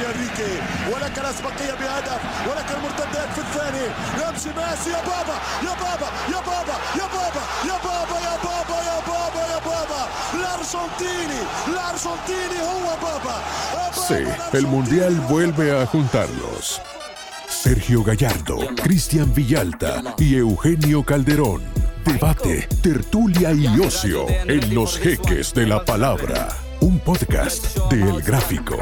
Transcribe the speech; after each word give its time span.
يا 0.00 0.10
انريكي 0.10 0.52
ولك 0.92 1.18
الاسبقيه 1.18 1.74
بهدف 1.80 2.20
ولك 2.48 2.68
المرتدات 2.76 3.28
في 3.34 3.40
الثاني 3.46 3.86
يمشي 4.20 4.48
ميسي 4.58 4.90
يا 4.90 5.00
بابا 5.10 5.36
يا 5.66 5.74
بابا 5.82 6.08
يا 6.32 6.40
بابا 6.48 6.76
يا 7.00 7.06
بابا 7.14 7.42
يا 7.68 7.76
بابا 7.84 8.18
يا 8.26 8.36
بابا 8.44 8.78
يا 8.90 8.98
بابا 9.08 9.42
يا 9.52 9.58
بابا 9.68 10.02
الارجنتيني 10.34 11.40
الارجنتيني 11.68 12.60
هو 12.62 12.88
بابا 13.02 13.36
Sí, 14.08 14.22
el 14.52 14.66
Mundial 14.68 15.14
vuelve 15.28 15.72
a 15.80 15.84
juntarlos. 15.86 16.80
Sergio 17.48 18.04
Gallardo, 18.04 18.58
Cristian 18.84 19.32
Villalta 19.34 19.92
y 20.18 20.36
Eugenio 20.36 21.02
Calderón. 21.02 21.62
Debate, 22.04 22.68
tertulia 22.82 23.52
y 23.52 23.66
ocio 23.80 24.26
en 24.28 24.74
los 24.74 24.98
jeques 24.98 25.52
de 25.54 25.66
la 25.66 25.84
palabra. 25.84 26.48
Un 26.80 27.00
podcast 27.00 27.76
de 27.90 28.02
El 28.02 28.22
Gráfico. 28.22 28.76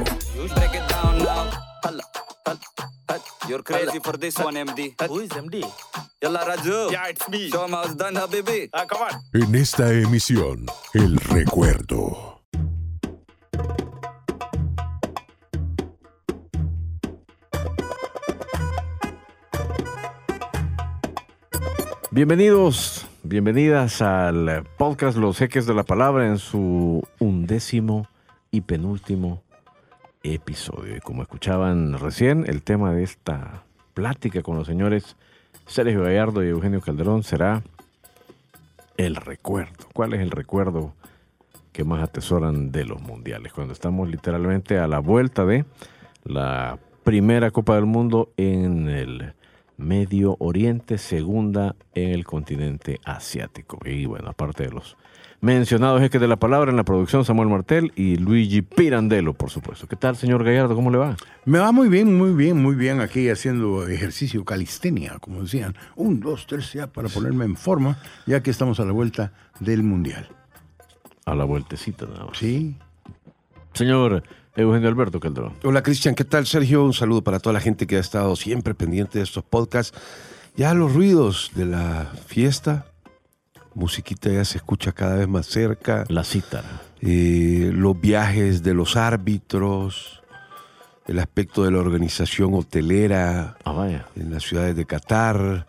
You're 3.50 3.64
crazy 3.64 3.98
for 3.98 4.16
this 4.16 4.38
one, 4.38 4.54
MD. 4.54 4.94
Who 5.08 5.22
is 5.22 5.32
MD? 5.32 5.66
Yalla 6.22 6.46
Raju. 6.46 6.92
Yeah, 6.92 7.08
it's 7.10 7.28
me. 7.30 7.50
Show 7.50 7.64
'em 7.64 7.72
how 7.72 7.82
it's 7.82 7.96
done, 7.96 8.14
Habibi. 8.14 8.70
Ah, 8.72 8.86
come 8.86 9.02
on. 9.10 9.42
En 9.42 9.56
esta 9.56 9.92
emisión, 9.92 10.68
el 10.94 11.18
recuerdo. 11.18 12.44
Bienvenidos, 22.12 23.08
bienvenidas 23.24 24.04
al 24.04 24.64
podcast 24.78 25.18
Los 25.18 25.40
Jeques 25.40 25.66
de 25.66 25.74
la 25.74 25.84
Palabra 25.84 26.28
en 26.28 26.38
su 26.38 27.02
undécimo 27.18 28.08
y 28.52 28.62
penúltimo 28.62 29.42
episodio. 30.24 30.96
Y 30.96 31.00
como 31.00 31.22
escuchaban 31.22 31.98
recién, 31.98 32.46
el 32.48 32.62
tema 32.62 32.94
de 32.94 33.04
esta 33.04 33.64
plática 33.94 34.42
con 34.42 34.58
los 34.58 34.68
señores 34.68 35.16
Sergio 35.66 36.04
Gallardo 36.04 36.44
y 36.44 36.50
Eugenio 36.50 36.82
Calderón 36.82 37.24
será 37.24 37.64
el 38.98 39.16
recuerdo. 39.16 39.88
¿Cuál 39.94 40.14
es 40.14 40.22
el 40.22 40.32
recuerdo 40.32 40.94
que 41.72 41.84
más 41.84 42.04
atesoran 42.04 42.72
de 42.72 42.86
los 42.86 43.02
mundiales? 43.02 43.54
Cuando 43.54 43.74
estamos 43.74 44.10
literalmente 44.10 44.78
a 44.78 44.88
la 44.88 45.00
vuelta 45.00 45.46
de 45.46 45.66
la 46.24 46.80
primera 47.04 47.52
Copa 47.52 47.76
del 47.76 47.86
Mundo 47.86 48.32
en 48.36 48.90
el 48.90 49.34
Medio 49.78 50.36
Oriente, 50.40 50.98
segunda 50.98 51.76
en 51.94 52.10
el 52.10 52.26
continente 52.26 53.00
asiático. 53.06 53.80
Y 53.86 54.06
bueno, 54.06 54.30
aparte 54.30 54.66
de 54.66 54.72
los 54.72 54.98
mencionados 55.42 56.02
jeques 56.02 56.20
de 56.20 56.28
la 56.28 56.36
palabra 56.36 56.72
en 56.72 56.78
la 56.78 56.84
producción, 56.84 57.24
Samuel 57.24 57.50
Martel 57.50 57.92
y 57.96 58.18
Luigi 58.18 58.62
Pirandello, 58.62 59.34
por 59.34 59.50
supuesto. 59.50 59.88
¿Qué 59.88 59.96
tal, 59.96 60.16
señor 60.16 60.44
Gallardo? 60.44 60.76
¿Cómo 60.76 60.92
le 60.92 60.98
va? 60.98 61.16
Me 61.46 61.60
va 61.60 61.72
muy 61.72 61.88
bien, 61.88 62.18
muy 62.18 62.34
bien, 62.34 62.62
muy 62.62 62.76
bien 62.76 63.00
aquí 63.00 63.30
haciendo 63.30 63.88
ejercicio 63.88 64.44
calistenia, 64.44 65.18
como 65.20 65.44
decían. 65.44 65.76
Un, 65.96 66.20
dos, 66.20 66.46
tres 66.48 66.74
ya 66.74 66.88
para 66.88 67.10
ponerme 67.10 67.46
en 67.46 67.56
forma, 67.56 67.98
ya 68.26 68.42
que 68.42 68.52
estamos 68.52 68.80
a 68.80 68.86
la 68.86 68.92
vuelta 68.92 69.34
del 69.60 69.84
Mundial. 69.84 70.28
A 71.26 71.36
la 71.36 71.46
vueltecita 71.46 72.06
nada 72.06 72.26
más. 72.26 72.38
Sí. 72.38 72.76
Señor 73.74 74.24
Eugenio 74.56 74.90
Alberto 74.90 75.20
Calderón. 75.20 75.54
Hola 75.64 75.84
Cristian, 75.84 76.16
¿qué 76.16 76.26
tal 76.26 76.46
Sergio? 76.48 76.84
Un 76.84 76.94
saludo 76.94 77.24
para 77.24 77.40
toda 77.40 77.54
la 77.54 77.62
gente 77.62 77.88
que 77.88 77.98
ha 77.98 78.00
estado 78.00 78.36
siempre 78.36 78.74
pendiente 78.74 79.20
de 79.20 79.24
estos 79.24 79.44
podcasts. 79.44 79.98
Ya 80.56 80.74
los 80.74 80.94
ruidos 80.94 81.52
de 81.56 81.66
la 81.66 82.12
fiesta, 82.26 82.88
musiquita 83.74 84.30
ya 84.30 84.44
se 84.46 84.58
escucha 84.58 84.92
cada 84.92 85.16
vez 85.16 85.28
más 85.28 85.46
cerca. 85.48 86.06
La 86.10 86.24
cítara. 86.24 86.82
Eh, 87.02 87.72
los 87.74 88.00
viajes 88.00 88.62
de 88.64 88.74
los 88.74 88.96
árbitros, 88.98 90.22
el 91.08 91.20
aspecto 91.20 91.64
de 91.64 91.72
la 91.72 91.80
organización 91.80 92.54
hotelera 92.54 93.58
Ah, 93.64 93.72
vaya. 93.72 94.06
en 94.16 94.32
las 94.32 94.44
ciudades 94.44 94.76
de 94.76 94.86
Qatar, 94.86 95.68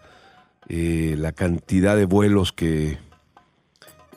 eh, 0.68 1.14
la 1.18 1.32
cantidad 1.32 1.96
de 1.96 2.04
vuelos 2.04 2.52
que, 2.52 2.98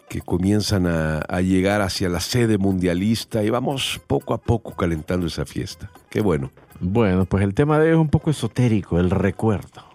que 0.10 0.22
comienzan 0.22 0.88
a, 0.88 1.20
a 1.20 1.42
llegar 1.42 1.82
hacia 1.82 2.10
la 2.10 2.20
sede 2.20 2.58
mundialista 2.58 3.44
y 3.44 3.50
vamos 3.50 4.02
poco 4.08 4.34
a 4.34 4.38
poco 4.40 4.76
calentando 4.76 5.28
esa 5.28 5.46
fiesta. 5.46 5.90
Qué 6.10 6.22
bueno. 6.22 6.52
Bueno, 6.80 7.26
pues 7.26 7.44
el 7.44 7.54
tema 7.54 7.78
de 7.80 7.86
hoy 7.90 7.92
es 7.94 7.98
un 7.98 8.10
poco 8.10 8.30
esotérico, 8.32 9.00
el 9.00 9.10
recuerdo. 9.10 9.93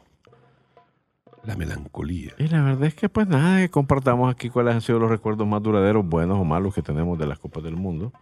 La 1.48 1.56
melancolía. 1.56 2.34
Y 2.36 2.46
la 2.48 2.62
verdad 2.62 2.84
es 2.84 2.94
que 2.94 3.08
pues 3.08 3.26
nada, 3.26 3.60
que 3.60 3.70
compartamos 3.70 4.30
aquí 4.30 4.50
cuáles 4.50 4.74
han 4.74 4.82
sido 4.82 4.98
los 4.98 5.08
recuerdos 5.08 5.48
más 5.48 5.62
duraderos, 5.62 6.06
buenos 6.06 6.36
o 6.36 6.44
malos 6.44 6.74
que 6.74 6.82
tenemos 6.82 7.18
de 7.18 7.26
las 7.26 7.38
Copas 7.38 7.64
del 7.64 7.74
Mundo. 7.74 8.12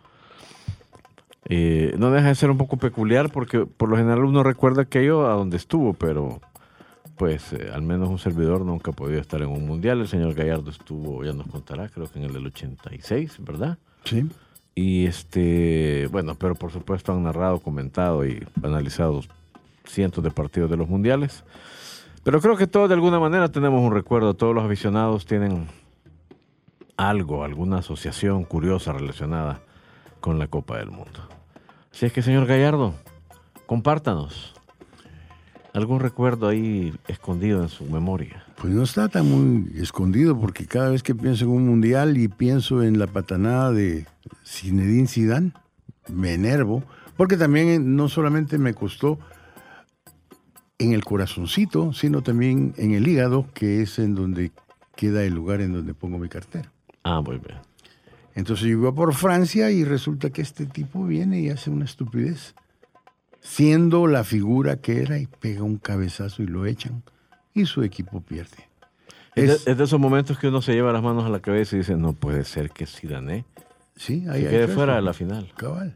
Eh, 1.46 1.92
no 1.98 2.12
deja 2.12 2.28
de 2.28 2.36
ser 2.36 2.52
un 2.52 2.56
poco 2.56 2.76
peculiar 2.76 3.32
porque 3.32 3.66
por 3.66 3.88
lo 3.88 3.96
general 3.96 4.24
uno 4.24 4.44
recuerda 4.44 4.82
aquello 4.82 5.26
a 5.26 5.32
donde 5.32 5.56
estuvo, 5.56 5.92
pero 5.92 6.40
pues 7.16 7.52
eh, 7.52 7.68
al 7.74 7.82
menos 7.82 8.10
un 8.10 8.20
servidor 8.20 8.60
nunca 8.60 8.92
ha 8.92 8.94
podido 8.94 9.20
estar 9.20 9.42
en 9.42 9.48
un 9.48 9.66
mundial. 9.66 10.00
El 10.00 10.06
señor 10.06 10.32
Gallardo 10.34 10.70
estuvo, 10.70 11.24
ya 11.24 11.32
nos 11.32 11.48
contará, 11.48 11.88
creo 11.88 12.06
que 12.08 12.20
en 12.20 12.26
el 12.26 12.32
del 12.32 12.46
86, 12.46 13.38
¿verdad? 13.40 13.76
Sí. 14.04 14.24
Y 14.76 15.06
este, 15.06 16.06
bueno, 16.12 16.36
pero 16.36 16.54
por 16.54 16.70
supuesto 16.70 17.12
han 17.12 17.24
narrado, 17.24 17.58
comentado 17.58 18.24
y 18.24 18.46
analizado 18.62 19.22
cientos 19.84 20.22
de 20.22 20.30
partidos 20.30 20.70
de 20.70 20.76
los 20.76 20.88
mundiales. 20.88 21.42
Pero 22.26 22.40
creo 22.40 22.56
que 22.56 22.66
todos 22.66 22.88
de 22.88 22.94
alguna 22.96 23.20
manera 23.20 23.52
tenemos 23.52 23.80
un 23.80 23.92
recuerdo, 23.92 24.34
todos 24.34 24.52
los 24.52 24.64
aficionados 24.64 25.26
tienen 25.26 25.68
algo, 26.96 27.44
alguna 27.44 27.78
asociación 27.78 28.42
curiosa 28.42 28.92
relacionada 28.92 29.60
con 30.18 30.40
la 30.40 30.48
Copa 30.48 30.76
del 30.78 30.90
Mundo. 30.90 31.20
Así 31.92 32.04
es 32.04 32.12
que, 32.12 32.22
señor 32.22 32.46
Gallardo, 32.46 32.94
compártanos 33.66 34.54
algún 35.72 36.00
recuerdo 36.00 36.48
ahí 36.48 36.92
escondido 37.06 37.62
en 37.62 37.68
su 37.68 37.84
memoria. 37.84 38.42
Pues 38.56 38.72
no 38.72 38.82
está 38.82 39.08
tan 39.08 39.30
muy 39.30 39.80
escondido 39.80 40.36
porque 40.36 40.66
cada 40.66 40.90
vez 40.90 41.04
que 41.04 41.14
pienso 41.14 41.44
en 41.44 41.52
un 41.52 41.68
mundial 41.68 42.16
y 42.16 42.26
pienso 42.26 42.82
en 42.82 42.98
la 42.98 43.06
patanada 43.06 43.70
de 43.70 44.04
Zinedine 44.44 45.06
Zidane, 45.06 45.52
me 46.08 46.34
enervo, 46.34 46.82
porque 47.16 47.36
también 47.36 47.68
eh, 47.68 47.78
no 47.78 48.08
solamente 48.08 48.58
me 48.58 48.74
costó 48.74 49.20
en 50.78 50.92
el 50.92 51.04
corazoncito, 51.04 51.92
sino 51.92 52.22
también 52.22 52.74
en 52.76 52.92
el 52.92 53.06
hígado, 53.08 53.46
que 53.54 53.82
es 53.82 53.98
en 53.98 54.14
donde 54.14 54.52
queda 54.94 55.24
el 55.24 55.34
lugar 55.34 55.60
en 55.60 55.72
donde 55.72 55.94
pongo 55.94 56.18
mi 56.18 56.28
cartera. 56.28 56.70
Ah, 57.02 57.20
muy 57.20 57.38
bien. 57.38 57.58
Entonces 58.34 58.64
yo 58.66 58.72
iba 58.72 58.92
por 58.94 59.14
Francia 59.14 59.70
y 59.70 59.84
resulta 59.84 60.30
que 60.30 60.42
este 60.42 60.66
tipo 60.66 61.04
viene 61.06 61.40
y 61.40 61.48
hace 61.48 61.70
una 61.70 61.84
estupidez, 61.86 62.54
siendo 63.40 64.06
la 64.06 64.24
figura 64.24 64.76
que 64.76 65.00
era 65.02 65.18
y 65.18 65.26
pega 65.26 65.62
un 65.62 65.78
cabezazo 65.78 66.42
y 66.42 66.46
lo 66.46 66.66
echan 66.66 67.02
y 67.54 67.64
su 67.66 67.82
equipo 67.82 68.20
pierde. 68.20 68.68
Es, 69.34 69.50
Es- 69.50 69.64
de, 69.64 69.72
es 69.72 69.78
de 69.78 69.84
esos 69.84 70.00
momentos 70.00 70.38
que 70.38 70.48
uno 70.48 70.60
se 70.62 70.72
lleva 70.74 70.92
las 70.92 71.02
manos 71.02 71.24
a 71.24 71.28
la 71.30 71.40
cabeza 71.40 71.76
y 71.76 71.80
dice, 71.80 71.96
no 71.96 72.12
puede 72.12 72.44
ser 72.44 72.70
que 72.70 72.86
Zidane 72.86 73.44
Sí, 73.96 74.24
se 74.24 74.30
ahí 74.30 74.44
ahí 74.44 74.50
quede 74.50 74.66
fue 74.66 74.74
fuera 74.76 74.96
de 74.96 75.02
la 75.02 75.14
final. 75.14 75.50
Cabal. 75.56 75.94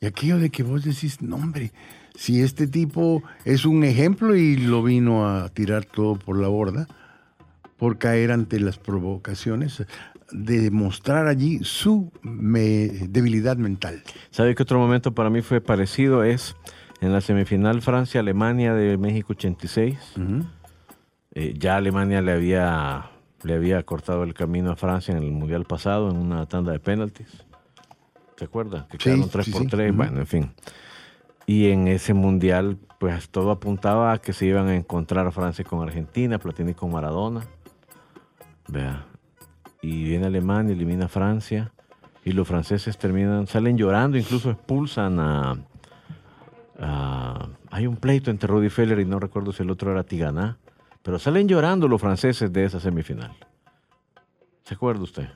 Y 0.00 0.06
aquello 0.06 0.38
de 0.38 0.48
que 0.50 0.62
vos 0.62 0.84
decís, 0.84 1.20
no 1.20 1.36
hombre, 1.36 1.72
si 2.18 2.40
este 2.42 2.66
tipo 2.66 3.22
es 3.44 3.64
un 3.64 3.84
ejemplo 3.84 4.34
y 4.34 4.56
lo 4.56 4.82
vino 4.82 5.28
a 5.28 5.48
tirar 5.50 5.84
todo 5.84 6.16
por 6.16 6.36
la 6.36 6.48
borda, 6.48 6.88
por 7.76 7.96
caer 7.98 8.32
ante 8.32 8.58
las 8.58 8.76
provocaciones, 8.76 9.84
de 10.32 10.72
mostrar 10.72 11.28
allí 11.28 11.60
su 11.62 12.10
me- 12.22 12.88
debilidad 13.08 13.56
mental. 13.56 14.02
¿Sabe 14.30 14.56
qué 14.56 14.64
otro 14.64 14.80
momento 14.80 15.14
para 15.14 15.30
mí 15.30 15.42
fue 15.42 15.60
parecido? 15.60 16.24
Es 16.24 16.56
en 17.00 17.12
la 17.12 17.20
semifinal 17.20 17.82
Francia-Alemania 17.82 18.74
de 18.74 18.98
México 18.98 19.28
86. 19.34 19.96
Eh, 21.34 21.54
ya 21.56 21.76
Alemania 21.76 22.20
le 22.20 22.32
había, 22.32 23.10
le 23.44 23.54
había 23.54 23.80
cortado 23.84 24.24
el 24.24 24.34
camino 24.34 24.72
a 24.72 24.76
Francia 24.76 25.16
en 25.16 25.22
el 25.22 25.30
Mundial 25.30 25.64
pasado 25.66 26.10
en 26.10 26.16
una 26.16 26.46
tanda 26.46 26.72
de 26.72 26.80
penaltis. 26.80 27.28
¿Se 28.36 28.44
acuerda? 28.44 28.88
Que 28.90 28.96
Sí, 28.98 29.04
quedaron 29.04 29.30
3 29.30 29.44
sí, 29.44 29.52
por 29.52 29.62
sí. 29.62 29.68
3. 29.68 29.90
Ujú. 29.90 29.96
Bueno, 29.98 30.18
en 30.18 30.26
fin. 30.26 30.50
Y 31.48 31.70
en 31.70 31.88
ese 31.88 32.12
Mundial, 32.12 32.76
pues 33.00 33.30
todo 33.30 33.50
apuntaba 33.50 34.12
a 34.12 34.18
que 34.18 34.34
se 34.34 34.44
iban 34.44 34.68
a 34.68 34.76
encontrar 34.76 35.32
Francia 35.32 35.64
con 35.64 35.80
Argentina, 35.82 36.38
Platini 36.38 36.74
con 36.74 36.92
Maradona. 36.92 37.40
Vea. 38.68 39.06
Y 39.80 40.04
viene 40.04 40.26
Alemania, 40.26 40.74
elimina 40.74 41.06
a 41.06 41.08
Francia. 41.08 41.72
Y 42.22 42.32
los 42.32 42.46
franceses 42.46 42.98
terminan, 42.98 43.46
salen 43.46 43.78
llorando, 43.78 44.18
incluso 44.18 44.50
expulsan 44.50 45.18
a, 45.20 45.56
a- 46.78 47.48
hay 47.70 47.86
un 47.86 47.96
pleito 47.96 48.30
entre 48.30 48.46
Rudy 48.48 48.68
Feller 48.68 49.00
y 49.00 49.06
no 49.06 49.18
recuerdo 49.18 49.50
si 49.52 49.62
el 49.62 49.70
otro 49.70 49.90
era 49.90 50.04
Tigana. 50.04 50.58
Pero 51.02 51.18
salen 51.18 51.48
llorando 51.48 51.88
los 51.88 51.98
franceses 52.00 52.52
de 52.52 52.64
esa 52.66 52.78
semifinal. 52.78 53.32
¿Se 54.64 54.74
acuerda 54.74 55.02
usted? 55.02 55.28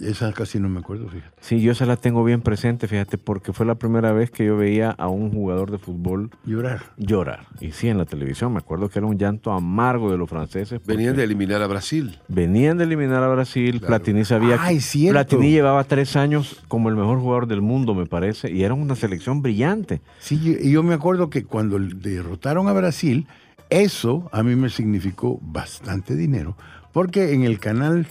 Esa 0.00 0.32
casi 0.32 0.58
no 0.58 0.68
me 0.68 0.80
acuerdo, 0.80 1.08
fíjate. 1.08 1.30
Sí, 1.40 1.60
yo 1.60 1.70
esa 1.70 1.86
la 1.86 1.96
tengo 1.96 2.24
bien 2.24 2.40
presente, 2.40 2.88
fíjate, 2.88 3.16
porque 3.16 3.52
fue 3.52 3.64
la 3.64 3.76
primera 3.76 4.12
vez 4.12 4.30
que 4.30 4.44
yo 4.44 4.56
veía 4.56 4.90
a 4.90 5.06
un 5.08 5.30
jugador 5.30 5.70
de 5.70 5.78
fútbol 5.78 6.30
Llorar. 6.44 6.82
llorar. 6.96 7.46
Y 7.60 7.70
sí, 7.70 7.88
en 7.88 7.98
la 7.98 8.04
televisión, 8.04 8.52
me 8.52 8.58
acuerdo 8.58 8.88
que 8.88 8.98
era 8.98 9.06
un 9.06 9.16
llanto 9.16 9.52
amargo 9.52 10.10
de 10.10 10.18
los 10.18 10.28
franceses. 10.28 10.80
Venían 10.84 11.14
de 11.14 11.22
eliminar 11.22 11.62
a 11.62 11.68
Brasil. 11.68 12.18
Venían 12.26 12.76
de 12.78 12.84
eliminar 12.84 13.22
a 13.22 13.28
Brasil, 13.28 13.78
Claro. 13.78 13.86
Platini 13.86 14.24
sabía 14.24 14.56
Ay, 14.60 14.76
que 14.76 14.80
cierto. 14.82 15.12
Platini 15.14 15.52
llevaba 15.52 15.84
tres 15.84 16.16
años 16.16 16.62
como 16.66 16.88
el 16.88 16.96
mejor 16.96 17.20
jugador 17.20 17.46
del 17.46 17.62
mundo, 17.62 17.94
me 17.94 18.06
parece, 18.06 18.50
y 18.50 18.64
era 18.64 18.74
una 18.74 18.96
selección 18.96 19.42
brillante. 19.42 20.00
Sí, 20.18 20.56
y 20.60 20.72
yo 20.72 20.82
me 20.82 20.94
acuerdo 20.94 21.30
que 21.30 21.44
cuando 21.44 21.78
derrotaron 21.78 22.66
a 22.66 22.72
Brasil, 22.72 23.28
eso 23.70 24.28
a 24.32 24.42
mí 24.42 24.56
me 24.56 24.70
significó 24.70 25.38
bastante 25.40 26.16
dinero, 26.16 26.56
porque 26.92 27.32
en 27.32 27.44
el 27.44 27.60
canal, 27.60 28.06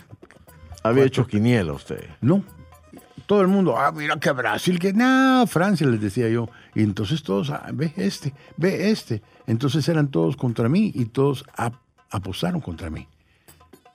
Había 0.83 1.03
hecho 1.05 1.25
quiniela 1.25 1.73
usted. 1.73 2.03
no, 2.21 2.43
todo 3.25 3.41
el 3.41 3.47
mundo, 3.47 3.77
ah, 3.77 3.91
mira 3.95 4.19
que 4.19 4.31
Brasil, 4.31 4.77
que 4.79 4.91
no, 4.93 5.45
Francia, 5.47 5.87
les 5.87 6.01
decía 6.01 6.27
yo. 6.29 6.49
Y 6.75 6.83
entonces 6.83 7.23
todos, 7.23 7.49
ah, 7.51 7.65
ve 7.73 7.93
este, 7.95 8.33
ve 8.57 8.89
este. 8.91 9.21
Entonces 9.47 9.87
eran 9.87 10.09
todos 10.09 10.35
contra 10.35 10.67
mí 10.67 10.91
y 10.93 11.05
todos 11.05 11.45
ap- 11.55 11.75
apostaron 12.11 12.59
contra 12.59 12.89
mí. 12.89 13.07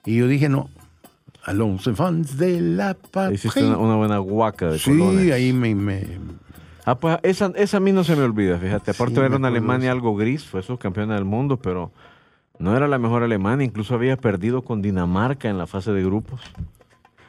Y 0.05 0.17
yo 0.17 0.27
dije, 0.27 0.49
no, 0.49 0.69
a 1.45 1.53
los 1.53 1.83
fans 1.95 2.37
de 2.37 2.59
la 2.59 2.95
patria. 2.95 3.35
Hiciste 3.35 3.63
una, 3.63 3.77
una 3.77 3.95
buena 3.95 4.17
guaca 4.17 4.69
de 4.71 4.79
Sí, 4.79 4.89
colones. 4.97 5.31
ahí 5.31 5.53
me, 5.53 5.75
me- 5.75 6.07
Ah, 6.85 6.95
pues 6.95 7.19
esa, 7.21 7.51
esa 7.55 7.77
a 7.77 7.79
mí 7.79 7.91
no 7.91 8.03
se 8.03 8.15
me 8.15 8.23
olvida, 8.23 8.57
fíjate. 8.57 8.91
Aparte 8.91 9.13
Sí, 9.15 9.21
era 9.21 9.35
una 9.35 9.49
Alemania 9.49 9.91
algo 9.91 10.15
gris, 10.15 10.43
fue 10.43 10.63
subcampeona 10.63 11.13
del 11.13 11.25
mundo, 11.25 11.57
pero 11.57 11.91
no 12.57 12.75
era 12.75 12.87
la 12.87 12.97
mejor 12.97 13.21
Alemania. 13.21 13.63
Incluso 13.63 13.93
había 13.93 14.17
perdido 14.17 14.63
con 14.63 14.81
Dinamarca 14.81 15.49
en 15.49 15.59
la 15.59 15.67
fase 15.67 15.91
de 15.91 16.03
grupos. 16.03 16.41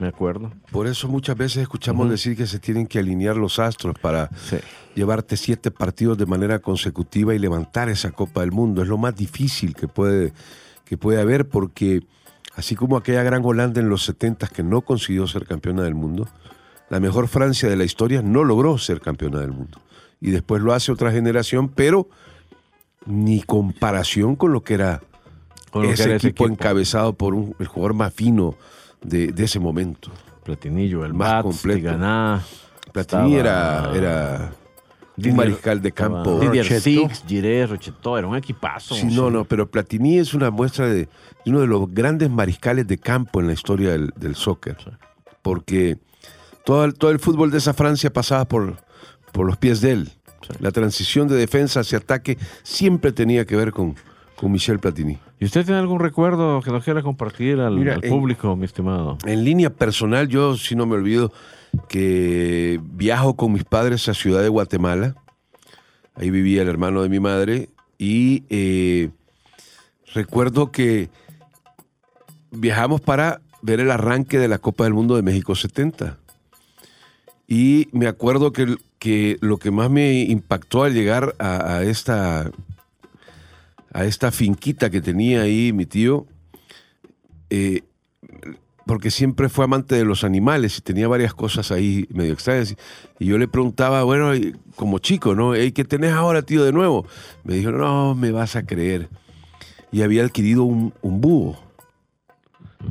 Me 0.01 0.09
acuerdo. 0.09 0.51
Por 0.73 0.87
eso 0.87 1.09
muchas 1.09 1.37
veces 1.37 1.59
escuchamos 1.63 2.09
decir 2.11 2.35
que 2.37 2.47
se 2.47 2.59
tienen 2.59 2.87
que 2.87 2.99
alinear 2.99 3.37
los 3.37 3.59
astros 3.59 3.95
para 4.01 4.31
Sí. 4.35 4.57
llevarte 4.95 5.37
siete 5.37 5.71
partidos 5.71 6.17
de 6.17 6.25
manera 6.27 6.59
consecutiva 6.59 7.35
y 7.35 7.39
levantar 7.39 7.89
esa 7.91 8.11
Copa 8.11 8.41
del 8.41 8.51
Mundo. 8.51 8.83
Es 8.83 8.89
lo 8.89 8.97
más 8.97 9.15
difícil 9.15 9.75
que 9.75 9.89
puede, 9.89 10.33
que 10.87 10.97
puede 10.97 11.21
haber 11.21 11.49
porque 11.49 12.01
así 12.57 12.75
como 12.77 12.97
aquella 12.97 13.23
gran 13.23 13.45
Holanda 13.45 13.79
en 13.81 13.91
los 13.91 14.03
70 14.05 14.47
que 14.49 14.63
no 14.63 14.81
consiguió 14.81 15.27
ser 15.27 15.45
campeona 15.47 15.83
del 15.83 15.95
mundo, 15.95 16.27
la 16.89 16.99
mejor 16.99 17.29
Francia 17.29 17.69
de 17.69 17.77
la 17.77 17.85
historia 17.85 18.23
no 18.23 18.43
logró 18.43 18.79
ser 18.79 19.01
campeona 19.03 19.39
del 19.41 19.53
mundo. 19.53 19.79
Y 20.19 20.31
después 20.31 20.63
lo 20.63 20.73
hace 20.73 20.91
otra 20.93 21.13
generación, 21.13 21.69
pero 21.69 22.09
ni 23.05 23.43
comparación 23.43 24.35
con 24.35 24.53
lo 24.53 24.63
que 24.63 24.75
era 24.75 25.03
Con 25.71 25.83
lo 25.83 25.89
que 25.89 25.95
ese, 25.95 26.05
era 26.05 26.17
equipo 26.17 26.47
encabezado 26.47 27.13
por 27.13 27.35
un- 27.35 27.55
el 27.59 27.67
jugador 27.67 27.95
más 27.95 28.13
fino 28.15 28.55
de, 29.03 29.29
de 29.29 29.45
ese 29.45 29.59
momento. 29.59 30.11
Platinillo, 30.45 31.05
el 31.05 31.15
Más 31.15 31.31
Bats, 31.31 31.43
completo. 31.43 31.79
Tiganá. 31.81 32.43
Platini 32.93 33.37
estaba 33.37 33.91
era, 33.91 33.93
era 33.95 34.53
Didier- 35.17 35.31
un 35.31 35.37
mariscal 35.37 35.81
de 35.83 35.93
campo. 35.93 36.41
Didier 36.41 36.65
Rochetto. 36.65 36.83
Six, 36.83 37.25
Giré, 37.27 37.67
Rochetto, 37.67 38.19
era 38.19 38.27
un 38.27 38.37
equipazo. 38.37 38.95
Sí, 38.95 39.07
no, 39.07 39.31
no, 39.31 39.45
pero 39.45 39.71
Platini 39.71 40.19
es 40.19 40.35
una 40.35 40.51
muestra 40.51 40.87
de, 40.87 40.95
de 41.05 41.09
uno 41.47 41.61
de 41.61 41.67
los 41.67 41.93
grandes 41.93 42.31
mariscales 42.31 42.87
de 42.87 42.99
campo 42.99 43.41
en 43.41 43.47
la 43.47 43.53
historia 43.53 43.91
del, 43.93 44.13
del 44.17 44.35
soccer. 44.35 44.77
Porque 45.43 45.99
todo 46.65 46.85
el, 46.85 46.95
todo 46.95 47.11
el 47.11 47.19
fútbol 47.21 47.51
de 47.51 47.59
esa 47.59 47.75
Francia 47.75 48.13
pasaba 48.13 48.47
por, 48.47 48.77
por 49.33 49.47
los 49.47 49.57
pies 49.57 49.81
de 49.81 49.93
él. 49.93 50.13
La 50.59 50.73
transición 50.73 51.29
de 51.29 51.37
defensa 51.37 51.81
hacia 51.81 51.99
ataque 51.99 52.37
siempre 52.63 53.13
tenía 53.13 53.45
que 53.45 53.55
ver 53.57 53.73
con, 53.73 53.95
con 54.41 54.53
Michel 54.53 54.79
Platini. 54.79 55.19
¿Y 55.39 55.45
usted 55.45 55.67
tiene 55.67 55.81
algún 55.81 56.01
recuerdo 56.01 56.63
que 56.63 56.71
nos 56.71 56.83
quiera 56.83 57.03
compartir 57.03 57.61
al, 57.61 57.77
Mira, 57.77 57.95
al 57.97 58.05
en- 58.05 58.11
público, 58.11 58.57
mi 58.57 58.65
estimado? 58.65 59.19
En 59.27 59.45
línea 59.45 59.69
personal, 59.69 60.29
yo 60.29 60.57
sí 60.57 60.75
no 60.75 60.87
me 60.87 60.95
olvido 60.95 61.31
que 61.89 62.81
viajo 62.83 63.37
con 63.37 63.53
mis 63.53 63.65
padres 63.65 64.09
a 64.09 64.15
Ciudad 64.15 64.41
de 64.43 64.49
Guatemala. 64.49 65.15
Ahí 66.15 66.31
vivía 66.31 66.63
el 66.63 66.69
hermano 66.69 67.03
de 67.03 67.11
mi 67.11 67.21
madre. 67.21 67.69
Y 67.99 68.45
eh, 68.49 69.11
recuerdo 70.15 70.73
que 70.73 71.11
viajamos 72.51 73.01
para 73.03 73.43
ver 73.63 73.81
el 73.81 73.91
arranque 73.91 74.39
de 74.39 74.49
la 74.49 74.57
Copa 74.59 74.85
del 74.85 74.95
Mundo 74.95 75.17
de 75.17 75.23
México 75.23 75.55
70. 75.55 76.17
Y 77.47 77.89
me 77.93 78.07
acuerdo 78.07 78.53
que, 78.53 78.77
que 78.99 79.37
lo 79.41 79.59
que 79.59 79.71
más 79.71 79.91
me 79.91 80.23
impactó 80.23 80.85
al 80.85 80.95
llegar 80.95 81.35
a, 81.39 81.75
a 81.77 81.83
esta, 81.85 82.51
a 83.93 84.05
esta 84.05 84.31
finquita 84.31 84.91
que 84.91 85.01
tenía 85.01 85.43
ahí 85.43 85.73
mi 85.73 85.87
tío, 85.87 86.27
eh, 87.51 87.83
porque 88.87 89.11
siempre 89.11 89.49
fue 89.49 89.65
amante 89.65 89.95
de 89.95 90.05
los 90.05 90.25
animales 90.25 90.79
y 90.79 90.81
tenía 90.81 91.07
varias 91.07 91.33
cosas 91.35 91.71
ahí 91.71 92.07
medio 92.11 92.33
extrañas. 92.33 92.75
Y 93.19 93.27
yo 93.27 93.39
le 93.39 93.47
preguntaba, 93.47 94.03
bueno, 94.03 94.33
como 94.75 94.99
chico, 94.99 95.35
¿no? 95.35 95.55
"Ey, 95.55 95.73
¿Qué 95.73 95.85
tenés 95.85 96.13
ahora, 96.13 96.43
tío, 96.43 96.65
de 96.65 96.73
nuevo? 96.73 97.07
Me 97.45 97.55
dijo, 97.55 97.71
no, 97.71 98.15
me 98.15 98.33
vas 98.33 98.57
a 98.57 98.65
creer. 98.67 99.09
Y 99.93 100.03
había 100.03 100.25
adquirido 100.25 100.65
un, 100.65 100.93
un 101.03 101.21
búho. 101.21 101.57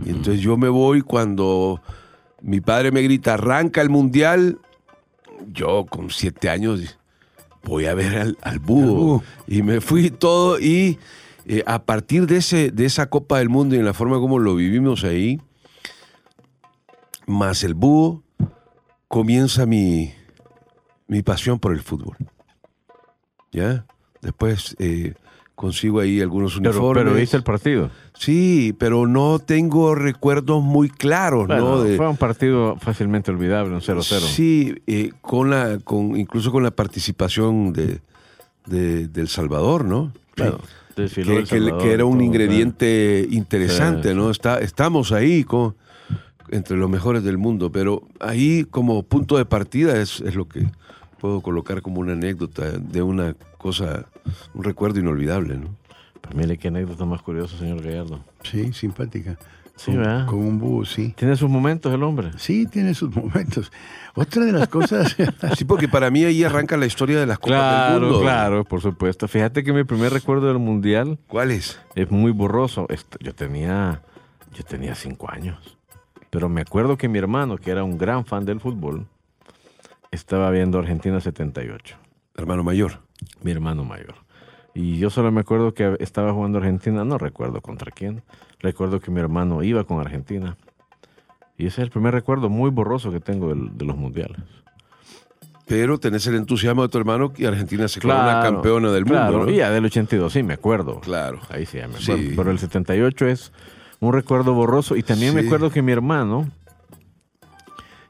Y 0.05 0.09
entonces 0.09 0.39
yo 0.41 0.55
me 0.57 0.69
voy 0.69 1.01
cuando 1.01 1.81
mi 2.41 2.61
padre 2.61 2.91
me 2.91 3.01
grita, 3.01 3.33
arranca 3.33 3.81
el 3.81 3.89
mundial. 3.89 4.59
Yo 5.51 5.85
con 5.85 6.09
siete 6.11 6.49
años 6.49 6.98
voy 7.63 7.85
a 7.85 7.93
ver 7.93 8.17
al, 8.17 8.37
al 8.41 8.59
búho. 8.59 8.95
búho. 8.95 9.23
Y 9.47 9.61
me 9.63 9.81
fui 9.81 10.11
todo 10.11 10.59
y 10.59 10.99
eh, 11.45 11.63
a 11.65 11.83
partir 11.83 12.27
de, 12.27 12.37
ese, 12.37 12.71
de 12.71 12.85
esa 12.85 13.09
Copa 13.09 13.39
del 13.39 13.49
Mundo 13.49 13.75
y 13.75 13.79
en 13.79 13.85
la 13.85 13.93
forma 13.93 14.19
como 14.19 14.39
lo 14.39 14.55
vivimos 14.55 15.03
ahí, 15.03 15.41
más 17.25 17.63
el 17.63 17.73
búho, 17.73 18.23
comienza 19.07 19.65
mi, 19.65 20.13
mi 21.07 21.23
pasión 21.23 21.59
por 21.59 21.73
el 21.73 21.81
fútbol. 21.81 22.15
¿Ya? 23.51 23.85
Después 24.21 24.75
eh, 24.79 25.15
consigo 25.59 25.99
ahí 25.99 26.21
algunos 26.21 26.53
Pero, 26.57 26.69
uniformes. 26.69 27.03
pero 27.03 27.15
viste 27.19 27.35
el 27.35 27.43
partido. 27.43 27.89
Sí, 28.17 28.73
pero 28.79 29.07
no 29.07 29.39
tengo 29.39 29.93
recuerdos 29.93 30.63
muy 30.63 30.87
claros, 30.89 31.47
Bueno, 31.47 31.61
¿no? 31.75 31.83
De- 31.83 31.97
Fue 31.97 32.07
un 32.07 32.15
partido 32.15 32.77
fácilmente 32.79 33.29
olvidable, 33.29 33.73
un 33.75 33.81
0-0. 33.81 34.21
Sí, 34.21 34.73
eh, 34.87 35.11
con 35.19 35.49
la, 35.49 35.79
con, 35.83 36.15
incluso 36.15 36.53
con 36.53 36.63
la 36.63 36.71
participación 36.71 37.73
de, 37.73 37.99
de, 38.67 39.09
de 39.09 39.21
El 39.21 39.27
Salvador, 39.27 39.83
¿no? 39.83 40.13
Claro, 40.33 40.59
Que, 40.95 41.01
desfiló 41.01 41.33
El 41.33 41.43
que- 41.43 41.47
Salvador 41.59 41.81
que 41.83 41.91
era 41.91 42.05
un 42.05 42.13
todo, 42.19 42.23
ingrediente 42.23 43.27
interesante, 43.29 44.11
Sí, 44.11 44.15
¿no? 44.15 44.29
Está, 44.31 44.59
estamos 44.59 45.11
ahí 45.11 45.43
con, 45.43 45.75
entre 46.51 46.77
los 46.77 46.89
mejores 46.89 47.21
del 47.21 47.37
mundo, 47.37 47.69
pero 47.69 48.03
ahí 48.21 48.63
como 48.63 49.03
punto 49.03 49.37
de 49.37 49.43
partida 49.43 49.99
es, 50.01 50.21
es 50.21 50.35
lo 50.35 50.47
que 50.47 50.67
puedo 51.19 51.41
colocar 51.41 51.81
como 51.81 51.99
una 51.99 52.13
anécdota 52.13 52.71
de 52.71 53.01
una 53.01 53.35
cosa, 53.57 54.05
un 54.53 54.63
recuerdo 54.63 54.99
inolvidable, 54.99 55.57
¿no? 55.57 55.69
Pues 56.21 56.35
mire 56.35 56.57
qué 56.57 56.67
anécdota 56.67 57.05
más 57.05 57.21
curiosa, 57.21 57.57
señor 57.57 57.81
Gallardo. 57.81 58.19
Sí, 58.43 58.73
simpática. 58.73 59.37
Sí, 59.75 59.91
con, 59.91 59.97
¿verdad? 59.97 60.25
con 60.25 60.39
un 60.39 60.59
búho, 60.59 60.83
sí. 60.85 61.13
Tiene 61.17 61.37
sus 61.37 61.49
momentos 61.49 61.93
el 61.93 62.03
hombre. 62.03 62.31
Sí, 62.37 62.65
tiene 62.67 62.93
sus 62.93 63.15
momentos. 63.15 63.71
Otra 64.13 64.43
de 64.43 64.51
las 64.51 64.67
cosas. 64.67 65.15
Sí, 65.57 65.63
porque 65.63 65.87
para 65.87 66.09
mí 66.11 66.25
ahí 66.25 66.43
arranca 66.43 66.75
la 66.75 66.85
historia 66.85 67.17
de 67.19 67.25
las 67.25 67.39
Copas 67.39 67.51
del 67.57 67.99
Claro, 67.99 68.01
Mundo. 68.01 68.21
claro, 68.21 68.63
por 68.65 68.81
supuesto. 68.81 69.27
Fíjate 69.29 69.63
que 69.63 69.71
mi 69.71 69.85
primer 69.85 70.11
recuerdo 70.11 70.47
del 70.47 70.59
mundial 70.59 71.17
¿Cuál 71.27 71.51
es? 71.51 71.79
es 71.95 72.11
muy 72.11 72.31
borroso. 72.31 72.85
Est- 72.89 73.15
Yo 73.21 73.33
tenía, 73.33 74.01
yo 74.53 74.63
tenía 74.65 74.95
cinco 74.95 75.31
años. 75.31 75.77
Pero 76.29 76.49
me 76.49 76.59
acuerdo 76.61 76.97
que 76.97 77.07
mi 77.07 77.17
hermano, 77.17 77.57
que 77.57 77.71
era 77.71 77.85
un 77.85 77.97
gran 77.97 78.25
fan 78.25 78.43
del 78.45 78.59
fútbol, 78.59 79.07
estaba 80.11 80.49
viendo 80.51 80.77
Argentina 80.79 81.19
78. 81.21 81.95
Hermano 82.35 82.63
mayor. 82.63 82.99
Mi 83.43 83.51
hermano 83.51 83.83
mayor. 83.83 84.15
Y 84.73 84.97
yo 84.97 85.09
solo 85.09 85.31
me 85.31 85.41
acuerdo 85.41 85.73
que 85.73 85.97
estaba 85.99 86.31
jugando 86.33 86.59
Argentina, 86.59 87.03
no 87.03 87.17
recuerdo 87.17 87.61
contra 87.61 87.91
quién. 87.91 88.21
Recuerdo 88.59 88.99
que 88.99 89.11
mi 89.11 89.19
hermano 89.19 89.63
iba 89.63 89.83
con 89.83 89.99
Argentina. 89.99 90.57
Y 91.57 91.65
ese 91.65 91.81
es 91.81 91.85
el 91.85 91.89
primer 91.91 92.13
recuerdo 92.13 92.49
muy 92.49 92.69
borroso 92.69 93.11
que 93.11 93.19
tengo 93.19 93.53
de 93.53 93.85
los 93.85 93.97
mundiales. 93.97 94.39
Pero 95.65 95.99
tenés 95.99 96.25
el 96.27 96.35
entusiasmo 96.35 96.81
de 96.83 96.89
tu 96.89 96.97
hermano 96.97 97.31
que 97.31 97.45
Argentina 97.45 97.87
se 97.87 97.99
corona 98.01 98.39
campeona 98.41 98.91
del 98.91 99.03
claro. 99.05 99.31
mundo. 99.31 99.45
¿no? 99.47 99.51
Y 99.51 99.57
ya 99.57 99.69
del 99.69 99.85
82, 99.85 100.33
sí, 100.33 100.41
me 100.41 100.53
acuerdo. 100.55 100.99
Claro. 101.01 101.39
Ahí 101.49 101.65
sí, 101.65 101.77
ya 101.77 101.87
me 101.87 101.97
Sí. 101.99 102.11
acuerdo. 102.11 102.31
Pero 102.37 102.51
el 102.51 102.59
78 102.59 103.27
es 103.27 103.51
un 103.99 104.13
recuerdo 104.13 104.53
borroso. 104.53 104.95
Y 104.95 105.03
también 105.03 105.35
me 105.35 105.41
Sí. 105.41 105.47
acuerdo 105.47 105.69
que 105.69 105.81
mi 105.83 105.91
hermano 105.91 106.49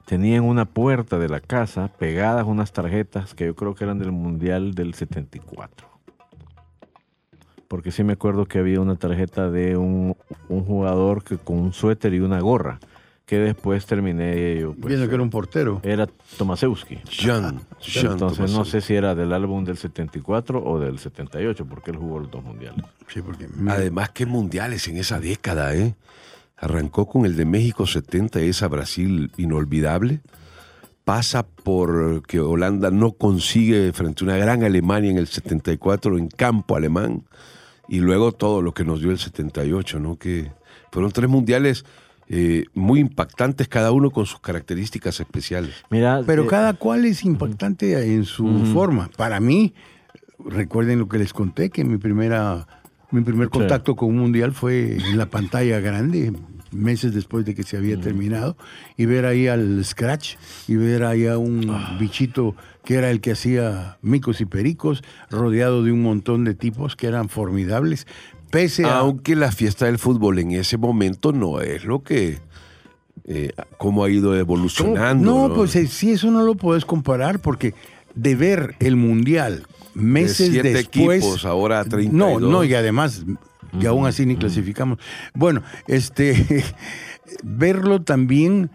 tenía 0.10 0.38
en 0.38 0.44
una 0.44 0.66
puerta 0.66 1.20
de 1.20 1.30
la 1.30 1.40
casa 1.40 1.88
pegadas 2.00 2.44
unas 2.48 2.74
tarjetas 2.74 3.36
que 3.36 3.46
yo 3.46 3.56
creo 3.56 3.76
que 3.76 3.84
eran 3.84 4.00
del 4.00 4.12
Mundial 4.12 4.74
del 4.74 4.96
74. 4.96 5.88
Porque 7.68 7.92
sí 7.92 8.04
me 8.04 8.14
acuerdo 8.14 8.48
que 8.48 8.58
había 8.58 8.82
una 8.82 8.96
tarjeta 8.96 9.52
de 9.52 9.78
un, 9.78 10.18
un 10.48 10.66
jugador 10.66 11.24
que, 11.24 11.38
con 11.38 11.60
un 11.60 11.74
suéter 11.74 12.16
y 12.16 12.22
una 12.22 12.40
gorra, 12.40 12.80
que 13.28 13.38
después 13.38 13.86
terminé 13.86 14.60
yo. 14.60 14.74
pues, 14.74 14.88
Viendo 14.88 15.08
que 15.08 15.14
era 15.14 15.22
un 15.22 15.30
portero. 15.30 15.80
era 15.84 16.08
Tomasewski. 16.40 17.02
Jean, 17.08 17.62
Jean 17.80 18.14
Entonces 18.14 18.52
no 18.52 18.66
sé 18.66 18.82
si 18.82 18.96
era 18.96 19.14
del 19.14 19.32
álbum 19.32 19.64
del 19.64 19.78
74 19.78 20.64
o 20.66 20.80
del 20.80 20.98
78, 20.98 21.68
porque 21.68 21.92
él 21.92 21.98
jugó 21.98 22.18
los 22.18 22.32
dos 22.32 22.44
mundiales. 22.44 22.84
Sí, 23.08 23.22
porque. 23.22 23.48
Además, 23.68 24.10
qué 24.10 24.26
mundiales 24.26 24.88
en 24.88 24.98
esa 24.98 25.20
década, 25.20 25.76
¿eh? 25.76 25.94
Arrancó 26.60 27.08
con 27.08 27.26
el 27.26 27.36
de 27.36 27.46
México 27.46 27.88
70, 27.88 28.42
esa 28.42 28.68
Brasil 28.68 29.32
inolvidable, 29.38 30.22
pasa 31.04 31.44
por 31.44 32.26
que 32.28 32.40
Holanda 32.40 32.92
no 32.92 33.14
consigue 33.14 33.92
frente 33.94 34.24
a 34.24 34.28
una 34.28 34.38
gran 34.38 34.64
Alemania 34.64 35.12
en 35.12 35.18
el 35.18 35.28
74 35.28 36.18
en 36.18 36.28
campo 36.28 36.76
alemán, 36.76 37.24
y 37.88 38.00
luego 38.00 38.32
todo 38.32 38.62
lo 38.62 38.74
que 38.74 38.86
nos 38.86 39.02
dio 39.02 39.10
el 39.10 39.18
78, 39.18 40.00
¿no? 40.00 40.18
Que 40.18 40.52
fueron 40.92 41.12
tres 41.12 41.30
mundiales 41.30 41.86
eh, 42.28 42.66
muy 42.76 43.00
impactantes, 43.00 43.68
cada 43.68 43.92
uno 43.92 44.12
con 44.12 44.28
sus 44.28 44.40
características 44.40 45.20
especiales. 45.20 45.74
Mira, 45.90 46.22
Pero 46.26 46.44
eh, 46.44 46.48
cada 46.48 46.74
cual 46.74 47.06
es 47.06 47.26
impactante 47.26 48.14
en 48.14 48.26
su 48.26 48.48
forma. 48.72 49.10
Para 49.18 49.40
mí, 49.40 49.74
recuerden 50.38 51.00
lo 51.00 51.10
que 51.10 51.18
les 51.18 51.34
conté, 51.34 51.72
que 51.72 51.84
mi 51.84 51.98
primera 51.98 52.68
mi 53.12 53.22
primer 53.22 53.50
contacto 53.50 53.96
con 53.96 54.10
un 54.10 54.18
mundial 54.18 54.54
fue 54.54 54.98
en 54.98 55.18
la 55.18 55.26
pantalla 55.28 55.80
grande, 55.80 56.34
meses 56.72 57.14
después 57.14 57.46
de 57.46 57.56
que 57.56 57.64
se 57.64 57.78
había 57.78 58.00
terminado, 58.00 58.56
y 58.98 59.06
ver 59.06 59.26
ahí 59.26 59.48
al 59.48 59.84
Scratch, 59.84 60.36
y 60.68 60.76
ver 60.76 61.04
ahí 61.04 61.26
a 61.26 61.38
un 61.38 61.72
bichito 62.00 62.56
que 62.84 62.96
era 62.96 63.10
el 63.10 63.22
que 63.22 63.32
hacía 63.32 63.98
micos 64.02 64.42
y 64.42 64.46
pericos, 64.46 65.04
rodeado 65.30 65.84
de 65.84 65.92
un 65.92 66.02
montón 66.02 66.44
de 66.44 66.54
tipos 66.54 66.96
que 66.96 67.08
eran 67.08 67.30
formidables, 67.30 68.06
pese 68.52 68.86
a... 68.86 69.00
Aunque 69.00 69.36
la 69.36 69.52
fiesta 69.52 69.86
del 69.86 69.98
fútbol 69.98 70.40
en 70.40 70.52
ese 70.52 70.78
momento 70.78 71.32
no 71.32 71.62
es 71.62 71.86
lo 71.86 72.04
que... 72.04 72.40
eh, 73.26 73.52
cómo 73.78 74.04
ha 74.04 74.10
ido 74.10 74.36
evolucionando. 74.36 75.48
No, 75.48 75.54
pues 75.54 75.76
eh, 75.76 75.88
sí, 75.88 76.12
eso 76.12 76.32
no 76.32 76.44
lo 76.44 76.56
puedes 76.56 76.84
comparar 76.84 77.40
porque 77.40 77.74
de 78.16 78.36
ver 78.36 78.76
el 78.80 78.96
mundial 78.96 79.68
meses 80.00 80.50
siete 80.52 80.74
después. 80.74 81.20
equipos, 81.20 81.46
ahora 81.46 81.84
No, 81.84 81.90
32. 81.90 82.42
no, 82.52 82.64
y 82.64 82.74
además, 82.74 83.26
y 83.80 83.86
aún 83.86 84.06
así 84.08 84.26
ni 84.26 84.36
clasificamos. 84.36 85.00
Bueno, 85.34 85.62
este, 85.88 86.64
verlo 87.44 88.02
también 88.02 88.72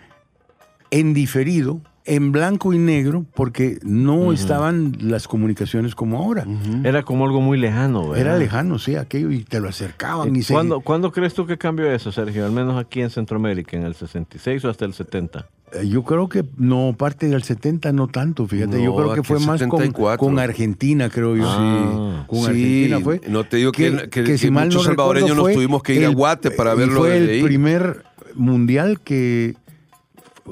en 0.90 1.14
diferido, 1.14 1.80
en 2.06 2.32
blanco 2.32 2.75
y 2.75 2.78
negro, 2.78 3.25
porque 3.34 3.78
no 3.82 4.32
estaban 4.32 4.92
las 5.00 5.26
comunicaciones 5.26 5.94
como 5.94 6.18
ahora. 6.23 6.46
era 6.84 7.02
como 7.02 7.25
algo 7.25 7.40
muy 7.40 7.58
lejano. 7.58 8.08
¿verdad? 8.11 8.18
Era 8.26 8.38
lejano, 8.38 8.78
sí, 8.78 8.94
aquello, 8.96 9.30
y 9.30 9.42
te 9.44 9.58
lo 9.61 9.68
acercaban. 9.68 10.37
y 10.37 10.42
se- 10.42 10.52
¿Cuándo, 10.52 10.80
¿Cuándo 10.80 11.11
crees 11.12 11.32
tú 11.32 11.46
que 11.46 11.56
cambió 11.56 11.90
eso, 11.90 12.12
Sergio? 12.12 12.44
Al 12.44 12.52
menos 12.52 12.78
aquí 12.78 13.00
en 13.00 13.08
Centroamérica, 13.11 13.76
¿en 13.76 13.84
el 13.84 13.94
66 13.94 14.64
o 14.66 14.68
hasta 14.70 14.84
el 14.84 14.92
70? 14.92 15.46
Eh, 15.73 15.88
Yo 15.88 16.02
creo 16.04 16.28
que 16.28 16.44
no, 16.58 16.94
parte 16.96 17.26
del 17.26 17.42
70 17.42 17.90
no 17.92 18.06
tanto, 18.08 18.46
fíjate. 18.46 18.82
yo 18.84 18.94
creo 18.94 19.14
que 19.14 19.23
fue 19.23 19.38
más 19.40 19.61
con, 19.62 19.70
74. 19.80 20.18
con 20.18 20.38
Argentina, 20.38 21.08
creo 21.08 21.37
yo. 21.37 21.44
Ah. 21.46 22.26
con 22.28 22.40
Sí, 22.40 22.46
Argentina 22.46 23.00
fue. 23.00 23.20
no 23.28 23.44
te 23.44 23.56
digo 23.56 23.73
que- 23.73 24.08
que- 24.11 24.25
que 24.25 24.37
si 24.38 24.50
mal 24.50 24.66
muchos 24.66 24.82
no 24.82 24.88
salvadoreños 24.88 25.30
recuerdo, 25.30 25.49
nos 25.49 25.54
tuvimos 25.56 25.82
que 25.82 25.94
ir 25.94 26.04
a 26.04 26.08
Guate 26.11 26.50
para 26.50 26.75
y 26.75 26.76
verlo 26.76 27.00
Fue 27.00 27.16
el 27.16 27.28
ahí. 27.30 27.42
primer 27.42 28.04
mundial 28.34 29.00
que 29.00 29.54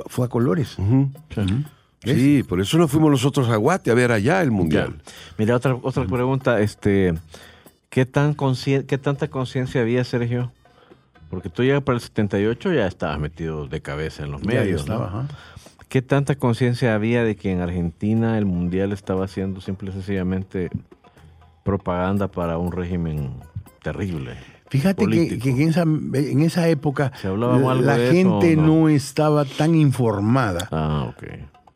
fue 0.06 0.26
a 0.26 0.28
colores. 0.28 0.76
Sí, 2.04 2.42
por 2.42 2.61
eso 2.61 2.78
nos 2.78 2.90
fuimos 2.90 3.11
nosotros 3.11 3.49
a 3.49 3.56
Guate 3.56 3.90
a 3.90 3.94
ver 3.94 4.11
allá 4.11 4.42
el 4.42 4.50
mundial. 4.50 5.00
Mira, 5.38 5.54
otra, 5.56 5.76
otra 5.80 6.04
pregunta, 6.06 6.61
este, 6.61 7.14
¿qué, 7.90 8.06
tan 8.06 8.34
¿qué 8.34 8.99
tanta 8.99 9.28
conciencia 9.28 9.80
había, 9.82 10.02
Sergio? 10.04 10.50
Porque 11.30 11.49
tú 11.49 11.62
llegas 11.62 11.82
para 11.82 11.96
el 11.96 12.02
78 12.02 12.72
ya 12.72 12.87
estabas 12.87 13.18
metido 13.18 13.66
de 13.66 13.80
cabeza 13.80 14.25
en 14.25 14.32
los 14.32 14.42
Ya, 14.42 14.52
ya 14.54 14.61
medios, 14.61 14.80
estaba, 14.82 15.11
¿no? 15.11 15.18
ajá. 15.20 15.28
¿Qué 15.88 16.02
tanta 16.02 16.34
conciencia 16.37 16.94
había 16.94 17.22
de 17.22 17.37
que 17.37 17.52
en 17.52 17.61
Argentina 17.61 18.37
el 18.38 18.46
mundial 18.46 18.92
estaba 18.92 19.26
haciendo 19.26 19.61
simple 19.61 19.90
y 19.90 19.92
sencillamente 19.92 20.70
propaganda 21.64 22.28
para 22.28 22.58
un 22.58 22.72
régimen 22.72 23.34
terrible? 23.82 24.37
Fíjate 24.72 25.06
que, 25.06 25.50
en, 25.50 25.68
esa, 25.68 25.82
en 25.82 26.40
esa 26.40 26.66
época 26.66 27.12
¿Se 27.20 27.28
hablaba 27.28 27.56
algo 27.56 27.74
la 27.74 28.02
eso 28.02 28.12
gente 28.12 28.56
no? 28.56 28.66
no? 28.66 28.88
estaba 28.88 29.44
tan 29.44 29.74
informada 29.74 30.66
Ah, 30.70 31.12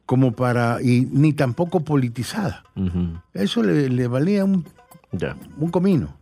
como 0.06 0.32
para, 0.32 0.80
y 0.80 1.06
ni 1.12 1.34
tampoco 1.34 1.80
politizada. 1.80 2.64
Eso 3.34 3.62
le, 3.62 3.90
le 3.90 4.08
valía 4.08 4.46
un 4.46 4.64
un 5.58 5.70
comino. 5.70 6.16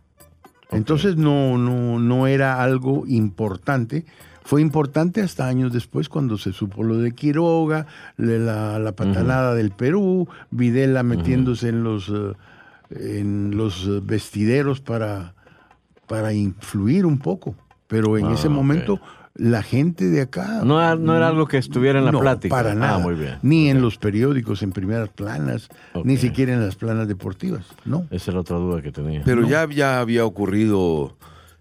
Entonces 0.71 1.15
no, 1.15 1.57
no, 1.57 1.97
no 1.97 2.27
era 2.27 2.61
algo 2.61 3.05
importante. 3.07 4.05
Fue 4.43 4.61
importante 4.61 5.21
hasta 5.21 5.47
años 5.47 5.71
después 5.71 6.09
cuando 6.09 6.37
se 6.37 6.51
supo 6.51 6.83
lo 6.83 6.97
de 6.97 7.13
Quiroga, 7.13 7.87
la, 8.17 8.79
la 8.79 8.91
patanada 8.91 9.55
del 9.55 9.71
Perú, 9.71 10.27
Videla 10.51 11.03
metiéndose 11.03 11.69
en 11.69 11.83
los 11.85 12.09
eh, 12.09 12.33
en 12.91 13.55
los 13.55 14.05
vestideros 14.05 14.81
para, 14.81 15.33
para 16.07 16.33
influir 16.33 17.05
un 17.05 17.19
poco. 17.19 17.55
Pero 17.87 18.17
en 18.17 18.25
Ah, 18.27 18.33
ese 18.33 18.49
momento 18.49 18.99
la 19.35 19.61
gente 19.61 20.05
de 20.09 20.21
acá... 20.21 20.61
No 20.63 20.79
era, 20.81 20.95
no 20.95 21.15
era 21.15 21.27
algo 21.27 21.45
que 21.47 21.57
estuviera 21.57 21.99
en 21.99 22.05
la 22.05 22.11
no, 22.11 22.19
plática. 22.21 22.55
para 22.55 22.73
nada. 22.73 22.95
Ah, 22.95 22.99
muy 22.99 23.15
bien. 23.15 23.35
Ni 23.41 23.69
en 23.69 23.81
los 23.81 23.97
periódicos, 23.97 24.63
en 24.63 24.71
primeras 24.71 25.09
planas, 25.09 25.67
ni 26.03 26.15
siquiera 26.17 26.53
en 26.53 26.65
las 26.65 26.75
planas 26.75 27.07
deportivas. 27.07 27.65
No. 27.83 28.05
Esa 28.11 28.31
era 28.31 28.39
otra 28.39 28.55
duda 28.57 28.81
que 28.81 28.91
tenía. 28.91 29.21
Pero 29.25 29.45
ya, 29.47 29.67
ya 29.69 29.99
había 29.99 30.25
ocurrido 30.25 31.15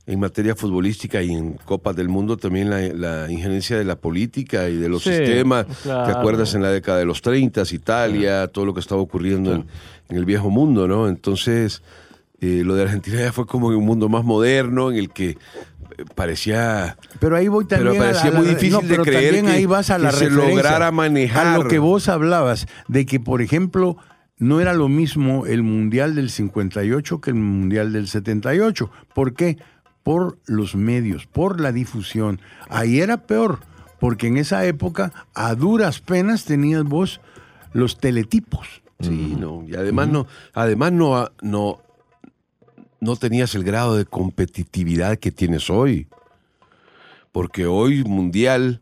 en 0.06 0.20
materia 0.20 0.54
futbolística 0.54 1.22
y 1.22 1.30
en 1.32 1.54
Copas 1.54 1.96
del 1.96 2.08
Mundo 2.08 2.36
también 2.36 2.68
la, 2.70 2.80
la 2.80 3.30
injerencia 3.30 3.76
de 3.76 3.84
la 3.84 3.96
política 3.96 4.68
y 4.68 4.76
de 4.76 4.88
los 4.88 5.02
Sí, 5.02 5.10
sistemas. 5.10 5.66
claro. 5.82 6.12
¿Te 6.12 6.18
acuerdas 6.18 6.54
en 6.54 6.62
la 6.62 6.70
década 6.70 6.98
de 6.98 7.06
los 7.06 7.22
30, 7.22 7.62
Italia, 7.72 8.46
todo 8.48 8.66
lo 8.66 8.74
que 8.74 8.80
estaba 8.80 9.00
ocurriendo 9.00 9.52
en, 9.54 9.66
en 10.10 10.16
el 10.16 10.24
viejo 10.26 10.48
mundo, 10.50 10.86
¿no? 10.86 11.08
Entonces, 11.08 11.82
eh, 12.44 12.62
lo 12.64 12.74
de 12.74 12.82
Argentina 12.82 13.18
ya 13.20 13.32
fue 13.32 13.46
como 13.46 13.70
en 13.72 13.78
un 13.78 13.84
mundo 13.86 14.08
más 14.08 14.24
moderno 14.24 14.90
en 14.90 14.96
el 14.98 15.10
que 15.10 15.30
eh, 15.30 15.36
parecía 16.14 16.96
Pero 17.20 17.36
ahí 17.36 17.48
voy 17.48 17.64
Pero 17.66 17.82
también 17.84 18.02
la- 18.02 18.06
parecía 18.08 18.30
a 18.30 18.32
la- 18.34 18.38
muy 18.40 18.48
difícil 18.48 18.72
no, 18.72 18.80
de 18.80 18.88
pero 18.88 19.02
creer 19.04 19.24
también 19.34 19.46
que- 19.46 19.52
ahí 19.52 19.66
vas 19.66 19.90
a 19.90 19.96
que 19.96 20.02
la 20.02 20.12
se 20.12 20.24
referencia, 20.26 20.54
lograra 20.54 20.90
manejar. 20.90 21.46
A 21.46 21.58
lo 21.58 21.68
que 21.68 21.78
vos 21.78 22.08
hablabas, 22.08 22.66
de 22.88 23.06
que, 23.06 23.20
por 23.20 23.40
ejemplo, 23.42 23.96
no 24.38 24.60
era 24.60 24.74
lo 24.74 24.88
mismo 24.88 25.46
el 25.46 25.62
Mundial 25.62 26.14
del 26.16 26.28
58 26.30 27.20
que 27.20 27.30
el 27.30 27.36
Mundial 27.36 27.92
del 27.92 28.08
78. 28.08 28.90
¿Por 29.14 29.34
qué? 29.34 29.58
Por 30.02 30.38
los 30.46 30.74
medios, 30.74 31.26
por 31.26 31.60
la 31.60 31.70
difusión. 31.72 32.40
Ahí 32.68 33.00
era 33.00 33.18
peor, 33.26 33.60
porque 34.00 34.26
en 34.26 34.36
esa 34.36 34.66
época, 34.66 35.12
a 35.34 35.54
duras 35.54 36.00
penas, 36.00 36.44
tenías 36.44 36.82
vos 36.82 37.20
los 37.72 37.98
teletipos. 37.98 38.82
Sí, 39.00 39.36
no. 39.38 39.64
Y 39.66 39.74
además 39.76 40.08
no, 40.08 40.26
además 40.52 40.92
no, 40.92 41.28
no, 41.42 41.80
no 43.04 43.16
tenías 43.16 43.54
el 43.54 43.62
grado 43.62 43.96
de 43.96 44.06
competitividad 44.06 45.18
que 45.18 45.30
tienes 45.30 45.70
hoy. 45.70 46.08
Porque 47.32 47.66
hoy 47.66 48.02
mundial, 48.02 48.80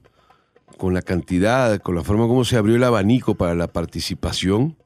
con 0.78 0.94
la 0.94 1.02
cantidad, 1.02 1.80
con 1.80 1.96
la 1.96 2.04
forma 2.04 2.26
como 2.28 2.44
se 2.44 2.56
abrió 2.56 2.76
el 2.76 2.84
abanico 2.84 3.34
para 3.34 3.54
la 3.54 3.66
participación. 3.66 4.76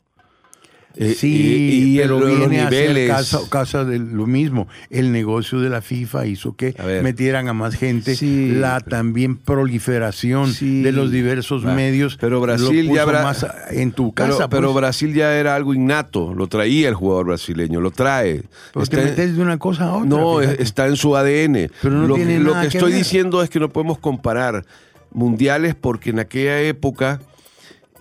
Eh, 0.97 1.15
Sí, 1.17 1.97
pero 2.01 2.19
los 2.21 2.29
viene 2.39 2.61
a 2.61 2.71
ser 2.71 2.89
niveles. 2.91 3.11
casa, 3.11 3.41
casa 3.51 3.85
de 3.85 3.99
lo 3.99 4.27
mismo. 4.27 4.67
El 4.91 5.13
negocio 5.13 5.61
de 5.61 5.69
la 5.69 5.83
FIFA 5.83 6.27
hizo 6.27 6.57
que 6.57 6.75
A 6.79 7.03
metieran 7.03 7.49
a 7.49 7.53
más 7.53 7.75
gente. 7.75 8.17
Sí, 8.17 8.53
la 8.53 8.81
también 8.81 9.37
proliferación 9.37 10.53
Sí. 10.53 10.83
de 10.83 10.93
los 10.93 11.11
diversos 11.11 11.65
medios. 11.65 12.17
pero 12.21 12.41
Brasil 12.41 12.91
ya 12.93 13.03
habrá- 13.03 13.23
más 13.23 13.47
en 13.71 13.93
tu 13.93 14.13
casa. 14.13 14.49
pero 14.49 14.73
pues. 14.73 14.77
Brasil 14.83 15.13
ya 15.15 15.35
era 15.37 15.55
algo 15.55 15.75
innato, 15.75 16.33
lo 16.35 16.47
traía 16.47 16.89
el 16.89 16.95
jugador 16.95 17.27
brasileño, 17.27 17.81
lo 17.81 17.91
trae. 17.91 18.43
Pero 18.73 18.87
te 18.87 18.97
metes 18.97 19.37
de 19.37 19.43
una 19.43 19.59
cosa 19.59 19.85
a 19.85 19.97
otra. 19.97 20.09
No, 20.09 20.39
fíjate. 20.41 20.63
está 20.63 20.87
en 20.87 20.97
su 20.97 21.17
ADN. 21.17 21.71
Pero 21.83 21.95
no 21.95 22.07
lo 22.09 22.15
tiene 22.15 22.35
que, 22.35 22.41
lo 22.41 22.51
nada 22.53 22.63
que 22.65 22.69
que 22.71 22.79
estoy 22.79 22.93
ver. 22.93 22.99
diciendo 23.03 23.43
es 23.43 23.51
que 23.51 23.61
no 23.61 23.69
podemos 23.71 23.99
comparar 23.99 24.65
mundiales 25.13 25.75
porque 25.75 26.11
en 26.11 26.19
aquella 26.21 26.61
época 26.61 27.21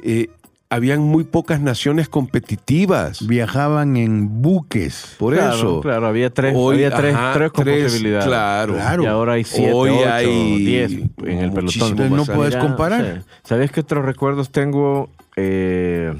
eh, 0.03 0.29
habían 0.69 1.01
muy 1.01 1.23
pocas 1.23 1.61
naciones 1.61 2.09
competitivas. 2.09 3.25
Viajaban 3.25 3.97
en 3.97 4.41
buques. 4.41 5.15
Por 5.19 5.33
Claro, 5.35 5.55
eso. 5.55 5.81
Claro, 5.81 6.07
había 6.07 6.29
tres, 6.31 6.53
Hoy, 6.57 6.75
había 6.77 6.91
tres, 6.95 7.15
ajá, 7.15 7.33
tres 7.33 7.51
tres, 7.53 7.83
posibilidades. 7.85 8.25
claro. 8.25 8.73
Claro. 8.73 9.03
Y 9.03 9.05
ahora 9.05 9.33
hay 9.33 9.43
siete, 9.43 9.73
Hoy 9.73 9.89
ocho, 9.91 10.11
hay 10.11 10.57
diez 10.65 10.91
en 10.91 11.37
el 11.39 11.51
pelotón. 11.51 11.89
Entonces 11.91 12.11
no 12.11 12.25
puedes 12.25 12.55
comparar. 12.55 13.21
Sí. 13.23 13.29
¿Sabes 13.43 13.71
qué 13.71 13.81
otros 13.81 14.05
recuerdos 14.05 14.51
tengo? 14.51 15.09
Eh, 15.35 16.13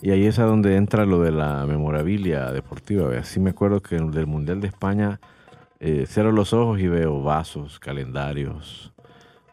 y 0.00 0.10
ahí 0.12 0.26
es 0.26 0.38
a 0.38 0.44
donde 0.44 0.76
entra 0.76 1.04
lo 1.06 1.20
de 1.20 1.32
la 1.32 1.66
memorabilia 1.66 2.52
deportiva. 2.52 3.10
Así 3.18 3.40
me 3.40 3.50
acuerdo 3.50 3.80
que 3.80 3.96
del 3.96 4.26
Mundial 4.26 4.60
de 4.60 4.68
España 4.68 5.20
eh, 5.80 6.06
cierro 6.08 6.32
los 6.32 6.52
ojos 6.52 6.80
y 6.80 6.88
veo 6.88 7.22
vasos, 7.22 7.78
calendarios, 7.80 8.92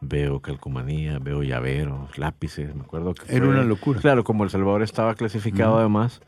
veo 0.02 0.40
calcomanía, 0.40 1.20
veo 1.20 1.44
llaveros, 1.44 2.18
lápices. 2.18 2.76
Me 2.76 2.82
acuerdo 2.84 3.14
que 3.14 3.24
Era 3.34 3.46
fue- 3.46 3.54
una 3.56 3.64
locura. 3.64 4.00
Claro, 4.00 4.24
como 4.24 4.44
El 4.44 4.50
Salvador 4.50 4.84
estaba 4.84 5.16
clasificado 5.16 5.78
además. 5.78 6.22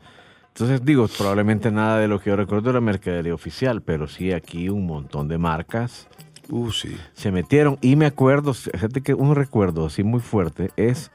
Entonces 0.48 0.84
digo, 0.84 1.06
probablemente 1.16 1.70
nada 1.70 1.98
de 1.98 2.08
lo 2.08 2.18
que 2.20 2.30
yo 2.30 2.36
recuerdo 2.36 2.70
era 2.70 2.80
mercadería 2.80 3.32
oficial, 3.34 3.80
pero 3.82 4.08
sí 4.08 4.32
aquí 4.32 4.68
un 4.68 4.86
montón 4.86 5.28
de 5.28 5.38
marcas 5.38 6.08
Uh, 6.50 6.70
sí. 6.72 6.96
se 7.12 7.30
metieron 7.30 7.76
y 7.82 7.94
me 7.94 8.06
acuerdo, 8.06 8.54
fíjate 8.54 9.02
que 9.02 9.12
un 9.12 9.34
recuerdo 9.34 9.84
así 9.86 10.02
muy 10.02 10.20
fuerte 10.20 10.70
es, 10.76 11.10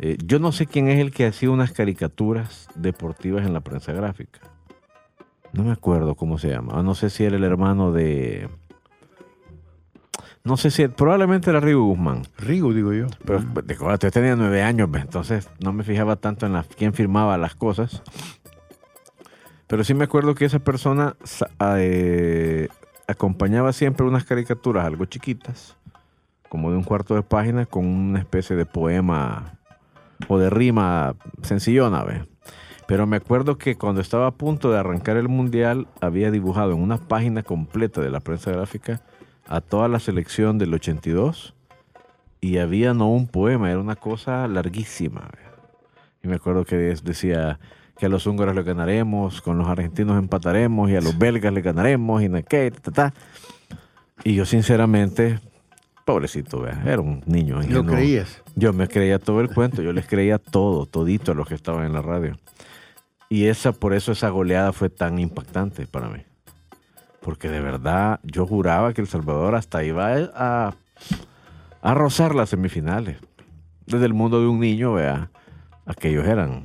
eh, 0.00 0.18
yo 0.26 0.40
no 0.40 0.50
sé 0.50 0.66
quién 0.66 0.88
es 0.88 0.98
el 0.98 1.12
que 1.12 1.26
hacía 1.26 1.48
unas 1.50 1.70
caricaturas 1.70 2.66
deportivas 2.74 3.46
en 3.46 3.52
la 3.54 3.60
prensa 3.60 3.92
gráfica. 3.92 4.40
No 5.52 5.62
me 5.62 5.70
acuerdo 5.70 6.16
cómo 6.16 6.38
se 6.38 6.48
llama. 6.50 6.82
No 6.82 6.96
sé 6.96 7.08
si 7.08 7.22
era 7.24 7.36
el 7.36 7.44
hermano 7.44 7.92
de 7.92 8.48
No 10.46 10.58
sé 10.58 10.70
si, 10.70 10.86
probablemente 10.88 11.48
era 11.48 11.58
Rigo 11.58 11.84
Guzmán. 11.84 12.22
Rigo, 12.36 12.74
digo 12.74 12.92
yo. 12.92 13.06
Pero 13.24 13.40
de 13.40 13.76
cuando 13.76 13.98
yo 13.98 14.10
tenía 14.10 14.36
nueve 14.36 14.62
años, 14.62 14.90
¿ves? 14.90 15.00
entonces 15.02 15.48
no 15.58 15.72
me 15.72 15.84
fijaba 15.84 16.16
tanto 16.16 16.44
en 16.44 16.52
la, 16.52 16.64
quién 16.64 16.92
firmaba 16.92 17.38
las 17.38 17.54
cosas. 17.54 18.02
Pero 19.66 19.84
sí 19.84 19.94
me 19.94 20.04
acuerdo 20.04 20.34
que 20.34 20.44
esa 20.44 20.58
persona 20.58 21.16
sa- 21.24 21.48
eh, 21.78 22.68
acompañaba 23.08 23.72
siempre 23.72 24.04
unas 24.06 24.24
caricaturas 24.24 24.84
algo 24.84 25.06
chiquitas, 25.06 25.78
como 26.50 26.70
de 26.70 26.76
un 26.76 26.84
cuarto 26.84 27.14
de 27.14 27.22
página, 27.22 27.64
con 27.64 27.86
una 27.86 28.18
especie 28.18 28.54
de 28.54 28.66
poema 28.66 29.54
o 30.28 30.38
de 30.38 30.50
rima 30.50 31.14
sencillona, 31.40 32.04
¿ves? 32.04 32.22
Pero 32.86 33.06
me 33.06 33.16
acuerdo 33.16 33.56
que 33.56 33.76
cuando 33.76 34.02
estaba 34.02 34.26
a 34.26 34.32
punto 34.32 34.70
de 34.70 34.78
arrancar 34.78 35.16
el 35.16 35.28
mundial, 35.30 35.88
había 36.02 36.30
dibujado 36.30 36.72
en 36.72 36.82
una 36.82 36.98
página 36.98 37.42
completa 37.42 38.02
de 38.02 38.10
la 38.10 38.20
prensa 38.20 38.50
gráfica 38.52 39.00
a 39.46 39.60
toda 39.60 39.88
la 39.88 40.00
selección 40.00 40.58
del 40.58 40.74
82 40.74 41.54
y 42.40 42.58
había 42.58 42.92
no 42.92 43.10
un 43.10 43.26
poema, 43.26 43.70
era 43.70 43.80
una 43.80 43.96
cosa 43.96 44.46
larguísima. 44.48 45.30
Y 46.22 46.28
me 46.28 46.36
acuerdo 46.36 46.64
que 46.64 46.76
decía 46.76 47.58
que 47.98 48.06
a 48.06 48.08
los 48.08 48.26
húngaros 48.26 48.54
le 48.54 48.62
ganaremos, 48.62 49.40
con 49.40 49.58
los 49.58 49.68
argentinos 49.68 50.18
empataremos 50.18 50.90
y 50.90 50.96
a 50.96 51.00
los 51.00 51.16
belgas 51.16 51.52
le 51.52 51.62
ganaremos 51.62 52.22
y 52.22 52.28
no 52.28 52.42
qué, 52.44 52.70
ta, 52.70 52.90
ta. 52.90 53.14
Y 54.24 54.34
yo 54.34 54.44
sinceramente, 54.44 55.40
pobrecito, 56.04 56.60
vea, 56.60 56.82
era 56.84 57.00
un 57.00 57.22
niño. 57.26 57.56
Lo 57.56 57.62
ingenuo. 57.62 57.94
creías. 57.94 58.42
Yo 58.56 58.72
me 58.72 58.88
creía 58.88 59.18
todo 59.18 59.40
el 59.40 59.48
cuento, 59.48 59.82
yo 59.82 59.92
les 59.92 60.06
creía 60.06 60.38
todo, 60.38 60.86
todito 60.86 61.32
a 61.32 61.34
los 61.34 61.48
que 61.48 61.54
estaban 61.54 61.84
en 61.84 61.92
la 61.92 62.02
radio. 62.02 62.36
Y 63.28 63.46
esa, 63.46 63.72
por 63.72 63.94
eso 63.94 64.12
esa 64.12 64.28
goleada 64.28 64.72
fue 64.72 64.90
tan 64.90 65.18
impactante 65.18 65.86
para 65.86 66.08
mí. 66.08 66.20
Porque 67.24 67.48
de 67.48 67.60
verdad 67.60 68.20
yo 68.22 68.46
juraba 68.46 68.92
que 68.92 69.00
El 69.00 69.06
Salvador 69.08 69.54
hasta 69.54 69.82
iba 69.82 70.12
a, 70.34 70.74
a 71.80 71.94
rozar 71.94 72.34
las 72.34 72.50
semifinales. 72.50 73.16
Desde 73.86 74.04
el 74.04 74.12
mundo 74.12 74.40
de 74.42 74.46
un 74.46 74.60
niño, 74.60 74.92
vea, 74.92 75.30
aquellos 75.86 76.26
eran 76.26 76.64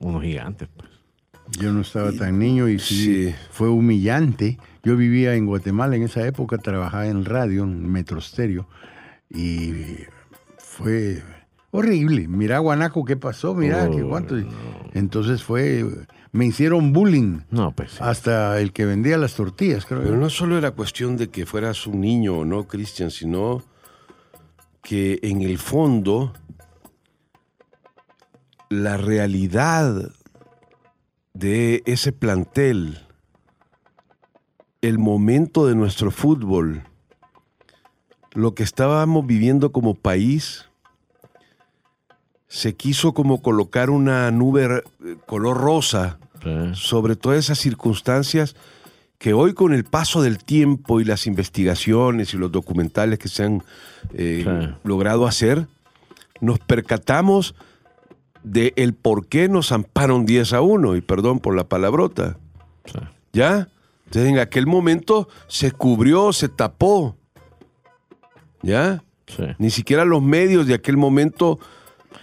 unos 0.00 0.22
gigantes. 0.22 0.68
Pues. 0.76 0.90
Yo 1.60 1.72
no 1.72 1.82
estaba 1.82 2.10
tan 2.12 2.38
niño 2.40 2.68
y 2.68 2.78
sí, 2.80 3.28
Sí. 3.28 3.34
fue 3.50 3.68
humillante. 3.68 4.58
Yo 4.82 4.96
vivía 4.96 5.34
en 5.34 5.46
Guatemala 5.46 5.94
en 5.94 6.02
esa 6.02 6.26
época, 6.26 6.58
trabajaba 6.58 7.06
en 7.06 7.24
radio, 7.24 7.62
en 7.64 7.90
Metrostereo, 7.90 8.66
y 9.28 9.74
fue 10.58 11.22
horrible. 11.70 12.26
Mira, 12.28 12.58
Guanaco, 12.58 13.04
¿qué 13.04 13.16
pasó? 13.16 13.54
Mira, 13.54 13.88
qué 13.90 14.02
cuánto. 14.02 14.36
no. 14.36 14.48
Entonces 14.92 15.42
fue, 15.44 15.84
me 16.32 16.46
hicieron 16.46 16.92
bullying. 16.92 17.40
No, 17.50 17.72
pues 17.72 17.92
sí. 17.92 17.98
Hasta 18.00 18.60
el 18.60 18.72
que 18.72 18.84
vendía 18.84 19.18
las 19.18 19.34
tortillas, 19.34 19.84
creo. 19.84 20.02
Pero 20.02 20.16
no 20.16 20.30
solo 20.30 20.56
era 20.56 20.70
cuestión 20.70 21.16
de 21.16 21.28
que 21.28 21.46
fueras 21.46 21.86
un 21.86 22.00
niño 22.00 22.38
o 22.38 22.44
no, 22.44 22.66
Cristian, 22.68 23.10
sino 23.10 23.62
que 24.82 25.18
en 25.22 25.42
el 25.42 25.58
fondo 25.58 26.32
la 28.68 28.96
realidad 28.96 30.12
de 31.34 31.82
ese 31.86 32.12
plantel, 32.12 33.00
el 34.80 34.98
momento 34.98 35.66
de 35.66 35.74
nuestro 35.74 36.10
fútbol, 36.10 36.84
lo 38.32 38.54
que 38.54 38.62
estábamos 38.62 39.26
viviendo 39.26 39.72
como 39.72 39.96
país, 39.96 40.66
se 42.46 42.76
quiso 42.76 43.12
como 43.12 43.42
colocar 43.42 43.90
una 43.90 44.30
nube 44.30 44.82
eh, 45.04 45.16
color 45.26 45.56
rosa 45.56 46.19
Sobre 46.74 47.16
todas 47.16 47.38
esas 47.38 47.58
circunstancias 47.58 48.56
que 49.18 49.34
hoy 49.34 49.52
con 49.52 49.74
el 49.74 49.84
paso 49.84 50.22
del 50.22 50.42
tiempo 50.42 50.98
y 50.98 51.04
las 51.04 51.26
investigaciones 51.26 52.32
y 52.32 52.38
los 52.38 52.50
documentales 52.50 53.18
que 53.18 53.28
se 53.28 53.44
han 53.44 53.62
eh, 54.14 54.72
logrado 54.82 55.26
hacer, 55.26 55.66
nos 56.40 56.58
percatamos 56.58 57.54
de 58.42 58.72
el 58.76 58.94
por 58.94 59.26
qué 59.26 59.48
nos 59.50 59.72
amparon 59.72 60.24
10 60.24 60.54
a 60.54 60.62
1, 60.62 60.96
y 60.96 61.00
perdón 61.02 61.38
por 61.38 61.54
la 61.54 61.64
palabrota. 61.64 62.38
¿Ya? 63.34 63.68
Entonces 64.06 64.32
en 64.32 64.38
aquel 64.38 64.66
momento 64.66 65.28
se 65.46 65.70
cubrió, 65.70 66.32
se 66.32 66.48
tapó. 66.48 67.16
¿Ya? 68.62 69.04
Sí. 69.26 69.44
Ni 69.58 69.70
siquiera 69.70 70.06
los 70.06 70.22
medios 70.22 70.66
de 70.66 70.74
aquel 70.74 70.96
momento 70.96 71.60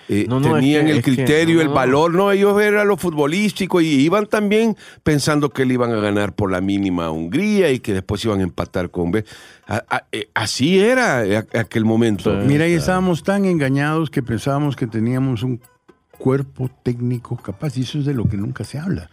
eh, 0.09 0.25
No, 0.27 0.39
no, 0.39 0.47
es 0.47 0.53
tenían 0.61 0.85
que- 0.85 0.91
el 0.91 0.97
es 0.99 1.03
que- 1.03 1.15
criterio, 1.15 1.55
no, 1.55 1.61
el 1.61 1.69
valor. 1.69 2.13
No, 2.13 2.31
ellos 2.31 2.59
eran 2.61 2.87
lo 2.87 2.97
futbolístico 2.97 3.81
y 3.81 3.87
iban 3.87 4.25
también 4.27 4.75
pensando 5.03 5.49
que 5.49 5.65
le 5.65 5.73
iban 5.73 5.91
a 5.91 5.97
ganar 5.97 6.33
por 6.33 6.51
la 6.51 6.61
mínima 6.61 7.05
a 7.05 7.11
Hungría 7.11 7.71
y 7.71 7.79
que 7.79 7.93
después 7.93 8.23
iban 8.25 8.39
a 8.39 8.43
empatar 8.43 8.89
con 8.91 9.11
B. 9.11 9.25
A- 9.67 9.83
a- 9.89 10.03
eh, 10.11 10.29
así 10.33 10.79
era 10.79 11.19
a- 11.19 11.59
aquel 11.59 11.85
momento. 11.85 12.39
Sí. 12.41 12.47
Mira, 12.47 12.67
y 12.67 12.73
estábamos 12.73 13.23
tan 13.23 13.45
engañados 13.45 14.09
que 14.09 14.23
pensábamos 14.23 14.75
que 14.75 14.87
teníamos 14.87 15.43
un 15.43 15.59
cuerpo 16.17 16.69
técnico 16.83 17.37
capaz, 17.37 17.77
y 17.77 17.81
eso 17.81 17.99
es 17.99 18.05
de 18.05 18.13
lo 18.13 18.27
que 18.27 18.37
nunca 18.37 18.63
se 18.63 18.79
habla. 18.79 19.09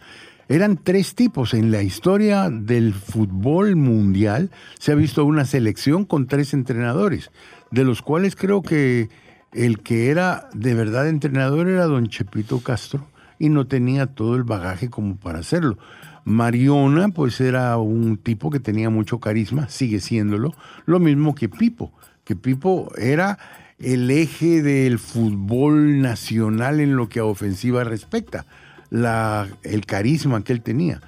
Eran 0.47 0.77
tres 0.77 1.15
tipos. 1.15 1.53
En 1.55 1.71
la 1.71 1.81
historia 1.81 2.49
del 2.51 2.93
fútbol 2.93 3.75
mundial 3.75 4.51
se 4.79 4.91
ha 4.91 4.95
visto 4.95 5.25
una 5.25 5.43
selección 5.45 6.05
con 6.05 6.27
tres 6.27 6.53
entrenadores, 6.53 7.31
de 7.71 7.83
los 7.83 8.01
cuales 8.03 8.35
creo 8.35 8.61
que 8.61 9.09
el 9.55 9.79
que 9.79 10.09
era 10.09 10.49
de 10.53 10.75
verdad 10.75 11.07
entrenador 11.07 11.69
era 11.69 11.85
don 11.85 12.07
Chepito 12.07 12.59
Castro 12.59 13.07
y 13.39 13.49
no 13.49 13.67
tenía 13.67 14.05
todo 14.05 14.35
el 14.35 14.43
bagaje 14.43 14.89
como 14.89 15.15
para 15.15 15.39
hacerlo. 15.39 15.77
Mariona, 16.25 17.09
pues 17.09 17.39
era 17.39 17.77
un 17.77 18.17
tipo 18.17 18.49
que 18.49 18.59
tenía 18.59 18.89
mucho 18.89 19.19
carisma, 19.19 19.69
sigue 19.69 19.99
siéndolo, 19.99 20.53
lo 20.85 20.99
mismo 20.99 21.35
que 21.35 21.47
Pipo, 21.47 21.93
que 22.25 22.35
Pipo 22.35 22.91
era 22.97 23.37
el 23.79 24.09
eje 24.11 24.61
del 24.61 24.99
fútbol 24.99 26.01
nacional 26.01 26.79
en 26.79 26.95
lo 26.95 27.07
que 27.07 27.19
a 27.19 27.25
ofensiva 27.25 27.83
respecta, 27.83 28.45
la, 28.89 29.47
el 29.63 29.85
carisma 29.85 30.43
que 30.43 30.53
él 30.53 30.61
tenía. 30.61 31.01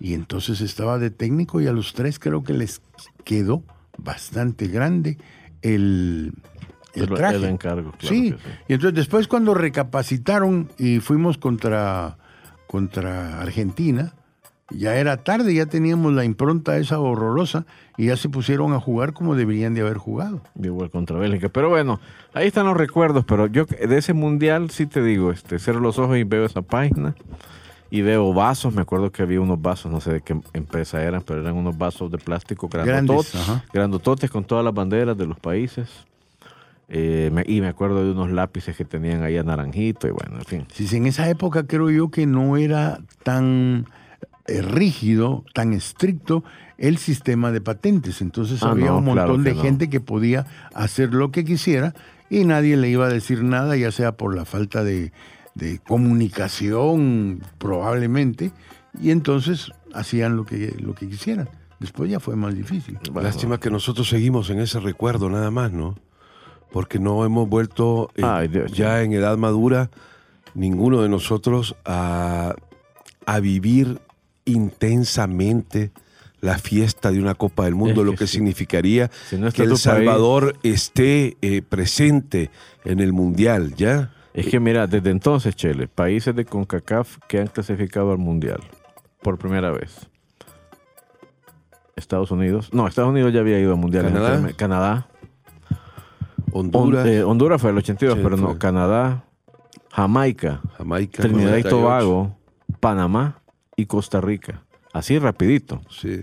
Y 0.00 0.12
entonces 0.12 0.60
estaba 0.60 0.98
de 0.98 1.10
técnico 1.10 1.60
y 1.62 1.66
a 1.66 1.72
los 1.72 1.94
tres 1.94 2.18
creo 2.18 2.44
que 2.44 2.52
les 2.52 2.82
quedó 3.24 3.62
bastante 3.96 4.66
grande 4.66 5.16
el, 5.62 6.34
el 7.00 7.08
traje. 7.08 7.36
el 7.36 7.44
encargo, 7.44 7.92
claro 7.92 8.14
sí. 8.14 8.32
que 8.32 8.38
sí. 8.38 8.44
y 8.68 8.74
entonces 8.74 8.94
después 8.94 9.28
cuando 9.28 9.54
recapacitaron 9.54 10.68
y 10.78 11.00
fuimos 11.00 11.38
contra, 11.38 12.16
contra 12.66 13.40
Argentina, 13.40 14.14
ya 14.70 14.96
era 14.96 15.18
tarde, 15.18 15.54
ya 15.54 15.66
teníamos 15.66 16.12
la 16.12 16.24
impronta 16.24 16.76
esa 16.76 16.98
horrorosa 16.98 17.66
y 17.96 18.06
ya 18.06 18.16
se 18.16 18.28
pusieron 18.28 18.72
a 18.72 18.80
jugar 18.80 19.12
como 19.12 19.36
deberían 19.36 19.74
de 19.74 19.82
haber 19.82 19.96
jugado. 19.96 20.40
Igual 20.60 20.90
contra 20.90 21.18
Bélgica. 21.18 21.48
Pero 21.48 21.68
bueno, 21.68 22.00
ahí 22.34 22.48
están 22.48 22.66
los 22.66 22.76
recuerdos. 22.76 23.24
Pero 23.24 23.46
yo 23.46 23.64
de 23.64 23.96
ese 23.96 24.12
mundial 24.12 24.70
sí 24.70 24.86
te 24.86 25.02
digo, 25.02 25.30
este, 25.30 25.58
cierro 25.58 25.80
los 25.80 25.98
ojos 25.98 26.16
y 26.18 26.24
veo 26.24 26.44
esa 26.44 26.62
página. 26.62 27.14
Y 27.90 28.02
veo 28.02 28.34
vasos. 28.34 28.74
Me 28.74 28.82
acuerdo 28.82 29.12
que 29.12 29.22
había 29.22 29.40
unos 29.40 29.62
vasos, 29.62 29.92
no 29.92 30.00
sé 30.00 30.14
de 30.14 30.20
qué 30.20 30.36
empresa 30.52 31.00
eran, 31.00 31.22
pero 31.22 31.40
eran 31.40 31.54
unos 31.54 31.78
vasos 31.78 32.10
de 32.10 32.18
plástico 32.18 32.68
grandototes, 32.68 33.32
Grandes, 33.32 33.72
grandototes 33.72 34.30
con 34.30 34.44
todas 34.44 34.64
las 34.64 34.74
banderas 34.74 35.16
de 35.16 35.26
los 35.26 35.38
países. 35.38 35.88
Eh, 36.88 37.30
me- 37.32 37.44
y 37.46 37.60
me 37.60 37.66
acuerdo 37.66 38.04
de 38.04 38.12
unos 38.12 38.30
lápices 38.30 38.76
que 38.76 38.84
tenían 38.84 39.22
ahí 39.24 39.36
a 39.36 39.42
naranjito 39.42 40.06
y 40.06 40.12
bueno, 40.12 40.38
en 40.38 40.44
fin. 40.44 40.66
Sí, 40.72 40.86
sí, 40.86 40.96
en 40.98 41.06
esa 41.06 41.28
época 41.28 41.66
creo 41.66 41.90
yo 41.90 42.10
que 42.10 42.26
no 42.26 42.56
era 42.56 43.00
tan 43.24 43.86
eh, 44.46 44.62
rígido, 44.62 45.44
tan 45.52 45.72
estricto 45.72 46.44
el 46.78 46.98
sistema 46.98 47.50
de 47.50 47.60
patentes. 47.60 48.20
Entonces 48.22 48.62
Ah, 48.62 48.70
había 48.70 48.90
no, 48.90 48.98
un 48.98 49.04
montón 49.06 49.26
claro 49.26 49.42
de 49.42 49.54
no. 49.54 49.60
gente 49.62 49.90
que 49.90 49.98
podía 50.00 50.46
hacer 50.74 51.12
lo 51.12 51.32
que 51.32 51.44
quisiera 51.44 51.92
y 52.30 52.44
nadie 52.44 52.76
le 52.76 52.88
iba 52.88 53.06
a 53.06 53.08
decir 53.08 53.42
nada, 53.42 53.76
ya 53.76 53.90
sea 53.90 54.12
por 54.16 54.36
la 54.36 54.44
falta 54.44 54.84
de, 54.84 55.10
de 55.56 55.80
comunicación 55.80 57.40
probablemente, 57.58 58.52
y 59.00 59.10
entonces 59.10 59.72
hacían 59.94 60.36
lo 60.36 60.44
que, 60.44 60.74
lo 60.78 60.94
que 60.94 61.08
quisieran. 61.08 61.48
Después 61.80 62.10
ya 62.10 62.20
fue 62.20 62.36
más 62.36 62.54
difícil. 62.54 62.98
Lástima 63.14 63.58
que 63.60 63.70
nosotros 63.70 64.08
seguimos 64.08 64.48
en 64.50 64.60
ese 64.60 64.80
recuerdo 64.80 65.28
nada 65.28 65.50
más, 65.50 65.72
¿no? 65.72 65.96
Porque 66.72 66.98
no 66.98 67.24
hemos 67.24 67.48
vuelto 67.48 68.10
eh, 68.16 68.22
Ay, 68.24 68.48
Dios, 68.48 68.72
ya 68.72 69.02
en 69.02 69.12
edad 69.12 69.36
madura, 69.36 69.90
ninguno 70.54 71.02
de 71.02 71.08
nosotros, 71.08 71.74
a, 71.84 72.54
a 73.24 73.40
vivir 73.40 74.00
intensamente 74.44 75.90
la 76.40 76.58
fiesta 76.58 77.10
de 77.10 77.18
una 77.20 77.34
Copa 77.34 77.64
del 77.64 77.74
Mundo, 77.74 78.02
Es 78.02 78.06
lo 78.06 78.12
que 78.14 78.26
sí. 78.26 78.34
significaría 78.34 79.10
Si 79.28 79.36
no 79.38 79.48
está 79.48 79.62
que 79.62 79.68
El 79.68 79.76
Salvador 79.78 80.56
esté 80.62 81.36
eh, 81.42 81.62
presente 81.62 82.50
en 82.84 83.00
el 83.00 83.12
Mundial, 83.12 83.74
¿ya? 83.74 84.12
Es 84.34 84.46
que 84.48 84.60
mira, 84.60 84.86
desde 84.86 85.10
entonces, 85.10 85.56
Chele, 85.56 85.88
países 85.88 86.36
de 86.36 86.44
CONCACAF 86.44 87.16
que 87.26 87.40
han 87.40 87.46
clasificado 87.46 88.12
al 88.12 88.18
Mundial 88.18 88.60
por 89.22 89.38
primera 89.38 89.70
vez. 89.70 89.96
Estados 91.96 92.30
Unidos. 92.30 92.68
No, 92.72 92.86
Estados 92.86 93.10
Unidos 93.10 93.32
ya 93.32 93.40
había 93.40 93.58
ido 93.58 93.72
al 93.72 93.78
Mundial. 93.78 94.04
Canadá. 94.04 94.18
anteriormente. 94.26 94.56
Hon- 96.58 96.70
Honduras, 96.74 97.06
eh, 97.06 97.22
Honduras 97.24 97.60
fue 97.60 97.70
el 97.70 97.78
82, 97.78 98.16
Sí, 98.16 98.20
pero 98.22 98.36
no. 98.36 98.58
Canadá, 98.58 99.24
Jamaica, 99.92 100.60
Jamaica, 100.76 101.22
Trinidad 101.22 101.56
y 101.58 101.62
98. 101.62 101.68
Tobago, 101.76 102.36
Panamá 102.80 103.40
y 103.76 103.86
Costa 103.86 104.20
Rica. 104.20 104.62
Así 104.92 105.18
rapidito, 105.18 105.82
Sí. 105.90 106.22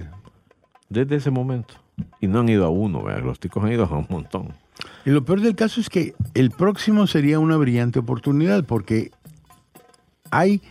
desde 0.90 1.16
ese 1.18 1.30
momento. 1.32 1.76
Y 2.20 2.28
no 2.28 2.40
han 2.40 2.50
ido 2.50 2.66
a 2.66 2.70
uno, 2.70 3.04
¿verdad? 3.04 3.24
los 3.24 3.40
ticos 3.40 3.64
han 3.64 3.72
ido 3.72 3.86
a 3.86 3.98
un 3.98 4.08
montón. 4.10 4.54
Y 5.06 5.12
lo 5.12 5.24
peor 5.24 5.42
del 5.42 5.56
caso 5.56 5.80
es 5.80 5.90
que 5.90 6.16
el 6.34 6.50
próximo 6.50 7.06
sería 7.06 7.38
una 7.40 7.58
brillante 7.58 8.00
oportunidad 8.00 8.64
porque 8.64 9.12
hay 10.32 10.62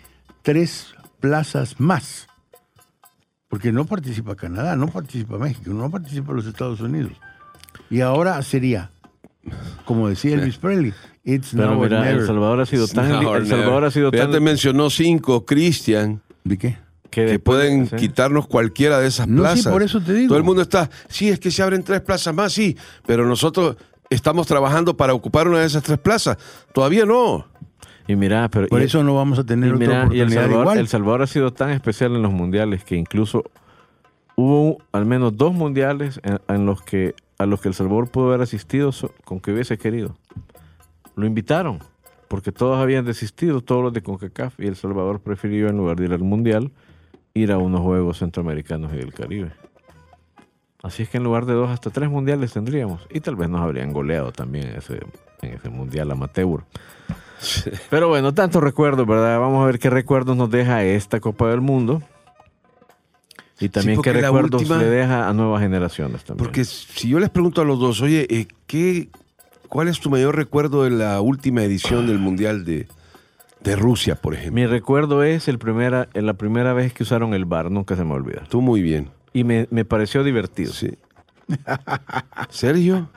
tres 0.42 0.94
plazas 1.20 1.78
más. 1.78 2.26
Porque 3.48 3.70
no 3.70 3.84
participa 3.84 4.34
Canadá, 4.34 4.74
no 4.76 4.88
participa 4.88 5.38
México, 5.38 5.70
no 5.72 5.90
participa 5.90 6.32
los 6.32 6.46
Estados 6.46 6.80
Unidos. 6.80 7.12
Y 7.90 8.00
ahora 8.00 8.40
sería, 8.42 8.90
como 9.84 10.08
decía 10.08 10.34
Elvis 10.34 10.56
Presley, 10.58 10.92
it's 11.24 11.50
Pero 11.52 11.70
now 11.72 11.78
or 11.80 11.88
mira, 11.90 12.10
El. 12.10 12.26
Salvador 12.26 12.60
ha 12.60 12.66
sido 12.66 12.86
tan... 12.88 13.08
No, 13.22 13.36
El 13.36 13.46
Salvador 13.46 13.84
ha 13.84 13.90
sido 13.90 14.10
Ya 14.12 14.22
tan... 14.22 14.30
te 14.32 14.40
mencionó 14.40 14.90
cinco, 14.90 15.44
Cristian, 15.44 16.20
¿De 16.44 16.58
qué? 16.58 16.78
que 17.10 17.38
pueden 17.38 17.88
quitarnos 17.88 18.46
cualquiera 18.46 18.98
de 18.98 19.08
esas 19.08 19.28
No, 19.28 19.36
sí, 19.36 19.40
plazas. 19.42 19.72
por 19.72 19.82
eso 19.82 20.00
te 20.00 20.14
digo. 20.14 20.28
Todo 20.28 20.38
el 20.38 20.44
mundo 20.44 20.62
está, 20.62 20.88
sí, 21.08 21.28
es 21.28 21.38
que 21.38 21.50
se 21.50 21.62
abren 21.62 21.82
tres 21.82 22.00
plazas 22.00 22.34
más, 22.34 22.52
sí, 22.54 22.76
pero 23.06 23.26
nosotros 23.26 23.76
estamos 24.08 24.46
trabajando 24.46 24.96
para 24.96 25.12
ocupar 25.12 25.46
una 25.46 25.58
de 25.58 25.66
esas 25.66 25.82
tres 25.82 25.98
plazas. 25.98 26.38
Todavía 26.72 27.04
no. 27.04 27.46
Y 28.08 28.16
mira, 28.16 28.48
pero... 28.48 28.66
Por 28.68 28.80
y- 28.80 28.84
eso 28.84 29.04
no 29.04 29.14
vamos 29.14 29.38
a 29.38 29.44
tener 29.44 29.70
Y, 29.70 29.72
otra 29.74 29.86
mira, 29.86 29.94
y 29.94 30.00
oportunidad 30.00 30.24
el, 30.26 30.32
Salvador, 30.32 30.60
igual. 30.62 30.78
El 30.78 30.88
Salvador 30.88 31.22
ha 31.22 31.26
sido 31.26 31.52
tan 31.52 31.70
especial 31.70 32.16
en 32.16 32.22
los 32.22 32.32
mundiales 32.32 32.82
que 32.84 32.96
incluso 32.96 33.44
hubo 34.36 34.78
al 34.92 35.04
menos 35.06 35.36
dos 35.36 35.52
mundiales 35.52 36.18
en, 36.22 36.38
en 36.48 36.66
los 36.66 36.82
que 36.82 37.14
a 37.42 37.46
los 37.46 37.60
que 37.60 37.68
El 37.68 37.74
Salvador 37.74 38.08
pudo 38.10 38.28
haber 38.28 38.42
asistido 38.42 38.90
con 39.24 39.40
que 39.40 39.52
hubiese 39.52 39.78
querido. 39.78 40.16
Lo 41.14 41.26
invitaron, 41.26 41.80
porque 42.28 42.52
todos 42.52 42.78
habían 42.78 43.04
desistido, 43.04 43.60
todos 43.60 43.82
los 43.82 43.92
de 43.92 44.02
CONCACAF, 44.02 44.58
y 44.60 44.66
El 44.66 44.76
Salvador 44.76 45.20
prefirió, 45.20 45.68
en 45.68 45.76
lugar 45.76 45.96
de 45.96 46.06
ir 46.06 46.12
al 46.12 46.20
mundial, 46.20 46.72
ir 47.34 47.52
a 47.52 47.58
unos 47.58 47.80
Juegos 47.80 48.18
Centroamericanos 48.18 48.92
y 48.92 48.96
del 48.96 49.12
Caribe. 49.12 49.52
Así 50.82 51.04
es 51.04 51.08
que 51.08 51.18
en 51.18 51.24
lugar 51.24 51.46
de 51.46 51.52
dos, 51.52 51.70
hasta 51.70 51.90
tres 51.90 52.10
mundiales 52.10 52.52
tendríamos. 52.52 53.06
Y 53.10 53.20
tal 53.20 53.36
vez 53.36 53.48
nos 53.48 53.60
habrían 53.60 53.92
goleado 53.92 54.32
también 54.32 54.68
en 54.68 54.76
ese, 54.76 55.00
en 55.42 55.54
ese 55.54 55.68
mundial 55.68 56.10
amateur. 56.10 56.64
Pero 57.90 58.08
bueno, 58.08 58.34
tantos 58.34 58.62
recuerdos, 58.62 59.06
¿verdad? 59.06 59.38
Vamos 59.38 59.62
a 59.62 59.66
ver 59.66 59.78
qué 59.78 59.90
recuerdos 59.90 60.36
nos 60.36 60.50
deja 60.50 60.82
esta 60.84 61.20
Copa 61.20 61.48
del 61.48 61.60
Mundo. 61.60 62.02
Y 63.62 63.68
también 63.68 64.02
qué 64.02 64.12
recuerdos 64.12 64.62
última- 64.62 64.78
le 64.78 64.86
deja 64.90 65.28
a 65.28 65.32
nuevas 65.32 65.60
generaciones 65.62 66.24
también. 66.24 66.44
Porque 66.44 66.64
si 66.64 67.08
yo 67.08 67.18
les 67.20 67.30
pregunto 67.30 67.60
a 67.60 67.64
los 67.64 67.78
dos, 67.78 68.00
oye, 68.02 68.26
eh, 68.30 68.46
¿qué, 68.66 69.08
¿cuál 69.68 69.88
es 69.88 70.00
tu 70.00 70.10
mayor 70.10 70.34
recuerdo 70.36 70.84
de 70.84 70.90
la 70.90 71.20
última 71.20 71.62
edición 71.62 72.06
del 72.06 72.18
Mundial 72.18 72.64
de, 72.64 72.88
de 73.60 73.76
Rusia, 73.76 74.16
por 74.16 74.34
ejemplo? 74.34 74.54
Mi 74.54 74.66
recuerdo 74.66 75.22
es 75.22 75.46
el 75.48 75.58
primera, 75.58 76.08
en 76.14 76.26
la 76.26 76.34
primera 76.34 76.72
vez 76.72 76.92
que 76.92 77.04
usaron 77.04 77.34
el 77.34 77.44
bar, 77.44 77.70
nunca 77.70 77.94
se 77.96 78.04
me 78.04 78.12
olvida. 78.14 78.42
Tú 78.48 78.60
muy 78.60 78.82
bien. 78.82 79.08
Y 79.32 79.44
me, 79.44 79.68
me 79.70 79.84
pareció 79.84 80.24
divertido. 80.24 80.72
Sí. 80.72 80.90
¿Sergio? 82.50 83.08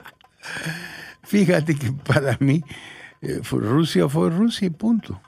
Fíjate 1.22 1.74
que 1.74 1.90
para 1.92 2.36
mí 2.40 2.62
eh, 3.22 3.40
fue- 3.42 3.60
Rusia 3.60 4.08
fue 4.08 4.30
Rusia 4.30 4.66
y 4.66 4.70
punto. 4.70 5.20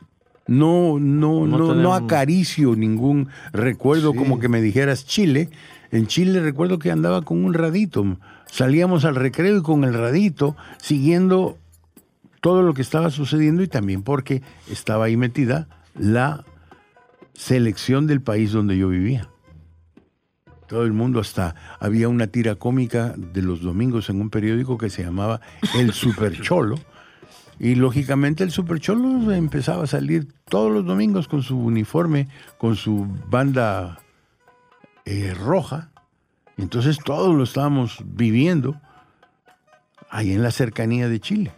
No, 0.49 0.99
no, 0.99 1.47
No 1.47 1.75
no, 1.75 1.95
acaricio 1.95 2.75
ningún 2.75 3.29
recuerdo 3.53 4.13
Sí. 4.13 4.19
como 4.19 4.41
que 4.41 4.49
me 4.49 4.61
dijeras 4.61 5.07
Chile. 5.07 5.51
En 5.93 6.07
Chile 6.07 6.41
recuerdo 6.41 6.79
que 6.79 6.91
andaba 6.91 7.23
con 7.23 7.45
un 7.45 7.55
radito. 7.55 8.19
Salíamos 8.51 9.05
al 9.05 9.15
recreo 9.15 9.59
y 9.59 9.63
con 9.63 9.85
el 9.85 9.95
radito 9.95 10.57
siguiendo 10.79 11.59
todo 12.41 12.63
lo 12.63 12.73
que 12.75 12.83
estaba 12.83 13.11
sucediendo 13.11 13.63
y 13.63 13.69
también 13.69 14.03
porque 14.03 14.43
estaba 14.71 15.05
ahí 15.05 15.17
metida 15.17 15.69
la 15.95 16.45
selección 17.35 18.07
del 18.07 18.21
país 18.21 18.53
donde 18.53 18.77
yo 18.79 18.89
vivía. 18.89 19.29
Todo 20.67 20.85
el 20.85 20.93
mundo 20.93 21.21
hasta 21.21 21.55
había 21.81 22.09
una 22.09 22.27
tira 22.27 22.55
cómica 22.57 23.15
de 23.17 23.43
los 23.43 23.63
domingos 23.63 24.11
en 24.11 24.21
un 24.21 24.29
periódico 24.31 24.77
que 24.77 24.91
se 24.91 25.03
llamaba 25.03 25.41
El 25.79 25.93
Super 25.93 26.41
Cholo. 26.41 26.77
Y 27.61 27.75
lógicamente 27.75 28.45
el 28.45 28.51
Super 28.51 28.79
Cholo 28.79 29.33
empezaba 29.33 29.85
a 29.85 29.89
salir 29.89 30.29
todos 30.49 30.71
los 30.73 30.85
domingos 30.85 31.27
con 31.27 31.43
su 31.43 31.59
uniforme, 31.59 32.29
con 32.57 32.77
su 32.77 33.07
banda 33.29 33.99
eh, 35.05 35.35
roja. 35.35 35.91
Entonces 36.57 36.99
todos 37.05 37.35
lo 37.35 37.45
estábamos 37.45 37.99
viviendo 38.05 38.81
ahí 40.11 40.33
en 40.33 40.43
la 40.43 40.51
cercanía 40.51 41.09
de 41.09 41.21
Chile. 41.21 41.53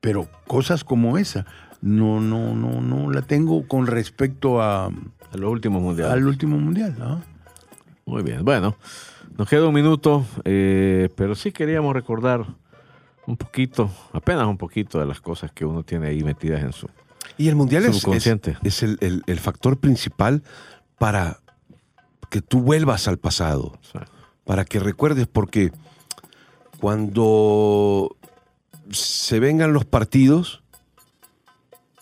Pero 0.00 0.28
cosas 0.46 0.84
como 0.84 1.16
esa 1.16 1.46
no, 1.80 2.20
no, 2.20 2.54
no, 2.54 2.80
no 2.80 3.10
la 3.10 3.22
tengo 3.22 3.66
con 3.66 3.86
respecto 3.86 4.60
a, 4.62 4.86
A 4.86 5.36
los 5.36 5.50
últimos 5.50 5.82
mundiales. 5.82 6.12
al 6.12 6.26
último 6.26 6.58
mundial. 6.58 6.94
¿no? 6.98 7.22
Muy 8.04 8.22
bien. 8.22 8.44
Bueno, 8.44 8.76
nos 9.36 9.48
queda 9.48 9.66
un 9.66 9.74
minuto, 9.74 10.24
eh, 10.44 11.08
pero 11.16 11.34
sí 11.34 11.52
queríamos 11.52 11.94
recordar 11.94 12.46
un 13.26 13.36
poquito, 13.36 13.90
apenas 14.12 14.46
un 14.46 14.58
poquito 14.58 14.98
de 14.98 15.06
las 15.06 15.20
cosas 15.20 15.52
que 15.52 15.64
uno 15.64 15.82
tiene 15.82 16.08
ahí 16.08 16.22
metidas 16.22 16.62
en 16.62 16.72
su... 16.72 16.88
Y 17.38 17.48
el 17.48 17.54
Mundial 17.56 17.84
es, 17.84 17.96
es, 18.16 18.22
es 18.62 18.82
el, 18.82 18.98
el- 19.00 19.22
el 19.26 19.38
factor 19.38 19.78
principal 19.78 20.42
para 20.98 21.40
que 22.30 22.42
tú 22.42 22.60
vuelvas 22.60 23.08
al 23.08 23.18
pasado, 23.18 23.78
para 24.44 24.64
que 24.64 24.78
recuerdes, 24.80 25.26
porque 25.26 25.70
cuando 26.80 28.16
se 28.90 29.38
vengan 29.40 29.72
los 29.72 29.84
partidos, 29.84 30.62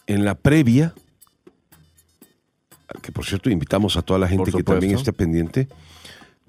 en 0.06 0.24
la 0.24 0.35
previa, 0.35 0.94
que 3.02 3.12
por 3.12 3.24
cierto 3.24 3.50
invitamos 3.50 3.96
a 3.96 4.02
toda 4.02 4.18
la 4.18 4.26
gente 4.26 4.44
que 4.59 4.62
también 4.64 4.92
esté 5.00 5.12
pendiente, 5.12 5.68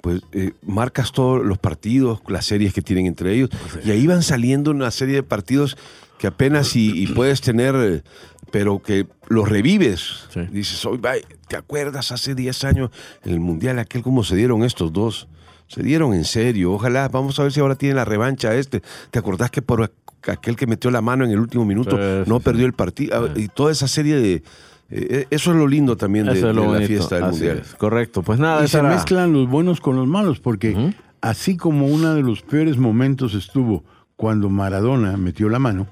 pues 0.01 0.21
eh, 0.31 0.51
marcas 0.65 1.11
todos 1.11 1.45
los 1.45 1.57
partidos, 1.57 2.19
las 2.27 2.45
series 2.45 2.73
que 2.73 2.81
tienen 2.81 3.05
entre 3.05 3.33
ellos, 3.33 3.49
y 3.85 3.91
ahí 3.91 4.07
van 4.07 4.23
saliendo 4.23 4.71
una 4.71 4.91
serie 4.91 5.15
de 5.15 5.23
partidos 5.23 5.77
que 6.17 6.27
apenas 6.27 6.75
y, 6.75 7.03
y 7.03 7.07
puedes 7.07 7.41
tener, 7.41 7.75
eh, 7.75 8.03
pero 8.51 8.79
que 8.79 9.07
los 9.29 9.47
revives. 9.47 10.25
Sí. 10.33 10.41
Dices, 10.51 10.85
"Oye, 10.85 10.99
vay, 11.01 11.21
¿te 11.47 11.55
acuerdas 11.55 12.11
hace 12.11 12.35
10 12.35 12.63
años 12.63 12.89
en 13.23 13.33
el 13.33 13.39
Mundial 13.39 13.79
aquel 13.79 14.01
cómo 14.03 14.23
se 14.23 14.35
dieron 14.35 14.63
estos 14.63 14.91
dos? 14.91 15.27
Se 15.67 15.81
dieron 15.81 16.13
en 16.13 16.25
serio. 16.25 16.73
Ojalá, 16.73 17.07
vamos 17.07 17.39
a 17.39 17.43
ver 17.43 17.53
si 17.53 17.61
ahora 17.61 17.75
tiene 17.75 17.95
la 17.95 18.03
revancha 18.03 18.53
este. 18.55 18.81
¿Te 19.09 19.19
acordás 19.19 19.51
que 19.51 19.61
por 19.61 19.89
aquel 20.27 20.57
que 20.57 20.67
metió 20.67 20.91
la 20.91 20.99
mano 21.01 21.23
en 21.23 21.31
el 21.31 21.39
último 21.39 21.63
minuto 21.63 21.95
Sí, 21.97 22.29
no 22.29 22.41
perdió 22.41 22.65
el 22.65 22.73
partido? 22.73 23.31
Ah, 23.33 23.39
Y 23.39 23.47
toda 23.47 23.71
esa 23.71 23.87
serie 23.87 24.15
de... 24.17 24.43
eh, 24.91 25.27
eso 25.29 25.51
es 25.51 25.57
lo 25.57 25.67
lindo 25.67 25.95
también 25.97 26.25
de, 26.25 26.33
de 26.33 26.53
la 26.53 26.61
bonito. 26.61 26.87
fiesta 26.87 27.15
del 27.15 27.23
Así 27.25 27.33
Mundial. 27.43 27.57
es. 27.59 27.75
Correcto. 27.75 28.21
Pues 28.23 28.39
nada, 28.39 28.63
y 28.63 28.67
se 28.67 28.79
era- 28.79 28.89
mezclan 28.89 29.33
los 29.33 29.49
buenos 29.49 29.79
con 29.81 29.95
los 29.95 30.07
malos, 30.07 30.39
porque 30.39 30.93
así 31.21 31.55
como 31.57 31.87
uno 31.87 32.13
de 32.13 32.21
los 32.23 32.41
peores 32.41 32.77
momentos 32.77 33.33
estuvo 33.33 33.83
cuando 34.15 34.49
Maradona 34.49 35.17
metió 35.17 35.49
la 35.49 35.59
mano, 35.59 35.87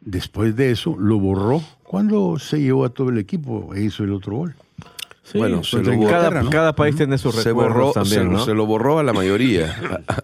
después 0.00 0.56
de 0.56 0.70
eso 0.72 0.96
lo 0.98 1.18
borró 1.18 1.62
cuando 1.84 2.38
se 2.38 2.60
llevó 2.60 2.84
a 2.84 2.88
todo 2.90 3.10
el 3.10 3.18
equipo 3.18 3.72
e 3.74 3.82
hizo 3.82 4.04
el 4.04 4.12
otro 4.12 4.36
gol. 4.36 4.54
Sí, 5.24 5.38
Bueno, 5.38 5.62
se 5.62 5.76
pues 5.76 5.86
lo 5.86 5.92
en 5.92 5.98
borró. 6.00 6.10
cada, 6.10 6.22
Inglaterra, 6.24 6.42
¿no? 6.42 6.50
cada 6.50 6.74
país 6.74 6.96
tiene 6.96 7.16
sus 7.16 7.34
Se 7.36 7.44
recuerdos 7.50 7.74
borró, 7.76 7.92
también, 7.92 8.22
se, 8.22 8.24
¿no? 8.28 8.44
se 8.44 8.54
lo 8.54 8.66
borró 8.66 8.98
a 8.98 9.04
la 9.04 9.12
mayoría. 9.12 9.76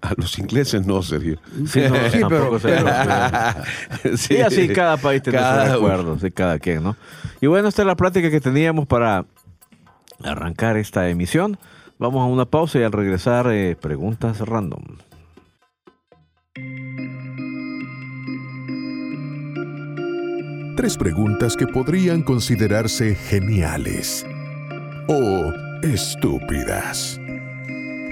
A, 0.02 0.12
los 0.16 0.36
ingleses 0.40 0.84
no, 0.86 1.02
Sergio. 1.04 1.38
Sí, 1.66 1.80
no, 1.88 1.94
Sí, 2.10 2.18
tampoco 2.20 2.58
pero- 2.60 2.88
se- 4.06 4.16
Sí, 4.16 4.40
así 4.40 4.68
cada 4.68 4.96
país 4.96 5.22
tiene 5.22 5.38
Cada 5.38 5.66
sus 5.66 5.74
recuerdos, 5.74 6.20
sí, 6.20 6.30
cada 6.32 6.58
quien, 6.58 6.82
¿no? 6.82 6.96
Y 7.40 7.46
bueno, 7.46 7.68
esta 7.68 7.82
es 7.82 7.86
la 7.86 7.94
plática 7.96 8.28
que 8.30 8.40
teníamos 8.40 8.86
para 8.88 9.24
arrancar 10.24 10.76
esta 10.76 11.08
emisión. 11.08 11.58
Vamos 12.00 12.20
a 12.22 12.26
una 12.26 12.44
pausa 12.46 12.80
y 12.80 12.82
al 12.82 12.90
regresar, 12.92 13.46
eh, 13.52 13.76
preguntas 13.80 14.40
random. 14.40 14.82
Tres 20.76 20.96
preguntas 20.96 21.56
que 21.56 21.66
podrían 21.66 22.22
considerarse 22.22 23.14
geniales 23.16 24.24
o 25.08 25.52
estúpidas. 25.82 27.20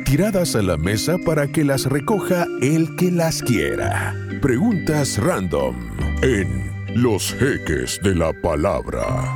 Tiradas 0.04 0.56
a 0.56 0.62
la 0.62 0.76
mesa 0.76 1.16
para 1.24 1.46
que 1.46 1.64
las 1.64 1.87
recoja 1.87 2.46
el 2.62 2.96
que 2.96 3.11
las 3.11 3.42
quiera. 3.42 4.14
Preguntas 4.40 5.18
random 5.18 5.76
en 6.22 6.72
Los 6.94 7.35
Jeques 7.35 8.00
de 8.02 8.14
la 8.14 8.32
Palabra. 8.40 9.35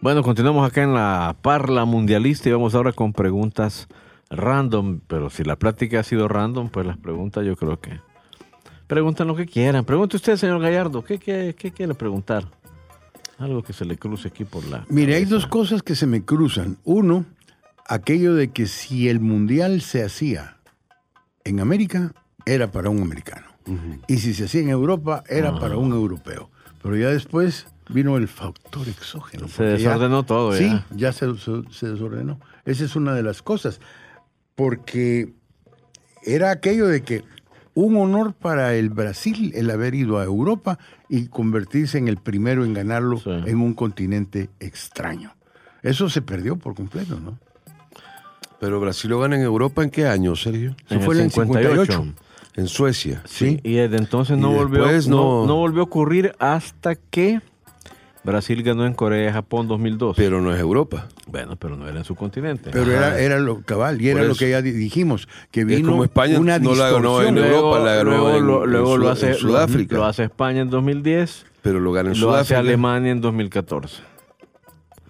Bueno, 0.00 0.22
continuamos 0.22 0.66
acá 0.66 0.84
en 0.84 0.94
la 0.94 1.36
Parla 1.42 1.84
Mundialista 1.84 2.48
y 2.48 2.52
vamos 2.52 2.74
ahora 2.74 2.92
con 2.92 3.12
preguntas 3.12 3.88
random. 4.30 5.00
Pero 5.06 5.30
si 5.30 5.42
la 5.42 5.56
plática 5.56 6.00
ha 6.00 6.04
sido 6.04 6.28
random, 6.28 6.70
pues 6.70 6.86
las 6.86 6.96
preguntas 6.96 7.44
yo 7.44 7.56
creo 7.56 7.80
que... 7.80 8.00
Pregunten 8.86 9.26
lo 9.26 9.34
que 9.34 9.46
quieran. 9.46 9.84
Pregunte 9.84 10.16
usted, 10.16 10.36
señor 10.36 10.60
Gallardo, 10.60 11.02
¿qué, 11.04 11.18
qué, 11.18 11.54
qué 11.58 11.72
quiere 11.72 11.94
preguntar? 11.94 12.48
Algo 13.38 13.62
que 13.62 13.72
se 13.72 13.84
le 13.84 13.96
cruce 13.98 14.28
aquí 14.28 14.44
por 14.44 14.64
la... 14.64 14.84
Mire, 14.88 15.16
hay 15.16 15.24
dos 15.24 15.46
cosas 15.46 15.82
que 15.82 15.94
se 15.94 16.06
me 16.06 16.24
cruzan. 16.24 16.78
Uno, 16.84 17.26
aquello 17.86 18.34
de 18.34 18.48
que 18.52 18.66
si 18.66 19.08
el 19.08 19.20
mundial 19.20 19.80
se 19.82 20.04
hacía 20.04 20.56
en 21.44 21.60
América, 21.60 22.12
era 22.46 22.70
para 22.70 22.88
un 22.90 23.02
americano. 23.02 23.46
Y 24.06 24.18
si 24.18 24.32
se 24.32 24.44
hacía 24.44 24.60
en 24.60 24.70
Europa, 24.70 25.24
era 25.28 25.58
para 25.58 25.76
un 25.76 25.92
europeo. 25.92 26.48
Pero 26.82 26.96
ya 26.96 27.08
después 27.10 27.66
vino 27.88 28.16
el 28.16 28.28
factor 28.28 28.88
exógeno. 28.88 29.48
Se 29.48 29.64
ya- 29.64 29.70
desordenó 29.90 30.22
todo, 30.22 30.52
Sí, 30.52 30.68
ya. 30.68 30.86
ya 30.92 31.12
se, 31.12 31.36
se- 31.36 31.62
se 31.72 31.88
desordenó. 31.90 32.38
Esa 32.64 32.84
es 32.84 32.94
una 32.94 33.12
de 33.14 33.24
las 33.24 33.42
cosas. 33.42 33.80
Porque 34.54 35.34
era 36.22 36.52
aquello 36.52 36.86
de 36.86 37.02
que 37.02 37.24
un 37.76 37.96
honor 37.96 38.32
para 38.32 38.74
el 38.74 38.88
Brasil 38.90 39.52
el 39.54 39.70
haber 39.70 39.94
ido 39.94 40.18
a 40.18 40.24
Europa 40.24 40.78
y 41.08 41.26
convertirse 41.26 41.98
en 41.98 42.08
el 42.08 42.16
primero 42.16 42.64
en 42.64 42.72
ganarlo 42.74 43.18
Sí. 43.18 43.30
en 43.30 43.60
un 43.60 43.74
continente 43.74 44.48
extraño. 44.60 45.32
Eso 45.82 46.08
se 46.10 46.22
perdió 46.22 46.56
por 46.56 46.74
completo, 46.74 47.20
¿no? 47.20 47.38
Pero 48.58 48.80
Brasil 48.80 49.10
lo 49.10 49.20
gana 49.20 49.36
en 49.36 49.42
Europa 49.42 49.82
en 49.84 49.90
qué 49.90 50.06
año, 50.06 50.34
Sergio? 50.34 50.74
Eso 50.86 50.94
En 50.94 51.02
fue 51.02 51.14
el 51.14 51.20
en 51.20 51.26
el 51.26 51.30
58. 51.32 52.06
En 52.56 52.66
Suecia. 52.68 53.22
Sí. 53.26 53.60
Y 53.62 53.74
desde 53.74 53.98
entonces 53.98 54.38
no 54.38 54.50
Y 54.52 54.56
volvió, 54.56 54.82
después 54.84 55.08
no, 55.08 55.42
no- 55.42 55.46
no 55.46 55.56
volvió 55.56 55.82
a 55.82 55.84
ocurrir 55.84 56.32
hasta 56.38 56.94
que 56.94 57.42
Brasil 58.26 58.62
ganó 58.62 58.84
en 58.84 58.92
Corea 58.92 59.30
y 59.30 59.32
Japón 59.32 59.68
2002. 59.68 60.16
Pero 60.16 60.42
no 60.42 60.52
es 60.52 60.60
Europa. 60.60 61.08
bueno, 61.26 61.56
pero 61.56 61.76
no 61.76 61.88
era 61.88 61.98
en 61.98 62.04
su 62.04 62.14
continente. 62.14 62.70
Pero 62.72 62.90
era, 62.92 63.18
era 63.18 63.38
lo 63.38 63.62
cabal, 63.62 64.02
y 64.02 64.08
era 64.10 64.22
lo 64.24 64.34
que 64.34 64.50
ya 64.50 64.60
di- 64.60 64.72
dijimos, 64.72 65.28
que 65.50 65.60
Es 65.62 65.66
vino 65.66 65.90
como 65.90 66.04
España 66.04 66.38
una 66.38 66.58
no 66.58 66.74
la 66.74 66.90
ganó 66.90 67.18
distorsión. 67.20 67.38
en 67.38 67.44
Europa, 67.44 67.78
la 67.78 67.94
ganó 67.94 68.10
luego, 68.10 68.36
en- 68.36 68.46
lo, 68.46 68.66
luego 68.66 68.96
lo 68.98 69.06
en 69.06 69.12
hace 69.12 69.34
Sudáfrica. 69.34 69.96
Lo 69.96 70.04
hace 70.04 70.24
España 70.24 70.60
en 70.60 70.68
2010, 70.70 71.46
Pero 71.62 71.80
lo 71.80 71.92
gana 71.92 72.12
en 72.12 72.20
lo 72.20 72.30
hace 72.34 72.48
Sudáfrica. 72.48 72.58
Alemania 72.60 73.12
en 73.12 73.20
2014. 73.20 74.02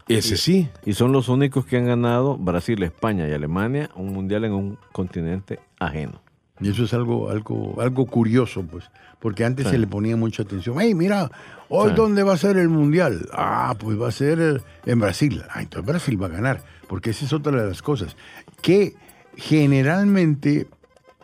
Ese 0.09 0.37
sí. 0.37 0.69
Y 0.85 0.93
son 0.93 1.11
los 1.13 1.29
únicos 1.29 1.67
que 1.67 1.77
han 1.77 1.87
ganado 1.87 2.37
Brasil, 2.37 2.81
España 2.85 3.27
y 3.29 3.33
Alemania 3.33 3.91
un 3.97 4.13
mundial 4.13 4.45
en 4.45 4.53
un 4.53 4.79
continente 4.93 5.59
ajeno. 5.81 6.23
Y 6.61 6.71
eso 6.71 6.85
es 6.85 6.95
algo, 6.95 7.29
algo, 7.31 7.81
algo 7.81 8.07
curioso, 8.07 8.63
pues, 8.63 8.85
porque 9.21 9.45
antes 9.45 9.67
Sí. 9.67 9.73
se 9.73 9.79
le 9.79 9.87
ponía 9.87 10.17
mucha 10.17 10.43
atención. 10.43 10.77
Hey, 10.81 10.95
mira, 10.95 11.31
hoy 11.69 11.91
Sí. 11.91 11.97
dónde 11.97 12.23
va 12.23 12.33
a 12.35 12.39
ser 12.39 12.57
el 12.57 12.69
mundial? 12.71 13.29
Ah, 13.33 13.75
pues 13.79 14.01
va 14.01 14.09
a 14.09 14.13
ser 14.13 14.39
eh, 14.41 14.61
en 14.91 15.01
Brasil. 15.01 15.43
Ah, 15.51 15.61
entonces 15.63 15.87
Brasil 15.87 16.21
va 16.23 16.27
a 16.27 16.31
ganar, 16.31 16.63
porque 16.89 17.11
esa 17.11 17.25
es 17.27 17.33
otra 17.33 17.53
de 17.61 17.69
las 17.69 17.83
cosas. 17.83 18.17
Que 18.63 18.95
generalmente 19.37 20.67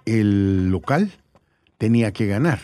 el 0.05 0.71
local 0.71 1.13
tenía 1.79 2.13
que 2.13 2.27
ganar. 2.27 2.61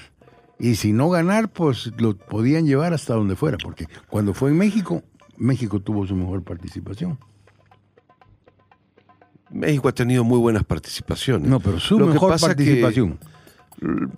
Y 0.59 0.75
si 0.75 0.93
no 0.93 1.09
ganar, 1.09 1.49
pues 1.49 1.93
lo 1.99 2.17
podían 2.17 2.67
llevar 2.67 2.93
hasta 2.93 3.15
donde 3.15 3.37
fuera, 3.37 3.57
porque 3.63 3.87
cuando 4.09 4.35
fue 4.35 4.51
en 4.51 4.59
México, 4.59 5.03
México 5.37 5.81
tuvo 5.81 6.07
su 6.07 6.17
mejor 6.17 6.43
participación. 6.43 7.19
México 9.51 9.89
ha 9.89 9.93
tenido 9.93 10.25
muy 10.25 10.39
buenas 10.39 10.65
participaciones. 10.65 11.49
No, 11.49 11.61
pero 11.61 11.81
su 11.81 11.99
Lo 11.99 12.07
que 12.07 12.13
mejor 12.15 12.35
que- 12.35 12.41
participación. 12.41 13.19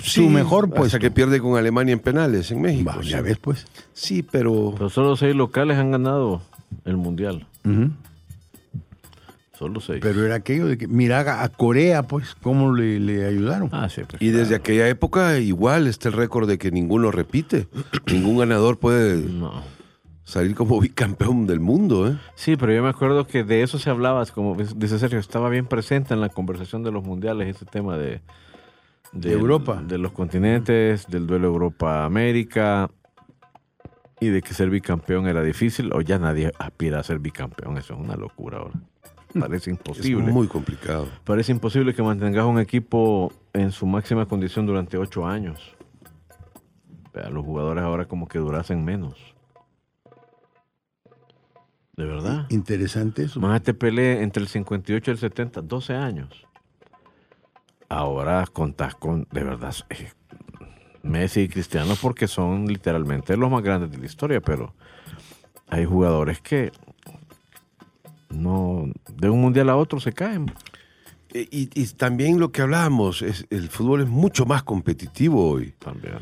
Sí, 0.03 0.27
mejor 0.27 0.64
hasta 0.64 0.77
puesto. 0.77 0.99
que 0.99 1.11
pierde 1.11 1.38
con 1.40 1.59
Alemania 1.59 1.93
en 1.93 1.99
penales 2.01 2.51
en 2.51 2.62
México. 2.62 2.90
Va, 2.97 3.03
sí. 3.03 3.11
ya 3.11 3.21
ves, 3.21 3.37
pues. 3.38 3.66
Sí, 3.93 4.23
pero 4.23 4.73
Pero 4.77 4.88
solo 4.88 5.16
seis 5.16 5.35
locales 5.37 5.77
han 5.77 5.90
ganado 5.90 6.40
el 6.87 6.97
mundial. 6.97 7.47
Solo 9.59 9.81
seis. 9.81 10.01
Pero 10.01 10.25
era 10.25 10.37
aquello 10.37 10.66
de 10.66 10.79
que, 10.79 10.88
mira 10.88 11.43
a 11.43 11.49
Corea, 11.51 12.05
pues, 12.05 12.35
cómo 12.43 12.75
le, 12.75 12.99
le 12.99 13.27
ayudaron. 13.27 13.69
ah, 13.73 13.90
sí, 13.90 14.01
pues, 14.09 14.23
y 14.23 14.29
desde 14.29 14.47
claro. 14.49 14.62
aquella 14.62 14.88
época 14.88 15.38
igual 15.38 15.87
está 15.87 16.09
el 16.09 16.14
récord 16.14 16.49
de 16.49 16.57
que 16.57 16.71
ninguno 16.71 17.11
repite. 17.11 17.66
Ningún 18.07 18.38
ganador 18.38 18.79
puede 18.79 19.16
No. 19.29 19.62
Salir 20.31 20.55
como 20.55 20.81
bicampeón 20.81 21.47
del 21.47 21.61
mundo, 21.61 22.09
¿eh? 22.09 22.16
Sí, 22.35 22.57
pero 22.57 22.73
yo 22.73 22.83
me 22.83 22.88
acuerdo 22.88 23.27
que 23.27 23.43
de 23.45 23.62
eso 23.62 23.79
se 23.79 23.90
hablaba, 23.90 24.25
como 24.27 24.55
dice 24.55 24.99
Sergio, 24.99 25.19
estaba 25.19 25.49
bien 25.49 25.66
presente 25.66 26.14
en 26.14 26.21
la 26.21 26.29
conversación 26.29 26.83
de 26.83 26.93
los 26.93 27.05
mundiales 27.05 27.49
ese 27.57 27.66
tema 27.66 27.97
de, 27.99 28.21
De 29.12 29.33
Europa. 29.33 29.83
de 29.85 29.99
los 29.99 30.12
continentes, 30.12 31.07
del 31.09 31.27
duelo 31.27 31.49
Europa-América 31.49 32.90
y 34.21 34.29
de 34.29 34.40
que 34.43 34.55
ser 34.55 34.71
bicampeón 34.71 35.27
era 35.27 35.43
difícil 35.43 35.90
o 35.93 36.01
ya 36.01 36.19
nadie 36.19 36.53
aspira 36.59 37.01
a 37.01 37.03
ser 37.03 37.19
bicampeón. 37.19 37.77
Eso 37.79 37.95
es 37.95 38.01
una 38.01 38.16
locura 38.16 38.59
ahora. 38.59 38.75
Parece 39.38 39.71
Es 39.71 39.77
imposible. 39.79 40.33
muy 40.33 40.47
complicado. 40.49 41.09
Parece 41.25 41.53
imposible 41.53 41.95
que 41.95 42.03
mantengas 42.03 42.45
un 42.45 42.59
equipo 42.61 43.33
en 43.53 43.71
su 43.73 43.87
máxima 43.87 44.27
condición 44.27 44.66
durante 44.66 44.97
ocho 44.99 45.27
años. 45.27 45.75
Los 47.33 47.45
jugadores 47.45 47.83
ahora 47.83 48.05
como 48.07 48.29
que 48.29 48.38
durasen 48.38 48.85
menos. 48.85 49.16
De 51.96 52.05
verdad. 52.05 52.46
Interesante 52.50 53.24
eso. 53.24 53.40
Peleé 53.74 54.22
entre 54.22 54.42
el 54.42 54.48
58 54.48 55.11
y 55.11 55.12
el 55.12 55.18
70, 55.18 55.62
12 55.62 55.94
años. 55.94 56.46
Ahora 57.88 58.44
contás 58.53 58.94
con, 58.94 59.26
de 59.33 59.42
verdad, 59.44 59.74
eh, 59.90 60.11
Messi 61.03 61.40
y 61.42 61.48
Cristiano 61.48 61.94
porque 62.00 62.29
son 62.29 62.66
literalmente 62.68 63.37
los 63.37 63.50
más 63.50 63.62
grandes 63.62 63.90
de 63.90 63.98
la 63.98 64.07
historia, 64.07 64.40
pero 64.40 64.74
hay 65.68 65.85
jugadores 65.85 66.40
que 66.40 66.70
no, 68.31 68.87
de 69.16 69.29
un 69.29 69.40
mundial 69.40 69.68
a 69.70 69.76
otro 69.76 69.98
se 69.98 70.12
caen. 70.12 70.46
E- 71.35 71.48
Y, 71.50 71.68
y 71.74 71.87
también 71.88 72.38
lo 72.38 72.53
que 72.53 72.62
hablábamos, 72.62 73.22
es, 73.22 73.46
el 73.50 73.68
fútbol 73.68 74.03
es 74.03 74.09
mucho 74.09 74.46
más 74.46 74.62
competitivo 74.62 75.50
hoy. 75.50 75.74
También. 75.79 76.18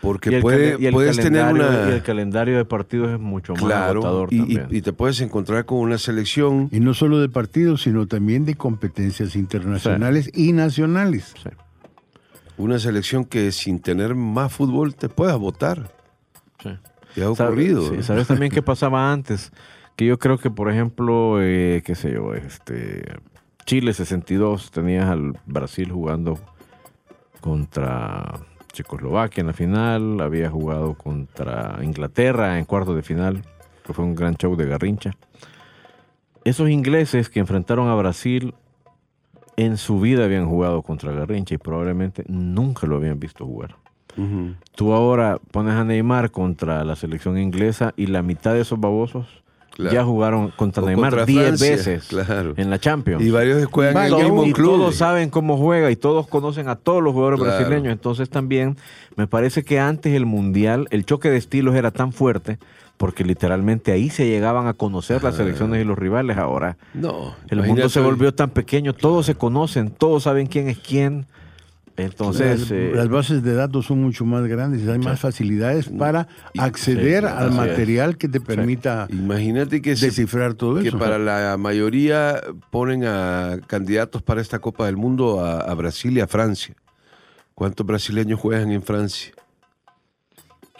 Porque 0.00 0.30
Y 0.30 0.34
el 0.34 0.42
puede- 0.42 0.76
y 0.78 0.86
el 0.86 0.92
puedes 0.92 1.16
tener 1.16 1.52
una... 1.52 1.88
y 1.88 1.92
el 1.94 2.02
calendario 2.02 2.56
de 2.56 2.64
partidos 2.64 3.10
es 3.10 3.18
mucho 3.18 3.54
más 3.54 3.62
Claro, 3.64 4.00
agotador 4.00 4.28
y, 4.32 4.36
y- 4.36 4.38
también. 4.40 4.66
y 4.70 4.80
te 4.82 4.92
puedes 4.92 5.20
encontrar 5.20 5.64
con 5.64 5.78
una 5.78 5.98
selección 5.98 6.68
Y 6.70 6.78
no 6.80 6.94
solo 6.94 7.18
de 7.20 7.28
partidos, 7.28 7.82
sino 7.82 8.06
también 8.06 8.44
de 8.44 8.54
competencias 8.54 9.34
internacionales 9.34 10.30
y 10.34 10.52
nacionales. 10.52 11.34
Sí. 11.42 11.50
una 12.58 12.78
selección 12.78 13.24
que 13.24 13.50
sin 13.52 13.80
tener 13.80 14.14
más 14.14 14.52
fútbol 14.52 14.94
te 14.94 15.08
puedas 15.08 15.36
votar. 15.38 15.90
Sí. 16.62 16.70
¿Te 17.14 17.22
ha 17.22 17.30
ocurrido? 17.30 17.88
sí, 17.88 17.96
¿no? 17.98 18.02
¿Sabes 18.02 18.26
también 18.28 18.50
qué 18.52 18.62
pasaba 18.62 19.12
antes? 19.12 19.52
Que 19.96 20.06
yo 20.06 20.18
creo 20.18 20.38
que, 20.38 20.50
por 20.50 20.70
ejemplo, 20.70 21.38
eh, 21.40 21.82
qué 21.84 21.94
sé 21.96 22.12
yo, 22.12 22.34
este, 22.34 23.04
Chile 23.66 23.92
62, 23.92 24.70
tenías 24.70 25.06
al 25.06 25.32
Brasil 25.46 25.90
jugando 25.90 26.38
contra 27.40 28.34
Checoslovaquia 28.78 29.40
en 29.40 29.48
la 29.48 29.52
final, 29.52 30.20
había 30.20 30.48
jugado 30.48 30.94
contra 30.94 31.80
Inglaterra 31.82 32.60
en 32.60 32.64
cuartos 32.64 32.94
de 32.94 33.02
final, 33.02 33.42
que 33.84 33.92
fue 33.92 34.04
un 34.04 34.14
gran 34.14 34.36
show 34.36 34.54
de 34.54 34.66
Garrincha. 34.66 35.16
Esos 36.44 36.70
ingleses 36.70 37.28
que 37.28 37.40
enfrentaron 37.40 37.88
a 37.88 37.96
Brasil 37.96 38.54
en 39.56 39.78
su 39.78 39.98
vida 39.98 40.24
habían 40.24 40.48
jugado 40.48 40.82
contra 40.82 41.10
Garrincha 41.10 41.56
y 41.56 41.58
probablemente 41.58 42.22
nunca 42.28 42.86
lo 42.86 42.96
habían 42.96 43.18
visto 43.18 43.44
jugar. 43.44 43.74
Tú 44.74 44.92
ahora 44.92 45.38
pones 45.50 45.74
a 45.74 45.84
Neymar 45.84 46.30
contra 46.30 46.84
la 46.84 46.94
selección 46.94 47.36
inglesa 47.36 47.94
y 47.96 48.06
la 48.06 48.22
mitad 48.22 48.54
de 48.54 48.60
esos 48.60 48.78
babosos 48.78 49.42
Claro. 49.78 49.94
ya 49.94 50.04
jugaron 50.04 50.50
contra 50.56 50.82
O 50.82 50.86
Neymar 50.86 51.10
contra 51.10 51.24
10 51.24 51.46
Francia, 51.46 51.70
veces 51.70 52.04
claro. 52.08 52.52
en 52.56 52.68
la 52.68 52.80
Champions. 52.80 53.22
Y 53.24 53.30
varios 53.30 53.64
juegan 53.66 53.96
en 53.96 54.12
el 54.12 54.22
mismo 54.24 54.44
y 54.44 54.52
club. 54.52 54.66
todos 54.76 54.96
saben 54.96 55.30
cómo 55.30 55.56
juega 55.56 55.88
y 55.92 55.94
todos 55.96 56.26
conocen 56.26 56.68
a 56.68 56.74
todos 56.74 57.00
los 57.00 57.12
jugadores 57.12 57.38
Claro. 57.40 57.56
brasileños. 57.58 57.92
Entonces 57.92 58.28
también 58.28 58.76
me 59.14 59.28
parece 59.28 59.62
que 59.62 59.78
antes 59.78 60.12
el 60.14 60.26
Mundial, 60.26 60.88
el 60.90 61.04
choque 61.06 61.30
de 61.30 61.36
estilos 61.36 61.76
era 61.76 61.92
tan 61.92 62.12
fuerte 62.12 62.58
porque 62.96 63.22
literalmente 63.22 63.92
ahí 63.92 64.10
se 64.10 64.26
llegaban 64.26 64.66
a 64.66 64.74
conocer 64.74 65.22
las 65.22 65.36
selecciones 65.36 65.80
y 65.80 65.84
los 65.84 65.96
rivales. 65.96 66.36
Ahora 66.38 66.76
No. 66.92 67.36
el 67.48 67.62
mundo 67.62 67.88
se 67.88 68.00
volvió 68.00 68.34
tan 68.34 68.50
pequeño, 68.50 68.92
todos 68.94 69.26
se 69.26 69.36
conocen, 69.36 69.90
todos 69.90 70.24
saben 70.24 70.48
quién 70.48 70.68
es 70.68 70.78
quién. 70.78 71.26
Entonces, 71.98 72.60
las, 72.60 72.70
eh, 72.70 72.92
las 72.94 73.08
bases 73.08 73.42
de 73.42 73.54
datos 73.54 73.86
son 73.86 74.00
mucho 74.00 74.24
más 74.24 74.46
grandes 74.46 74.82
y 74.82 74.88
hay 74.88 74.98
más 74.98 75.18
facilidades 75.20 75.88
para 75.88 76.28
Y- 76.52 76.60
acceder 76.60 77.24
sí, 77.24 77.30
al 77.36 77.48
es. 77.48 77.54
material 77.54 78.16
que 78.16 78.28
te 78.28 78.40
permita 78.40 79.06
Imagínate 79.10 79.82
que, 79.82 79.96
descifrar 79.96 80.54
todo 80.54 80.80
que 80.80 80.88
eso. 80.88 80.98
para 80.98 81.18
la 81.18 81.56
mayoría 81.58 82.40
ponen 82.70 83.04
a 83.04 83.58
candidatos 83.66 84.22
para 84.22 84.40
esta 84.40 84.60
Copa 84.60 84.86
del 84.86 84.96
Mundo 84.96 85.44
a, 85.44 85.60
a 85.60 85.74
Brasil 85.74 86.16
y 86.16 86.20
a 86.20 86.26
Francia. 86.28 86.74
¿Cuántos 87.54 87.84
brasileños 87.84 88.38
juegan 88.38 88.70
en 88.70 88.82
Francia? 88.82 89.32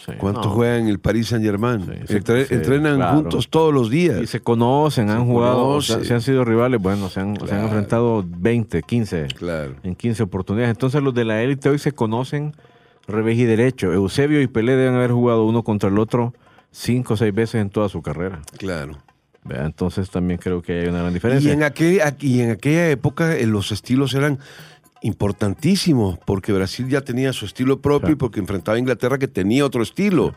Sí, 0.05 0.13
¿Cuántos 0.19 0.47
no. 0.47 0.53
juegan 0.53 0.81
en 0.83 0.89
el 0.89 0.99
Paris 0.99 1.29
Saint 1.29 1.45
Germain? 1.45 1.81
Sí, 2.07 2.19
sí, 2.19 2.19
sí, 2.47 2.55
entrenan 2.55 2.97
claro. 2.97 3.17
juntos 3.17 3.49
todos 3.49 3.73
los 3.75 3.91
días. 3.91 4.21
Y 4.23 4.27
se 4.27 4.41
conocen, 4.41 5.11
han 5.11 5.21
Se 5.21 5.25
jugado, 5.27 5.59
o 5.59 5.69
conocen. 5.71 5.97
sea, 5.97 6.05
se 6.05 6.15
han 6.15 6.21
sido 6.23 6.45
rivales, 6.45 6.81
bueno, 6.81 7.09
se 7.09 7.21
han, 7.21 7.37
se 7.37 7.43
han 7.43 7.49
Claro. 7.49 7.65
enfrentado 7.65 8.25
20, 8.27 8.83
15, 8.83 9.27
Claro. 9.37 9.75
en 9.83 9.95
15 9.95 10.23
oportunidades. 10.23 10.71
Entonces 10.71 11.03
los 11.03 11.15
de 11.15 11.25
la 11.25 11.43
élite 11.43 11.69
hoy 11.69 11.79
se 11.79 11.93
conocen 11.93 12.55
revés 13.07 13.39
y 13.39 13.45
derecho. 13.45 13.93
Eusebio 13.93 14.41
y 14.43 14.47
Pelé 14.47 14.77
deben 14.77 14.95
haber 14.95 15.13
jugado 15.13 15.45
uno 15.47 15.63
contra 15.63 15.89
el 15.89 15.99
otro 15.99 16.35
cinco 16.71 17.15
o 17.15 17.17
seis 17.17 17.35
veces 17.35 17.61
en 17.61 17.71
toda 17.71 17.89
su 17.89 18.03
carrera. 18.03 18.41
Claro. 18.59 18.99
Entonces 19.49 20.11
también 20.11 20.39
creo 20.39 20.61
que 20.61 20.81
hay 20.81 20.89
una 20.89 21.01
gran 21.01 21.15
diferencia. 21.15 21.49
Y 21.51 21.53
en, 21.55 21.63
aquel, 21.63 22.01
y 22.21 22.41
en 22.41 22.51
aquella 22.51 22.91
época 22.91 23.35
eh, 23.35 23.47
los 23.47 23.73
estilos 23.73 24.13
eran 24.15 24.39
importantísimos, 25.03 26.19
porque 26.25 26.53
Brasil 26.53 26.89
ya 26.89 27.01
tenía 27.01 27.33
su 27.33 27.47
estilo 27.47 27.81
propio 27.81 28.11
y 28.11 28.17
porque 28.17 28.41
enfrentaba 28.41 28.77
a 28.77 28.79
Inglaterra 28.79 29.19
que 29.19 29.29
tenía 29.29 29.65
otro 29.65 29.83
estilo. 29.83 30.35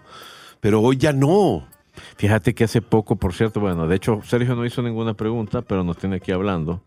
Pero 0.60 0.82
hoy 0.82 0.98
ya 0.98 1.14
no. 1.14 1.68
Fíjate 2.16 2.54
que 2.54 2.64
hace 2.64 2.82
poco, 2.82 3.18
por 3.18 3.34
cierto, 3.34 3.60
bueno, 3.60 3.88
de 3.88 3.96
hecho 3.96 4.22
Sergio 4.24 4.56
no 4.56 4.66
hizo 4.66 4.82
ninguna 4.82 5.14
pregunta, 5.14 5.62
pero 5.62 5.84
nos 5.84 5.98
tiene 5.98 6.18
aquí 6.18 6.32
hablando. 6.32 6.82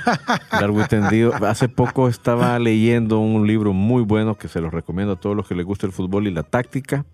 Largo 0.52 0.82
y 0.82 0.86
tendido. 0.86 1.32
Hace 1.46 1.68
poco 1.68 2.08
estaba 2.08 2.58
leyendo 2.58 3.20
un 3.20 3.46
libro 3.46 3.72
muy 3.72 4.02
bueno 4.02 4.36
que 4.36 4.48
se 4.48 4.60
los 4.60 4.72
recomiendo 4.72 5.12
a 5.12 5.16
todos 5.16 5.36
los 5.36 5.46
que 5.46 5.54
les 5.54 5.64
gusta 5.64 5.86
el 5.86 5.92
fútbol 5.92 6.26
y 6.26 6.30
la 6.30 6.42
táctica 6.42 7.04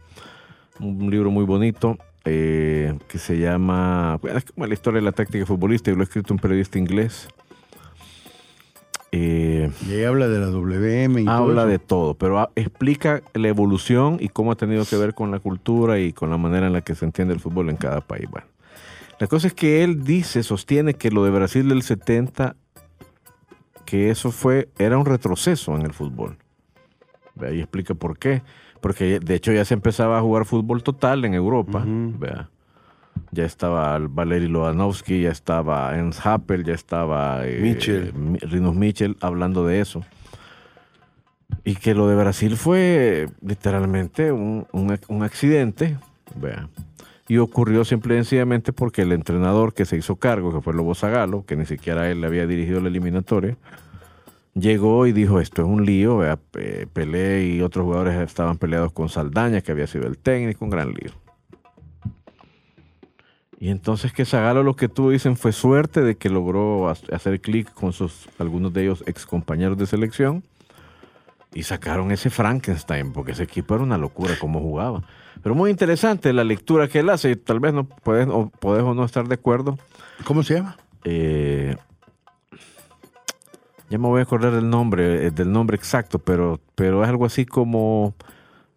un 0.80 1.10
libro 1.10 1.30
muy 1.30 1.44
bonito 1.44 1.98
eh, 2.24 2.96
que 3.08 3.18
se 3.18 3.38
llama, 3.38 4.18
bueno, 4.20 4.38
es 4.38 4.44
como 4.44 4.66
la 4.66 4.74
historia 4.74 5.00
de 5.00 5.04
la 5.04 5.12
táctica 5.12 5.44
futbolista 5.46 5.90
y 5.90 5.94
lo 5.94 6.00
ha 6.00 6.04
escrito 6.04 6.32
un 6.32 6.40
periodista 6.40 6.78
inglés. 6.78 7.28
Eh, 9.16 9.70
Y 9.88 9.92
ahí 9.92 10.02
habla 10.04 10.26
de 10.28 10.38
la 10.40 10.46
WM 10.50 11.22
y 11.22 11.26
habla 11.28 11.66
de 11.66 11.78
todo, 11.78 12.14
pero 12.14 12.40
a- 12.40 12.50
explica 12.56 13.22
la 13.34 13.46
evolución 13.48 14.16
y 14.20 14.28
cómo 14.28 14.50
ha 14.50 14.56
tenido 14.56 14.84
que 14.86 14.96
ver 14.96 15.14
con 15.14 15.30
la 15.30 15.38
cultura 15.38 16.00
y 16.00 16.12
con 16.12 16.30
la 16.30 16.36
manera 16.36 16.66
en 16.66 16.72
la 16.72 16.80
que 16.80 16.94
se 16.96 17.04
entiende 17.04 17.32
el 17.34 17.40
fútbol 17.40 17.70
en 17.70 17.76
cada 17.76 18.00
país. 18.00 18.28
Bueno, 18.28 18.46
la 19.20 19.26
cosa 19.28 19.46
es 19.46 19.54
que 19.54 19.84
él 19.84 20.02
dice, 20.02 20.42
sostiene 20.42 20.94
que 20.94 21.10
lo 21.12 21.24
de 21.24 21.30
Brasil 21.30 21.68
del 21.68 21.82
70, 21.82 22.56
que 23.84 24.10
eso 24.10 24.32
fue, 24.32 24.68
era 24.78 24.98
un 24.98 25.06
retroceso 25.06 25.76
en 25.76 25.82
el 25.82 25.92
fútbol. 25.92 26.36
Y 27.40 27.60
explica 27.60 27.94
por 27.94 28.18
qué. 28.18 28.42
Porque 28.80 29.18
de 29.20 29.34
hecho 29.34 29.52
ya 29.52 29.64
se 29.64 29.74
empezaba 29.74 30.18
a 30.18 30.22
jugar 30.22 30.44
fútbol 30.44 30.82
total 30.82 31.24
en 31.24 31.34
Europa. 31.34 31.84
Vea. 31.86 32.48
Ya 33.30 33.44
estaba 33.44 33.98
Valery 33.98 34.48
Lobanovsky, 34.48 35.22
ya 35.22 35.30
estaba 35.30 35.94
Ernst 35.96 36.24
Happel, 36.24 36.64
ya 36.64 36.74
estaba 36.74 37.46
eh, 37.46 37.58
Mitchell. 37.60 38.12
Mi- 38.14 38.38
Rinus 38.38 38.74
Mitchell 38.74 39.16
hablando 39.20 39.66
de 39.66 39.80
eso. 39.80 40.02
Y 41.64 41.76
que 41.76 41.94
lo 41.94 42.06
de 42.08 42.16
Brasil 42.16 42.56
fue 42.56 43.28
literalmente 43.40 44.32
un, 44.32 44.66
un- 44.72 44.98
un 45.08 45.22
accidente. 45.22 45.96
Vea. 46.36 46.68
Y 47.26 47.38
ocurrió 47.38 47.84
simple 47.84 48.14
y 48.14 48.18
sencillamente 48.18 48.72
porque 48.72 49.02
el 49.02 49.12
entrenador 49.12 49.72
que 49.72 49.84
se 49.86 49.96
hizo 49.96 50.16
cargo, 50.16 50.52
que 50.52 50.60
fue 50.60 50.74
Lobo 50.74 50.94
Zagalo, 50.94 51.44
que 51.46 51.56
ni 51.56 51.64
siquiera 51.64 52.10
él 52.10 52.20
le 52.20 52.26
había 52.26 52.46
dirigido 52.46 52.80
la 52.80 52.88
eliminatoria, 52.88 53.56
llegó 54.54 55.06
y 55.06 55.12
dijo, 55.12 55.40
esto 55.40 55.62
es 55.62 55.68
un 55.68 55.86
lío, 55.86 56.18
vea, 56.18 56.36
Pe- 56.36 56.86
Pelé 56.92 57.46
y 57.46 57.62
otros 57.62 57.84
jugadores 57.84 58.16
estaban 58.20 58.58
peleados 58.58 58.92
con 58.92 59.08
Saldaña, 59.08 59.62
que 59.62 59.72
había 59.72 59.86
sido 59.86 60.06
el 60.06 60.18
técnico, 60.18 60.64
un 60.66 60.70
gran 60.70 60.90
lío. 60.90 61.12
Y 63.60 63.70
entonces 63.70 64.12
que 64.12 64.24
Zagalo 64.24 64.62
lo 64.62 64.74
que 64.76 64.88
tuvo, 64.88 65.10
dicen, 65.10 65.36
fue 65.36 65.52
suerte 65.52 66.02
de 66.02 66.16
que 66.16 66.28
logró 66.28 66.88
ha- 66.88 66.96
hacer 67.12 67.40
clic 67.40 67.72
con 67.72 67.92
sus, 67.92 68.28
algunos 68.38 68.72
de 68.72 68.82
ellos 68.82 69.04
ex 69.06 69.26
compañeros 69.26 69.78
de 69.78 69.86
selección 69.86 70.42
y 71.54 71.62
sacaron 71.62 72.10
ese 72.10 72.30
Frankenstein, 72.30 73.12
porque 73.12 73.32
ese 73.32 73.44
equipo 73.44 73.74
era 73.74 73.84
una 73.84 73.96
locura 73.96 74.34
cómo 74.40 74.60
jugaba. 74.60 75.02
Pero 75.42 75.54
muy 75.54 75.70
interesante 75.70 76.32
la 76.32 76.42
lectura 76.44 76.88
que 76.88 76.98
él 76.98 77.10
hace, 77.10 77.30
y 77.30 77.36
tal 77.36 77.60
vez 77.60 77.72
no 77.72 77.84
puedes 77.84 78.28
o, 78.28 78.50
podés 78.58 78.82
o 78.82 78.92
no 78.92 79.04
estar 79.04 79.28
de 79.28 79.34
acuerdo. 79.34 79.78
¿Cómo 80.24 80.42
se 80.42 80.54
llama? 80.54 80.76
Eh, 81.04 81.76
ya 83.88 83.98
me 83.98 84.08
voy 84.08 84.20
a 84.20 84.24
acordar 84.24 84.52
del 84.52 84.68
nombre, 84.68 85.26
eh, 85.26 85.30
del 85.30 85.52
nombre 85.52 85.76
exacto, 85.76 86.18
pero, 86.18 86.60
pero 86.74 87.04
es 87.04 87.08
algo 87.08 87.24
así 87.24 87.46
como 87.46 88.14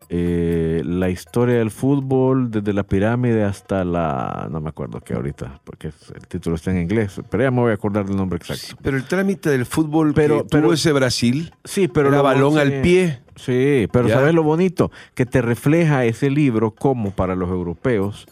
eh, 0.09 0.81
la 0.85 1.09
historia 1.09 1.55
del 1.57 1.69
fútbol 1.71 2.49
desde 2.49 2.71
la 2.73 2.83
pirámide 2.83 3.43
hasta 3.43 3.83
la... 3.83 4.47
No 4.49 4.61
me 4.61 4.69
acuerdo 4.69 5.01
qué 5.01 5.13
ahorita, 5.13 5.59
porque 5.63 5.87
el 6.15 6.27
título 6.27 6.55
está 6.55 6.71
en 6.71 6.81
inglés, 6.81 7.19
pero 7.29 7.43
ya 7.43 7.51
me 7.51 7.59
voy 7.59 7.71
a 7.71 7.73
acordar 7.73 8.05
del 8.05 8.15
nombre 8.15 8.37
exacto. 8.37 8.77
Pero 8.81 8.95
el 8.97 9.03
trámite 9.03 9.49
del 9.49 9.65
fútbol 9.65 10.13
Pero- 10.13 10.43
que 10.43 10.49
pero- 10.49 10.63
tuvo 10.63 10.73
ese 10.73 10.91
Brasil 10.93 11.51
Sí, 11.65 11.87
pero 11.87 12.09
era 12.09 12.21
balón 12.21 12.53
sí. 12.53 12.59
al 12.59 12.81
pie. 12.81 13.19
Sí, 13.35 13.87
pero 13.91 14.07
Ya. 14.07 14.15
¿sabes 14.15 14.33
lo 14.33 14.43
bonito? 14.43 14.91
Que 15.13 15.25
te 15.25 15.41
refleja 15.41 16.05
ese 16.05 16.29
libro 16.29 16.71
como 16.71 17.11
para 17.11 17.35
los 17.35 17.49
europeos, 17.49 18.25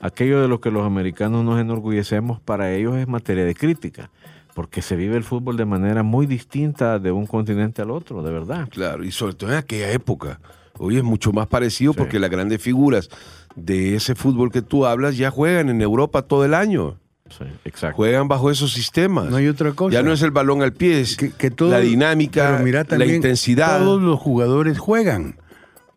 aquello 0.00 0.40
de 0.42 0.48
lo 0.48 0.60
que 0.60 0.70
los 0.70 0.84
americanos 0.84 1.44
nos 1.44 1.60
enorgullecemos, 1.60 2.40
para 2.40 2.72
ellos 2.72 2.96
es 2.96 3.06
materia 3.08 3.44
de 3.44 3.54
crítica, 3.54 4.10
porque 4.54 4.82
se 4.82 4.96
vive 4.96 5.16
el 5.16 5.22
fútbol 5.24 5.56
de 5.56 5.64
manera 5.64 6.02
muy 6.02 6.26
distinta 6.26 6.98
de 6.98 7.12
un 7.12 7.26
continente 7.26 7.80
al 7.82 7.90
otro, 7.90 8.22
de 8.22 8.32
verdad. 8.32 8.68
Claro, 8.68 9.04
y 9.04 9.12
sobre 9.12 9.34
todo 9.34 9.50
en 9.52 9.58
aquella 9.58 9.92
época. 9.92 10.40
Hoy 10.78 10.96
es 10.96 11.02
mucho 11.02 11.32
más 11.32 11.46
parecido 11.46 11.92
Sí. 11.92 11.98
porque 11.98 12.18
las 12.18 12.30
grandes 12.30 12.60
figuras 12.62 13.08
de 13.54 13.96
ese 13.96 14.14
fútbol 14.14 14.50
que 14.52 14.62
tú 14.62 14.86
hablas 14.86 15.16
ya 15.16 15.30
juegan 15.30 15.68
en 15.68 15.82
Europa 15.82 16.22
todo 16.22 16.44
el 16.44 16.54
año. 16.54 16.96
Sí, 17.28 17.44
exacto. 17.64 17.96
Juegan 17.96 18.26
bajo 18.28 18.50
esos 18.50 18.72
sistemas. 18.72 19.30
No 19.30 19.36
hay 19.36 19.46
otra 19.48 19.72
cosa. 19.72 19.92
Ya 19.94 20.02
no 20.02 20.12
es 20.12 20.22
el 20.22 20.30
balón 20.30 20.62
al 20.62 20.72
pie, 20.72 21.00
es 21.00 21.16
que, 21.16 21.30
que 21.30 21.50
todo- 21.50 21.70
la 21.70 21.78
dinámica, 21.80 22.60
mira 22.64 22.84
la 22.88 23.06
intensidad. 23.06 23.78
Todos 23.78 24.00
los 24.02 24.18
jugadores 24.18 24.78
juegan. 24.78 25.36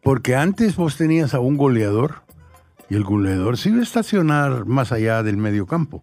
Porque 0.04 0.36
antes 0.36 0.76
vos 0.76 0.98
tenías 0.98 1.34
a 1.34 1.40
un 1.40 1.56
goleador 1.58 2.23
y 2.90 2.96
el 2.96 3.04
goleador 3.04 3.58
se 3.58 3.70
iba 3.70 3.80
a 3.80 3.84
estacionar 3.84 4.66
más 4.66 4.92
allá 4.92 5.24
del 5.24 5.38
medio 5.38 5.66
campo. 5.66 6.02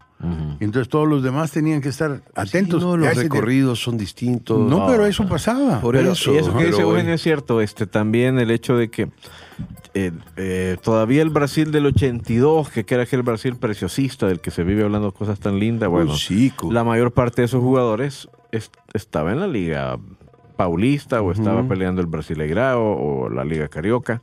Entonces 0.61 0.89
todos 0.91 1.09
los 1.09 1.23
demás 1.23 1.51
tenían 1.51 1.81
que 1.81 1.89
estar 1.89 2.21
atentos. 2.35 2.83
Sí, 2.83 2.87
no, 2.87 2.93
a 2.95 2.97
los 2.99 3.17
recorridos 3.17 3.83
son 3.83 3.97
distintos. 3.97 4.59
No, 4.69 4.87
pero 4.87 5.07
eso 5.07 5.27
pasaba. 5.27 5.81
Por 5.81 5.95
Pero- 5.95 6.13
eso. 6.13 6.35
y 6.35 6.37
eso 6.39 6.55
que 6.57 6.67
dice 6.67 6.83
hoy- 6.85 6.91
Eugenio 6.97 7.15
es 7.15 7.23
cierto, 7.23 7.61
este, 7.63 7.87
también 7.87 8.39
el 8.39 8.51
hecho 8.51 8.77
de 8.77 8.91
que 8.91 9.09
eh, 9.95 10.13
eh, 10.37 10.77
todavía 10.83 11.23
el 11.23 11.31
Brasil 11.31 11.73
del 11.73 11.87
82, 11.87 12.69
que 12.71 12.85
era 12.89 13.03
aquel 13.05 13.23
Brasil 13.23 13.57
preciosista 13.57 14.27
del 14.27 14.41
que 14.41 14.51
se 14.51 14.63
vive 14.63 14.85
hablando 14.85 15.11
cosas 15.13 15.41
tan 15.41 15.59
lindas, 15.59 15.89
bueno, 15.89 16.13
Uy, 16.13 16.53
la 16.71 16.85
mayor 16.85 17.13
parte 17.13 17.43
de 17.43 17.47
esos 17.47 17.61
jugadores 17.63 18.29
es- 18.53 18.71
estaba 18.95 19.33
en 19.33 19.41
la 19.41 19.49
liga 19.49 19.99
paulista 20.57 21.23
o 21.23 21.33
estaba 21.33 21.67
peleando 21.67 22.01
el 22.03 22.07
Brasileirao 22.07 22.81
o 22.83 23.29
la 23.31 23.45
liga 23.45 23.69
carioca. 23.69 24.23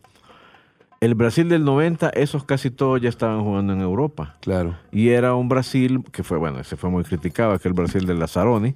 El 1.00 1.14
Brasil 1.14 1.48
del 1.48 1.64
90, 1.64 2.10
esos 2.10 2.44
casi 2.44 2.72
todos 2.72 3.00
ya 3.00 3.10
estaban 3.10 3.44
jugando 3.44 3.74
en 3.74 3.82
Europa. 3.82 4.36
Claro. 4.42 4.76
Y 4.92 5.10
era 5.10 5.36
un 5.36 5.48
Brasil 5.48 6.04
que 6.12 6.24
fue, 6.24 6.40
bueno, 6.40 6.60
ese 6.60 6.76
fue 6.76 6.90
muy 6.90 7.04
criticado, 7.04 7.52
aquel 7.52 7.74
Brasil 7.74 8.08
de 8.08 8.16
Lazzaroni, 8.16 8.74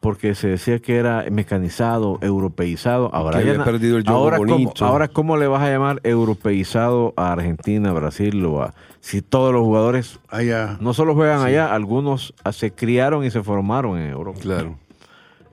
porque 0.00 0.34
se 0.34 0.48
decía 0.48 0.80
que 0.80 0.96
era 0.96 1.24
mecanizado, 1.30 2.18
europeizado. 2.20 3.14
Ahora, 3.14 3.38
Que 3.38 3.46
ya 3.46 3.52
había 3.52 3.64
perdido 3.64 3.96
el 3.96 4.04
juego 4.04 4.18
ahora, 4.18 4.36
¿cómo, 4.36 4.52
bonito. 4.52 4.84
ahora, 4.84 5.08
¿cómo 5.08 5.36
le 5.38 5.46
vas 5.46 5.62
a 5.62 5.70
llamar 5.70 6.00
europeizado 6.04 7.14
a 7.16 7.32
Argentina, 7.32 7.92
Brasil 7.92 8.44
o 8.44 8.62
a... 8.62 8.74
Si 9.00 9.22
todos 9.22 9.52
los 9.52 9.62
jugadores 9.62 10.20
Allá. 10.28 10.76
no 10.80 10.92
solo 10.92 11.14
juegan 11.14 11.40
allá, 11.40 11.74
algunos 11.74 12.34
ah, 12.44 12.52
se 12.52 12.72
criaron 12.72 13.24
y 13.24 13.30
se 13.30 13.42
formaron 13.42 13.98
en 13.98 14.10
Europa. 14.10 14.38
Claro. 14.40 14.76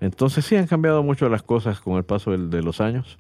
Entonces 0.01 0.45
sí 0.45 0.55
han 0.55 0.67
cambiado 0.67 1.03
mucho 1.03 1.29
las 1.29 1.41
cosas 1.41 1.79
con 1.79 1.97
el 1.97 2.03
paso 2.03 2.31
de 2.31 2.61
los 2.61 2.81
años. 2.81 3.17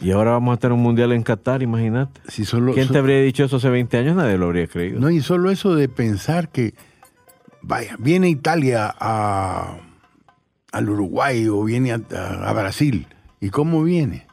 Y 0.00 0.12
ahora 0.12 0.30
vamos 0.32 0.54
a 0.56 0.58
tener 0.58 0.72
un 0.72 0.82
mundial 0.82 1.12
en 1.12 1.22
Qatar, 1.22 1.62
imagínate. 1.62 2.20
Si 2.28 2.44
solo, 2.46 2.72
¿Quién 2.72 2.88
te 2.88 2.98
habría 2.98 3.20
dicho 3.20 3.44
eso 3.44 3.56
hace 3.56 3.68
20 3.68 3.98
años? 3.98 4.16
Nadie 4.16 4.38
lo 4.38 4.46
habría 4.46 4.66
creído. 4.66 4.98
No, 4.98 5.10
y 5.10 5.20
solo 5.20 5.50
eso 5.50 5.74
de 5.74 5.88
pensar 5.90 6.48
que, 6.48 6.74
vaya, 7.60 7.96
viene 7.98 8.30
Italia 8.30 8.94
a, 8.98 9.76
al 10.72 10.88
Uruguay 10.88 11.46
o 11.48 11.62
viene 11.64 11.92
a, 11.92 12.00
a- 12.16 12.48
a 12.48 12.52
Brasil. 12.54 13.06
¿Y 13.40 13.50
cómo 13.50 13.82
viene? 13.82 14.26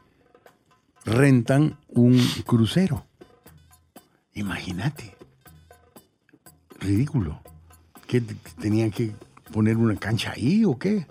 Rentan 1.05 1.77
un 1.89 2.17
crucero. 2.45 3.05
Imagínate. 4.35 5.15
Ridículo. 6.79 7.41
¿Qué 8.07 8.21
tenían 8.61 8.91
que 8.91 9.11
poner 9.51 9.75
una 9.77 9.95
cancha 9.97 10.31
ahí 10.31 10.63
o 10.63 10.77
qué? 10.77 11.05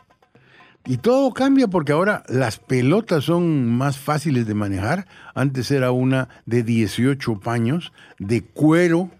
Y 0.86 0.98
todo 0.98 1.32
cambia 1.32 1.66
porque 1.68 1.92
ahora 1.92 2.22
las 2.28 2.58
pelotas 2.58 3.24
son 3.24 3.66
más 3.76 3.98
fáciles 3.98 4.46
de 4.46 4.54
manejar. 4.54 5.06
Antes 5.34 5.70
era 5.72 5.90
una 5.90 6.28
de 6.46 6.62
18 6.62 7.40
paños 7.40 7.92
de 8.18 8.42
cuero 8.44 9.10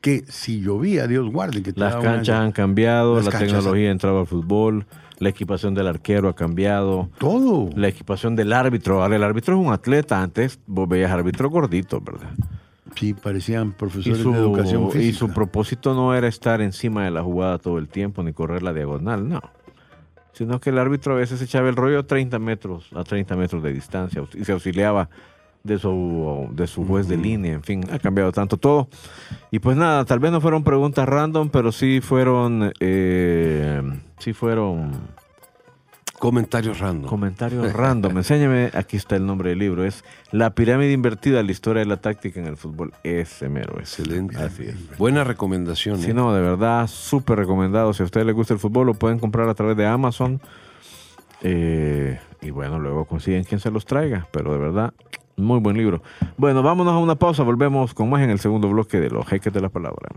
que 0.00 0.24
si 0.28 0.60
llovía, 0.60 1.06
Dios 1.06 1.30
guarde, 1.30 1.62
que 1.62 1.72
Las 1.76 1.94
una- 1.94 2.02
canchas 2.02 2.40
han 2.40 2.52
cambiado, 2.52 3.16
Las 3.16 3.32
la 3.32 3.38
tecnología 3.38 3.88
ha 3.88 3.92
entrado 3.92 4.20
al 4.20 4.26
fútbol, 4.26 4.86
la 5.18 5.28
equipación 5.28 5.74
del 5.74 5.86
arquero 5.86 6.28
ha 6.28 6.34
cambiado, 6.34 7.08
Todo. 7.18 7.70
la 7.76 7.86
equipación 7.88 8.34
del 8.34 8.52
árbitro. 8.52 9.00
Ahora 9.02 9.14
el 9.16 9.22
árbitro 9.22 9.54
es 9.60 9.64
un 9.64 9.72
atleta. 9.72 10.20
Antes 10.20 10.58
vos 10.66 10.88
veías 10.88 11.12
árbitros 11.12 11.50
gorditos, 11.52 12.02
¿verdad? 12.04 12.30
Sí, 12.96 13.14
parecían 13.14 13.68
Y 13.68 13.70
profesores 13.70 14.18
su, 14.18 14.32
de 14.32 14.38
educación 14.38 14.88
y 14.88 14.90
física. 14.90 15.18
su 15.18 15.28
propósito 15.32 15.94
no 15.94 16.14
era 16.14 16.26
estar 16.26 16.60
encima 16.60 17.04
de 17.04 17.12
la 17.12 17.22
jugada 17.22 17.58
todo 17.58 17.78
el 17.78 17.88
tiempo 17.88 18.22
ni 18.24 18.32
correr 18.32 18.62
la 18.64 18.72
diagonal, 18.74 19.28
no. 19.28 19.40
Sino 20.32 20.60
que 20.60 20.70
el 20.70 20.78
árbitro 20.78 21.14
a 21.14 21.16
veces 21.16 21.42
echaba 21.42 21.68
el 21.68 21.76
rollo 21.76 22.00
a 22.00 22.02
30 22.04 22.38
metros, 22.38 22.88
a 22.94 23.04
30 23.04 23.36
metros 23.36 23.62
de 23.62 23.72
distancia 23.72 24.24
y 24.34 24.44
se 24.44 24.52
auxiliaba 24.52 25.08
de 25.62 25.78
su, 25.78 26.48
de 26.52 26.66
su 26.66 26.86
juez 26.86 27.08
de 27.08 27.16
línea. 27.16 27.52
En 27.52 27.62
fin, 27.62 27.84
ha 27.92 27.98
cambiado 27.98 28.32
tanto 28.32 28.56
todo. 28.56 28.88
Y 29.50 29.58
pues 29.58 29.76
nada, 29.76 30.04
tal 30.04 30.18
vez 30.18 30.32
no 30.32 30.40
fueron 30.40 30.64
preguntas 30.64 31.08
random, 31.08 31.50
pero 31.50 31.72
sí 31.72 32.00
fueron, 32.00 32.72
eh, 32.80 33.82
sí 34.18 34.32
fueron 34.32 34.92
Comentarios 36.22 36.78
random. 36.78 37.10
comentarios 37.10 37.72
random. 37.72 38.18
Enséñame, 38.18 38.70
aquí 38.74 38.96
está 38.96 39.16
el 39.16 39.26
nombre 39.26 39.50
del 39.50 39.58
libro. 39.58 39.84
Es 39.84 40.04
La 40.30 40.54
pirámide 40.54 40.92
invertida, 40.92 41.42
la 41.42 41.50
historia 41.50 41.80
de 41.80 41.86
la 41.86 41.96
táctica 41.96 42.38
en 42.38 42.46
el 42.46 42.56
fútbol. 42.56 42.92
Ese 43.02 43.48
mero 43.48 43.80
es. 43.80 43.98
Excelente. 43.98 44.36
Así 44.36 44.66
es. 44.66 44.96
Buena 44.98 45.24
recomendación. 45.24 45.98
Si 45.98 46.12
¿eh? 46.12 46.14
no, 46.14 46.32
de 46.32 46.40
verdad, 46.40 46.86
súper 46.86 47.38
recomendado. 47.38 47.92
Si 47.92 48.04
a 48.04 48.06
ustedes 48.06 48.24
les 48.24 48.36
gusta 48.36 48.54
el 48.54 48.60
fútbol, 48.60 48.86
lo 48.86 48.94
pueden 48.94 49.18
comprar 49.18 49.48
a 49.48 49.54
través 49.54 49.76
de 49.76 49.84
Amazon. 49.84 50.40
Eh, 51.40 52.20
y 52.40 52.50
bueno, 52.50 52.78
luego 52.78 53.04
consiguen 53.04 53.42
quien 53.42 53.58
se 53.58 53.72
los 53.72 53.84
traiga. 53.84 54.28
Pero 54.30 54.52
de 54.52 54.58
verdad, 54.58 54.94
muy 55.36 55.58
buen 55.58 55.76
libro. 55.76 56.04
Bueno, 56.36 56.62
vámonos 56.62 56.92
a 56.94 56.98
una 56.98 57.16
pausa. 57.16 57.42
Volvemos 57.42 57.94
con 57.94 58.08
más 58.08 58.22
en 58.22 58.30
el 58.30 58.38
segundo 58.38 58.68
bloque 58.68 59.00
de 59.00 59.10
Los 59.10 59.26
Jeques 59.26 59.52
de 59.52 59.60
la 59.60 59.70
Palabra. 59.70 60.10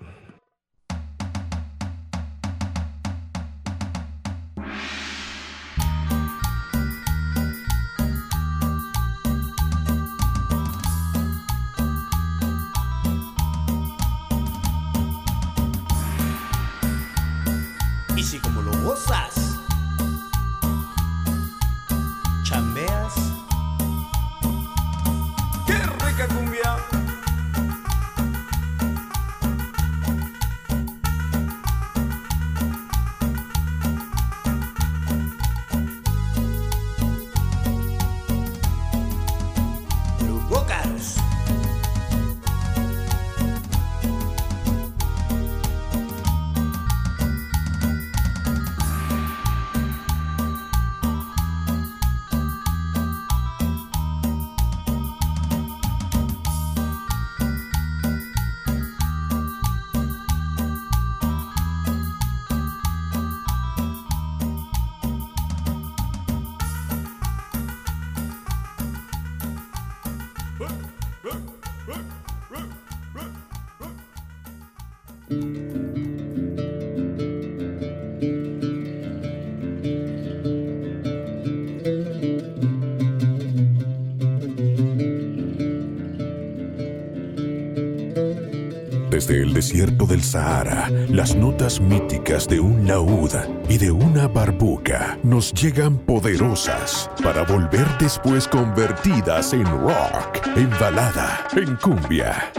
Desde 89.26 89.42
el 89.42 89.54
desierto 89.56 90.06
del 90.06 90.22
Sahara, 90.22 90.88
las 91.10 91.36
notas 91.36 91.82
míticas 91.82 92.48
de 92.48 92.60
un 92.60 92.88
laúd 92.88 93.32
y 93.68 93.80
de 93.80 93.90
una 93.90 94.28
barbuca 94.28 95.18
nos 95.24 95.52
llegan 95.52 95.98
poderosas 95.98 97.10
para 97.24 97.42
volver 97.42 97.88
después 98.00 98.48
convertidas 98.48 99.52
en 99.54 99.66
rock, 99.66 100.46
en 100.56 100.70
balada, 100.80 101.48
en 101.56 101.76
cumbia. 101.78 102.52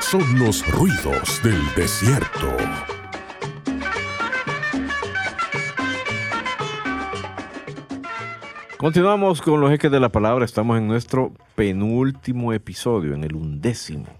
Son 0.00 0.22
los 0.38 0.66
ruidos 0.72 1.42
del 1.42 1.60
desierto. 1.76 2.56
Continuamos 8.78 9.42
con 9.42 9.60
los 9.60 9.70
ejes 9.70 9.90
de 9.90 10.00
la 10.00 10.08
palabra. 10.08 10.46
Estamos 10.46 10.78
en 10.78 10.88
nuestro 10.88 11.34
penúltimo 11.54 12.54
episodio, 12.54 13.12
en 13.12 13.24
el 13.24 13.34
undécimo. 13.34 14.17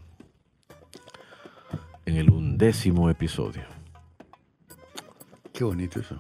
En 2.08 2.16
el 2.16 2.30
undécimo 2.30 3.10
episodio. 3.10 3.60
Qué 5.52 5.62
bonito 5.62 6.00
eso. 6.00 6.16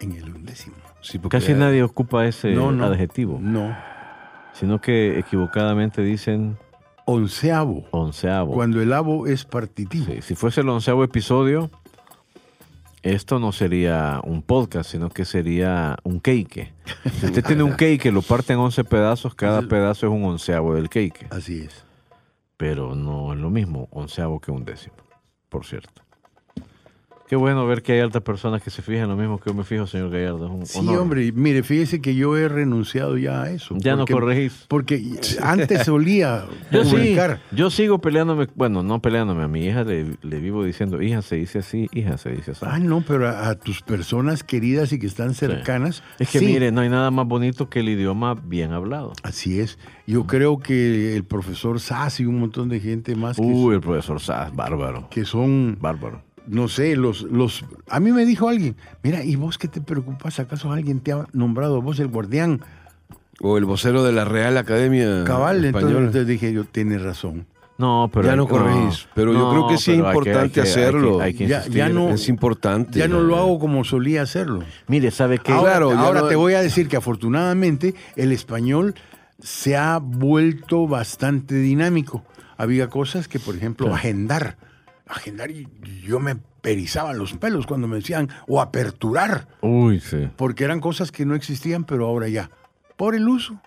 En 0.00 0.10
el 0.10 0.24
undécimo. 0.34 0.74
Sí, 1.02 1.20
porque 1.20 1.38
Casi 1.38 1.54
nadie 1.54 1.84
ocupa 1.84 2.26
ese 2.26 2.50
No, 2.50 2.72
no. 2.72 2.84
adjetivo, 2.84 3.38
No. 3.40 3.76
sino 4.54 4.80
que 4.80 5.16
equivocadamente 5.20 6.02
dicen 6.02 6.58
Onceavo. 7.04 7.84
onceavo. 7.92 8.54
Cuando 8.54 8.82
el 8.82 8.92
avo 8.92 9.28
es 9.28 9.44
partitivo. 9.44 10.06
Sí, 10.06 10.20
si 10.20 10.34
fuese 10.34 10.62
el 10.62 10.68
onceavo 10.68 11.04
episodio, 11.04 11.70
esto 13.04 13.38
no 13.38 13.52
sería 13.52 14.20
un 14.24 14.42
podcast, 14.42 14.90
sino 14.90 15.10
que 15.10 15.24
sería 15.24 15.96
un 16.02 16.18
cake. 16.18 16.72
Si 17.20 17.26
usted 17.26 17.44
tiene 17.44 17.62
un 17.62 17.74
cake, 17.74 18.06
lo 18.06 18.22
parte 18.22 18.52
en 18.52 18.58
11 18.58 18.82
pedazos, 18.82 19.36
cada 19.36 19.62
pedazo 19.62 20.06
es 20.08 20.12
un 20.12 20.24
onceavo 20.24 20.74
del 20.74 20.88
cake. 20.88 21.28
Así 21.30 21.60
es. 21.60 21.84
Pero 22.58 22.94
no 22.94 23.32
es 23.32 23.38
lo 23.38 23.50
mismo, 23.50 23.88
onceavo 23.92 24.40
que 24.40 24.50
un 24.50 24.64
décimo, 24.64 24.96
por 25.48 25.64
cierto. 25.64 26.07
Qué 27.28 27.36
bueno 27.36 27.66
ver 27.66 27.82
que 27.82 27.92
hay 27.92 28.00
altas 28.00 28.22
personas 28.22 28.62
que 28.62 28.70
se 28.70 28.80
fijan 28.80 29.06
lo 29.08 29.14
mismo 29.14 29.38
que 29.38 29.50
yo 29.50 29.54
me 29.54 29.62
fijo, 29.62 29.86
señor 29.86 30.08
Gallardo. 30.10 30.46
Es 30.46 30.50
un 30.50 30.66
Sí, 30.66 30.78
honor. 30.78 30.98
hombre, 31.00 31.30
mire, 31.32 31.62
fíjese 31.62 32.00
que 32.00 32.14
yo 32.14 32.34
he 32.38 32.48
renunciado 32.48 33.18
ya 33.18 33.42
a 33.42 33.50
eso. 33.50 33.74
Ya 33.78 33.92
no 33.96 34.06
porque- 34.06 34.12
corregís. 34.14 34.64
Porque 34.66 35.02
antes 35.42 35.84
solía 35.84 36.46
Yo 36.72 36.84
sí, 36.84 36.90
publicar. 36.92 37.40
yo 37.52 37.68
sigo 37.68 37.98
peleándome, 38.00 38.48
bueno, 38.54 38.82
no 38.82 39.02
peleándome, 39.02 39.42
a 39.42 39.48
mi 39.48 39.66
hija 39.66 39.84
le, 39.84 40.16
le 40.22 40.38
vivo 40.40 40.64
diciendo, 40.64 41.02
hija 41.02 41.20
se 41.20 41.36
dice 41.36 41.58
así, 41.58 41.86
hija 41.92 42.16
se 42.16 42.30
dice 42.30 42.52
así. 42.52 42.64
Ah, 42.66 42.78
no, 42.78 43.02
pero 43.06 43.28
a, 43.28 43.50
a 43.50 43.54
tus 43.56 43.82
personas 43.82 44.42
queridas 44.42 44.92
y 44.94 44.98
que 44.98 45.06
están 45.06 45.34
cercanas. 45.34 46.02
Es 46.18 46.30
que 46.30 46.38
sí, 46.38 46.46
mire, 46.46 46.72
no 46.72 46.80
hay 46.80 46.88
nada 46.88 47.10
más 47.10 47.26
bonito 47.26 47.68
que 47.68 47.80
el 47.80 47.90
idioma 47.90 48.36
bien 48.42 48.72
hablado. 48.72 49.12
Así 49.22 49.60
es. 49.60 49.78
Yo 50.06 50.26
creo 50.26 50.60
que 50.60 51.14
el 51.14 51.24
profesor 51.24 51.78
Sass 51.78 52.20
y 52.20 52.24
un 52.24 52.40
montón 52.40 52.70
de 52.70 52.80
gente 52.80 53.14
más 53.16 53.36
que, 53.36 53.42
Uy, 53.42 53.74
el 53.74 53.80
profesor 53.82 54.18
Sass, 54.18 54.54
bárbaro, 54.56 55.08
que 55.10 55.26
son, 55.26 55.76
bárbaro. 55.78 56.22
No 56.48 56.68
sé, 56.68 56.96
los, 56.96 57.22
los... 57.22 57.64
A 57.88 58.00
mí 58.00 58.10
me 58.12 58.24
dijo 58.24 58.48
alguien, 58.48 58.76
mira, 59.02 59.22
¿y 59.24 59.36
vos 59.36 59.58
qué 59.58 59.68
te 59.68 59.80
preocupas? 59.80 60.38
¿Acaso 60.40 60.72
alguien 60.72 61.00
te 61.00 61.12
ha 61.12 61.26
nombrado 61.32 61.80
vos 61.82 61.98
el 62.00 62.08
guardián 62.08 62.60
O 63.40 63.56
el 63.58 63.64
vocero 63.64 64.02
de 64.02 64.12
la 64.12 64.24
Real 64.24 64.56
Academia 64.56 65.24
cabal? 65.24 65.64
Entonces, 65.64 65.76
Española. 65.82 65.98
entonces 66.06 66.26
dije 66.26 66.52
yo, 66.52 66.64
tienes 66.64 67.02
razón. 67.02 67.46
No, 67.78 68.10
pero 68.12 68.26
Ya 68.26 68.34
no 68.34 68.48
corregís, 68.48 69.06
pero 69.14 69.32
yo 69.32 69.50
creo 69.50 69.68
que 69.68 69.76
sí 69.78 69.92
es 69.92 69.98
pero 69.98 70.08
hay 70.08 70.14
que- 70.24 70.30
hay 70.30 70.34
importante 70.34 70.48
que- 70.48 70.54
que- 70.54 70.60
hacerlo. 70.68 71.20
hay 71.20 71.34
que 71.34 71.46
Ya- 71.46 71.88
no- 71.88 72.10
es 72.10 72.28
importante. 72.28 72.98
Ya 72.98 73.06
no 73.06 73.20
lo 73.20 73.36
hago 73.36 73.60
como 73.60 73.84
solía 73.84 74.22
hacerlo. 74.22 74.64
Mire, 74.88 75.12
¿sabe 75.12 75.38
qué? 75.38 75.52
Ahora, 75.52 75.70
Claro, 75.74 75.90
ahora 75.92 76.20
no- 76.22 76.26
te 76.28 76.34
voy 76.34 76.54
a 76.54 76.60
decir 76.60 76.88
que 76.88 76.96
afortunadamente 76.96 77.94
el 78.16 78.32
español 78.32 78.96
se 79.40 79.76
ha 79.76 79.98
vuelto 80.02 80.88
bastante 80.88 81.54
dinámico. 81.54 82.24
Había 82.56 82.88
cosas 82.88 83.28
que, 83.28 83.38
por 83.38 83.54
ejemplo, 83.54 83.94
agendar. 83.94 84.56
Agendar 85.08 85.50
y 85.50 85.66
yo 86.04 86.20
me 86.20 86.36
perizaban 86.36 87.16
los 87.18 87.32
pelos 87.34 87.66
cuando 87.66 87.88
me 87.88 87.96
decían, 87.96 88.28
o 88.46 88.60
aperturar, 88.60 89.48
Uy, 89.62 90.00
sí. 90.00 90.28
porque 90.36 90.64
eran 90.64 90.80
cosas 90.80 91.10
que 91.12 91.24
no 91.24 91.34
existían, 91.34 91.84
pero 91.84 92.06
ahora 92.06 92.28
ya, 92.28 92.50
por 92.96 93.14
el 93.14 93.26
uso, 93.28 93.60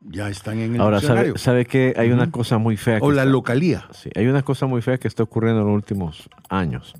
ya 0.00 0.28
están 0.30 0.58
en 0.58 0.76
el 0.76 0.80
Ahora, 0.80 1.00
¿sabe, 1.00 1.36
sabe 1.36 1.66
que 1.66 1.94
hay 1.96 2.10
una 2.10 2.30
cosa 2.30 2.56
muy 2.58 2.76
fea? 2.76 3.00
que 3.00 3.04
o 3.04 3.10
la 3.12 3.22
está- 3.22 3.32
localía. 3.32 3.88
Sí, 3.92 4.10
hay 4.14 4.26
una 4.28 4.42
cosa 4.42 4.66
muy 4.66 4.80
fea 4.80 4.96
que 4.98 5.08
está 5.08 5.22
ocurriendo 5.24 5.60
en 5.60 5.66
los 5.66 5.74
últimos 5.74 6.30
años. 6.48 6.94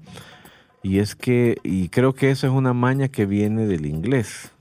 Y 0.82 0.98
es 0.98 1.14
que, 1.16 1.56
y 1.62 1.88
creo 1.88 2.14
que 2.14 2.30
esa 2.30 2.46
es 2.48 2.52
una 2.52 2.72
maña 2.72 3.08
que 3.08 3.24
viene 3.26 3.66
del 3.66 3.86
inglés. 3.86 4.52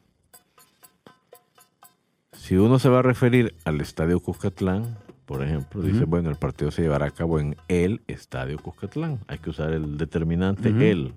Si 2.34 2.56
uno 2.56 2.80
se 2.80 2.90
va 2.90 3.00
a 3.00 3.02
referir 3.04 3.56
al 3.66 3.82
Estadio 3.82 4.20
Cuscatlán, 4.20 4.98
por 5.28 5.44
ejemplo, 5.44 5.82
dice, 5.82 6.06
bueno, 6.06 6.30
el 6.30 6.38
partido 6.38 6.72
se 6.72 6.84
llevará 6.84 7.08
a 7.08 7.12
cabo 7.12 7.38
en 7.42 7.58
el 7.68 8.02
Estadio 8.08 8.58
Cuscatlán. 8.58 9.20
Hay 9.28 9.40
que 9.40 9.50
usar 9.50 9.74
el 9.74 9.98
determinante 9.98 10.70
el. 10.90 11.14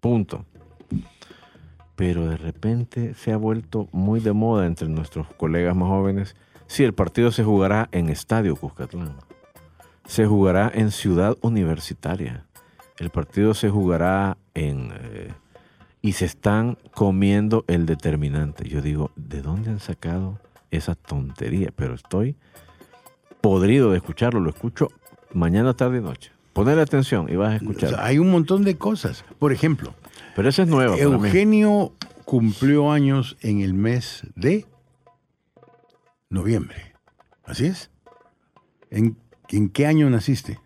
Punto. 0.00 0.44
Pero 1.96 2.28
de 2.28 2.36
repente 2.36 3.14
se 3.14 3.32
ha 3.32 3.38
vuelto 3.38 3.88
muy 3.90 4.20
de 4.20 4.34
moda 4.34 4.66
entre 4.66 4.86
nuestros 4.88 5.26
colegas 5.34 5.74
más 5.74 5.88
jóvenes. 5.88 6.36
Sí, 6.66 6.84
el 6.84 6.92
partido 6.92 7.32
se 7.32 7.42
jugará 7.42 7.88
en 7.90 8.10
Estadio 8.10 8.54
Cuscatlán. 8.54 9.14
Se 10.04 10.26
jugará 10.26 10.70
en 10.74 10.90
Ciudad 10.90 11.38
Universitaria. 11.40 12.44
El 12.98 13.08
partido 13.08 13.54
se 13.54 13.70
jugará 13.70 14.36
en... 14.52 14.92
eh, 14.92 15.32
y 16.02 16.12
se 16.12 16.26
están 16.26 16.76
comiendo 16.94 17.64
el 17.66 17.86
determinante. 17.86 18.68
Yo 18.68 18.82
digo, 18.82 19.10
¿de 19.16 19.40
dónde 19.40 19.70
han 19.70 19.80
sacado 19.80 20.38
esa 20.70 20.94
tontería? 20.94 21.72
Pero 21.74 21.94
estoy 21.94 22.36
podrido 23.48 23.90
de 23.92 23.96
escucharlo. 23.96 24.40
Lo 24.40 24.50
escucho 24.50 24.90
mañana, 25.32 25.72
tarde 25.74 25.98
y 25.98 26.00
noche. 26.02 26.30
Ponle 26.52 26.78
atención 26.80 27.28
y 27.30 27.36
vas 27.36 27.48
a 27.48 27.52
O 27.52 27.56
escuchar. 27.56 27.90
sea, 27.90 28.04
hay 28.04 28.18
un 28.18 28.30
montón 28.30 28.62
de 28.62 28.76
cosas. 28.76 29.24
Por 29.38 29.52
ejemplo, 29.52 29.94
Pero 30.36 30.48
esa 30.50 30.62
es 30.64 30.68
nueva. 30.68 30.96
para 30.96 31.06
mí. 31.08 31.14
Eugenio 31.28 31.92
cumplió 32.26 32.92
años 32.92 33.38
en 33.40 33.60
el 33.60 33.72
mes 33.72 34.22
de 34.34 34.66
noviembre. 36.28 36.92
¿Así 37.44 37.64
es? 37.66 37.90
¿En, 38.90 39.16
en 39.48 39.70
qué 39.70 39.86
año 39.86 40.10
naciste? 40.10 40.60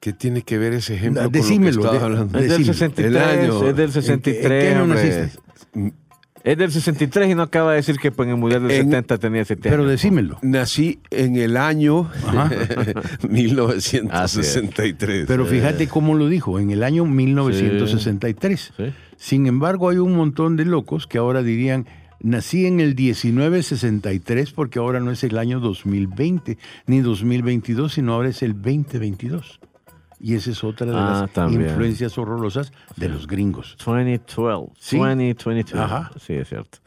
¿Qué 0.00 0.12
tiene 0.12 0.42
que 0.42 0.58
ver 0.58 0.72
ese 0.74 0.94
ejemplo 0.94 1.22
con 1.24 1.32
Decímelo, 1.32 1.82
lo 1.84 1.90
que 1.92 1.98
de- 1.98 2.04
hablando? 2.04 2.38
Es 2.38 2.48
del 2.48 2.58
Decime, 2.64 2.74
63, 2.74 3.06
el 3.06 3.16
año. 3.16 3.68
es 3.68 3.76
del 3.76 3.86
¿En 3.86 3.92
qué- 3.92 3.92
63. 3.92 4.44
en 4.44 4.48
qué 4.60 4.68
año 4.74 4.86
naciste? 4.86 5.38
Es 6.44 6.56
del 6.56 6.70
63 6.70 7.30
y 7.30 7.34
no 7.34 7.42
acaba 7.42 7.70
de 7.72 7.76
decir 7.76 7.96
que 7.98 8.10
pues, 8.12 8.26
en 8.26 8.34
el 8.34 8.40
Mundial 8.40 8.62
del 8.62 8.70
En- 8.72 8.84
70 8.86 9.18
tenía 9.18 9.44
7 9.44 9.68
Pero 9.68 9.84
decímelo. 9.86 10.38
Nací 10.42 11.00
en 11.10 11.36
el 11.36 11.56
año 11.56 12.10
Ajá. 12.26 12.50
1963. 13.28 15.26
Pero 15.26 15.46
fíjate 15.46 15.88
cómo 15.88 16.14
lo 16.14 16.28
dijo, 16.28 16.58
en 16.58 16.70
el 16.70 16.82
año 16.82 17.04
1963. 17.04 18.72
Sí. 18.76 18.84
Sin 19.16 19.46
embargo, 19.46 19.88
hay 19.88 19.98
un 19.98 20.14
montón 20.14 20.56
de 20.56 20.64
locos 20.64 21.06
que 21.06 21.18
ahora 21.18 21.42
dirían, 21.42 21.86
nací 22.20 22.66
en 22.66 22.80
el 22.80 22.94
1963 22.94 24.52
porque 24.52 24.78
ahora 24.78 25.00
no 25.00 25.10
es 25.10 25.24
el 25.24 25.38
año 25.38 25.60
2020 25.60 26.56
ni 26.86 27.00
2022, 27.00 27.92
sino 27.92 28.14
ahora 28.14 28.28
es 28.28 28.42
el 28.42 28.54
2022. 28.54 29.60
Y 30.20 30.34
esa 30.34 30.50
es 30.50 30.64
otra 30.64 30.86
de 30.86 30.92
Ah, 30.96 31.20
las 31.22 31.32
también. 31.32 31.62
influencias 31.62 32.18
horrorosas 32.18 32.72
de 32.96 33.08
los 33.08 33.26
gringos. 33.26 33.76
2012. 33.84 34.72
Sí. 34.78 34.96
2022. 34.98 35.80
Ajá. 35.80 36.10
Sí, 36.20 36.34
es 36.34 36.48
cierto. 36.48 36.78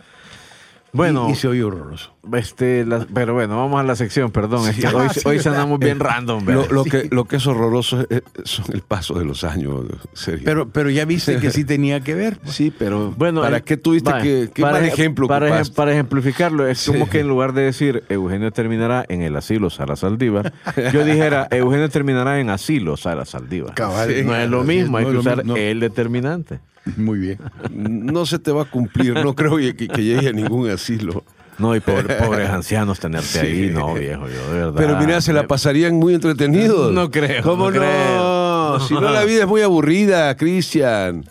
Bueno, 0.93 1.27
Y, 1.29 1.31
y 1.31 1.35
se 1.35 1.47
oye 1.47 1.63
horroroso. 1.63 2.13
este, 2.33 2.85
la- 2.85 3.07
pero 3.13 3.33
bueno, 3.33 3.55
vamos 3.55 3.79
a 3.79 3.83
la 3.83 3.95
sección, 3.95 4.29
perdón. 4.31 4.67
es 4.69 4.75
que 4.75 4.81
Sí. 4.81 4.87
hoy, 4.93 5.07
Ah, 5.09 5.13
sí, 5.13 5.21
hoy 5.25 5.39
sonamos 5.39 5.79
bien 5.79 5.99
random. 5.99 6.39
Lo, 6.41 6.45
¿verdad? 6.45 6.71
lo 6.71 6.83
que, 6.83 7.07
lo 7.11 7.25
que 7.25 7.37
es 7.37 7.47
horroroso 7.47 8.05
es- 8.09 8.21
son 8.43 8.65
el 8.73 8.81
paso 8.81 9.13
de 9.17 9.23
los 9.23 9.43
años. 9.45 9.85
Sergio. 10.13 10.43
Pero, 10.43 10.69
pero 10.69 10.89
ya 10.89 11.05
viste 11.05 11.37
que 11.39 11.49
sí 11.51 11.63
tenía 11.63 12.01
que 12.01 12.13
ver. 12.13 12.39
sí, 12.45 12.73
pero 12.77 13.11
Bueno, 13.17 13.41
¿para 13.41 13.57
eh, 13.57 13.63
qué 13.63 13.77
tuviste 13.77 14.11
vaya, 14.11 14.23
que 14.23 14.49
qué 14.53 14.61
para 14.61 14.73
mal 14.73 14.83
ej- 14.83 14.93
ejemplo 14.93 15.27
para, 15.27 15.45
ocupaste? 15.47 15.75
para 15.75 15.91
ejemplificarlo, 15.93 16.67
es 16.67 16.85
como 16.85 17.05
Sí. 17.05 17.11
que 17.11 17.19
en 17.21 17.27
lugar 17.29 17.53
de 17.53 17.61
decir 17.63 18.03
Eugenio 18.09 18.51
terminará 18.51 19.05
en 19.07 19.21
el 19.21 19.35
asilo 19.37 19.69
Sara 19.69 19.95
Saldívar, 19.95 20.51
yo 20.93 21.05
dijera 21.05 21.47
Eugenio 21.51 21.89
terminará 21.89 22.39
en 22.39 22.49
asilo 22.49 22.97
Sara 22.97 23.23
Saldívar. 23.25 23.75
Cabal. 23.75 24.25
no 24.25 24.35
es 24.35 24.49
lo 24.49 24.63
mismo, 24.65 24.97
hay 24.97 25.05
no 25.05 25.11
que 25.11 25.17
es 25.19 25.25
lo 25.25 25.31
usar 25.31 25.45
no. 25.45 25.55
el 25.55 25.79
determinante. 25.79 26.59
Muy 26.97 27.19
bien. 27.19 27.37
No 27.71 28.25
se 28.25 28.39
te 28.39 28.51
va 28.51 28.63
a 28.63 28.65
cumplir, 28.65 29.13
no 29.13 29.35
creo 29.35 29.57
que, 29.57 29.75
que 29.75 30.03
llegue 30.03 30.29
a 30.29 30.33
ningún 30.33 30.69
asilo. 30.69 31.23
No, 31.59 31.75
y 31.75 31.79
pobre- 31.79 32.15
pobres 32.25 32.49
ancianos 32.49 32.99
tenerte 32.99 33.27
Sí. 33.27 33.39
ahí, 33.39 33.69
no, 33.71 33.93
viejo, 33.93 34.27
yo 34.27 34.51
de 34.53 34.59
verdad. 34.59 34.73
Pero 34.75 34.97
mira, 34.97 35.21
se 35.21 35.31
la 35.33 35.45
pasarían 35.47 35.95
muy 35.95 36.15
entretenidos. 36.15 36.91
No 36.91 37.11
creo, 37.11 37.43
¿Cómo 37.43 37.69
no 37.69 37.71
no? 37.71 37.79
creo. 37.79 38.79
Si 38.87 38.93
no, 38.93 39.01
la 39.01 39.25
vida 39.25 39.41
es 39.41 39.47
muy 39.47 39.61
aburrida, 39.61 40.35
Cristian. 40.37 41.25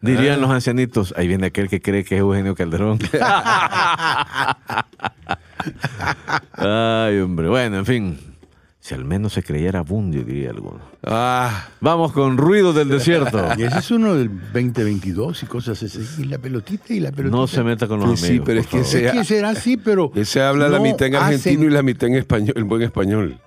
Dirían 0.00 0.40
los 0.40 0.50
ancianitos, 0.50 1.12
ahí 1.16 1.26
viene 1.26 1.48
aquel 1.48 1.68
que 1.68 1.80
cree 1.82 2.04
que 2.04 2.14
es 2.14 2.20
Eugenio 2.20 2.54
Calderón. 2.54 2.98
Ay, 6.52 7.18
hombre. 7.20 7.48
Bueno, 7.48 7.78
en 7.78 7.86
fin. 7.86 8.18
Si 8.80 8.94
al 8.94 9.04
menos 9.04 9.32
se 9.32 9.42
creyera 9.42 9.80
Bundy, 9.82 10.22
diría 10.22 10.50
alguno. 10.50 10.80
Ah, 11.08 11.68
Vamos 11.80 12.12
con 12.12 12.36
ruido 12.36 12.72
del 12.72 12.88
desierto. 12.88 13.40
Y 13.56 13.62
ese 13.62 13.78
es 13.78 13.90
uno 13.92 14.14
del 14.14 14.28
2022 14.52 15.42
y 15.42 15.46
cosas 15.46 15.80
así. 15.82 16.00
Y 16.18 16.24
la 16.24 16.38
pelotita 16.38 16.92
y 16.92 17.00
la 17.00 17.12
pelotita. 17.12 17.36
No 17.36 17.46
se 17.46 17.62
meta 17.62 17.86
con 17.86 18.00
los 18.00 18.18
Sí, 18.18 18.26
amigos. 18.26 18.46
pero 18.46 18.62
por 18.64 18.80
es 18.80 18.86
que 18.90 19.06
Es 19.06 19.12
que 19.12 19.24
será 19.24 19.50
así, 19.50 19.76
pero. 19.76 20.10
ese 20.16 20.42
habla 20.42 20.68
la 20.68 20.80
mitad 20.80 21.06
en 21.06 21.14
hacen- 21.14 21.22
argentino 21.34 21.64
y 21.64 21.70
la 21.70 21.82
mitad 21.82 22.08
en 22.08 22.16
español, 22.16 22.54
en 22.56 22.68
buen 22.68 22.82
español. 22.82 23.38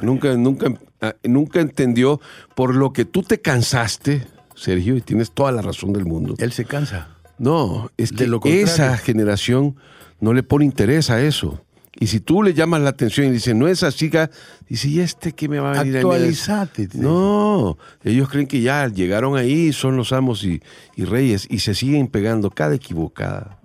Nunca, 0.00 0.34
nunca, 0.34 0.72
ah, 1.02 1.14
nunca 1.24 1.60
entendió 1.60 2.20
por 2.54 2.74
lo 2.74 2.94
que 2.94 3.04
tú 3.04 3.22
te 3.22 3.38
cansaste, 3.40 4.26
Sergio, 4.54 4.96
y 4.96 5.02
tienes 5.02 5.30
toda 5.32 5.52
la 5.52 5.60
razón 5.60 5.92
del 5.92 6.06
mundo. 6.06 6.34
Él 6.38 6.52
se 6.52 6.64
cansa. 6.64 7.08
No, 7.38 7.90
es 7.98 8.10
De 8.12 8.16
que 8.24 8.26
lo 8.28 8.40
esa 8.44 8.96
generación 8.96 9.76
no 10.20 10.32
le 10.32 10.42
pone 10.42 10.64
interés 10.64 11.10
a 11.10 11.20
eso. 11.20 11.62
Y 12.00 12.06
si 12.06 12.20
tú 12.20 12.42
le 12.42 12.54
llamas 12.54 12.80
la 12.80 12.90
atención 12.90 13.26
y 13.26 13.30
dices, 13.30 13.54
no 13.54 13.66
es 13.66 13.82
así, 13.82 14.08
ga", 14.08 14.30
dice, 14.68 14.88
¿y 14.88 15.00
este 15.00 15.32
qué 15.32 15.48
me 15.48 15.58
va 15.58 15.72
a 15.72 15.82
venir 15.82 15.98
a 15.98 16.02
mí 16.02 16.14
a 16.14 16.18
decir?" 16.18 16.52
Actualizate. 16.52 16.88
No, 16.94 17.76
ellos 18.04 18.28
creen 18.28 18.46
que 18.46 18.60
ya 18.60 18.86
llegaron 18.88 19.36
ahí, 19.36 19.72
son 19.72 19.96
los 19.96 20.12
amos 20.12 20.44
y, 20.44 20.62
y 20.94 21.04
reyes, 21.04 21.46
y 21.50 21.58
se 21.58 21.74
siguen 21.74 22.06
pegando 22.06 22.50
cada 22.50 22.74
equivocada. 22.74 23.58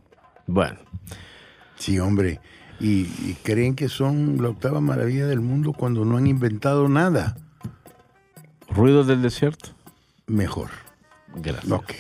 Bueno, 0.47 0.79
Sí, 1.77 1.99
hombre. 1.99 2.39
Y, 2.79 3.01
y 3.01 3.37
creen 3.43 3.75
que 3.75 3.89
son 3.89 4.41
la 4.41 4.49
octava 4.49 4.79
maravilla 4.81 5.27
del 5.27 5.41
mundo 5.41 5.73
cuando 5.73 6.05
no 6.05 6.15
han 6.17 6.27
inventado 6.27 6.87
nada 6.87 7.35
ruidos 8.69 9.05
del 9.07 9.21
desierto. 9.21 9.69
mejor. 10.27 10.69
Gracias. 11.35 11.71
Ok. 11.71 11.93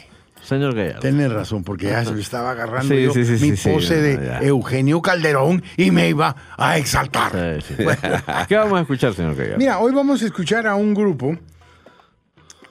Señor 0.43 0.75
Gallardo. 0.75 0.99
Tienes 0.99 1.31
razón, 1.31 1.63
porque 1.63 1.87
ya 1.87 2.03
se 2.03 2.11
me 2.11 2.21
estaba 2.21 2.51
agarrando 2.51 2.93
Sí, 2.93 3.01
yo 3.01 3.13
sí, 3.13 3.25
sí, 3.25 3.51
mi 3.51 3.57
pose 3.57 4.01
de. 4.01 4.45
Eugenio 4.45 5.01
Calderón 5.01 5.63
y 5.77 5.91
me 5.91 6.09
iba 6.09 6.35
a 6.57 6.77
exaltar. 6.77 7.31
¿Qué 8.47 8.55
vamos 8.55 8.77
a 8.77 8.81
escuchar, 8.81 9.13
señor 9.13 9.35
Gallardo? 9.35 9.57
Mira, 9.57 9.79
hoy 9.79 9.93
vamos 9.93 10.21
a 10.21 10.25
escuchar 10.25 10.67
a 10.67 10.75
un 10.75 10.93
grupo 10.93 11.37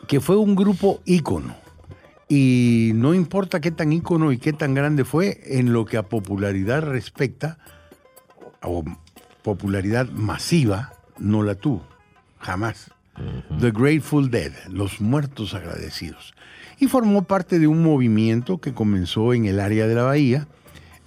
que 0.07 0.21
fue 0.21 0.37
un 0.37 0.55
grupo 0.55 1.01
ícono. 1.07 1.57
Y 2.29 2.93
no 2.95 3.15
importa 3.15 3.61
qué 3.61 3.71
tan 3.71 3.93
ícono 3.93 4.33
y 4.33 4.39
qué 4.39 4.53
tan 4.53 4.75
grande 4.75 5.05
fue, 5.05 5.41
en 5.45 5.73
lo 5.73 5.85
que 5.85 5.99
a 5.99 6.05
popularidad 6.05 6.83
respecta, 6.83 7.59
o 8.63 8.85
popularidad 9.43 10.09
masiva, 10.09 10.93
no 11.19 11.43
la 11.43 11.55
tuvo. 11.55 11.87
Jamás. 12.39 12.91
The 13.61 13.71
Grateful 13.71 14.31
Dead, 14.31 14.53
los 14.69 15.01
muertos 15.01 15.55
agradecidos. 15.55 16.35
Y 16.83 16.89
formó 16.89 17.23
parte 17.23 17.61
de 17.61 17.69
un 17.69 17.81
movimiento 17.81 18.59
que 18.59 18.75
comenzó 18.75 19.35
en 19.35 19.45
el 19.45 19.61
área 19.61 19.87
de 19.87 19.95
la 19.95 20.03
bahía. 20.03 20.49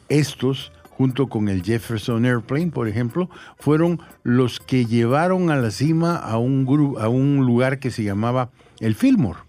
Estos, 0.07 0.71
junto 0.91 1.27
con 1.27 1.49
el 1.49 1.63
Jefferson 1.63 2.23
Airplane, 2.23 2.71
por 2.71 2.87
ejemplo, 2.87 3.29
fueron 3.59 3.99
los 4.23 4.61
que 4.61 4.85
llevaron 4.85 5.49
a 5.49 5.57
la 5.57 5.71
cima 5.71 6.15
a 6.15 6.37
un, 6.37 6.65
gru- 6.65 6.97
a 6.97 7.09
un 7.09 7.45
lugar 7.45 7.79
que 7.79 7.91
se 7.91 8.03
llamaba 8.05 8.51
el 8.79 8.95
Fillmore, 8.95 9.39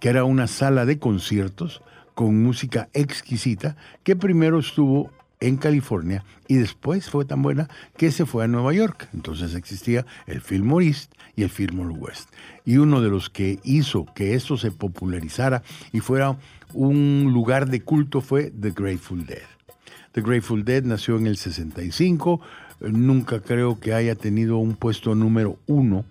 que 0.00 0.08
era 0.08 0.24
una 0.24 0.46
sala 0.46 0.86
de 0.86 0.98
conciertos 0.98 1.82
con 2.14 2.42
música 2.42 2.88
exquisita 2.94 3.76
que 4.04 4.16
primero 4.16 4.60
estuvo 4.60 5.10
en 5.46 5.56
California 5.56 6.24
y 6.48 6.56
después 6.56 7.10
fue 7.10 7.24
tan 7.24 7.42
buena 7.42 7.68
que 7.96 8.10
se 8.10 8.26
fue 8.26 8.44
a 8.44 8.48
Nueva 8.48 8.72
York. 8.72 9.08
Entonces 9.12 9.54
existía 9.54 10.06
el 10.26 10.40
Fillmore 10.40 10.86
East 10.86 11.12
y 11.36 11.42
el 11.42 11.50
Fillmore 11.50 11.94
West. 11.94 12.30
Y 12.64 12.78
uno 12.78 13.00
de 13.00 13.10
los 13.10 13.28
que 13.30 13.58
hizo 13.62 14.06
que 14.14 14.34
esto 14.34 14.56
se 14.56 14.70
popularizara 14.70 15.62
y 15.92 16.00
fuera 16.00 16.38
un 16.72 17.30
lugar 17.32 17.68
de 17.68 17.82
culto 17.82 18.20
fue 18.20 18.50
The 18.50 18.70
Grateful 18.70 19.26
Dead. 19.26 19.42
The 20.12 20.22
Grateful 20.22 20.64
Dead 20.64 20.82
nació 20.84 21.16
en 21.16 21.26
el 21.26 21.36
65. 21.36 22.40
eh, 22.80 22.90
Nunca 22.90 23.40
creo 23.40 23.80
que 23.80 23.92
haya 23.92 24.14
tenido 24.14 24.58
un 24.58 24.76
puesto 24.76 25.14
número 25.14 25.58
uno 25.66 26.04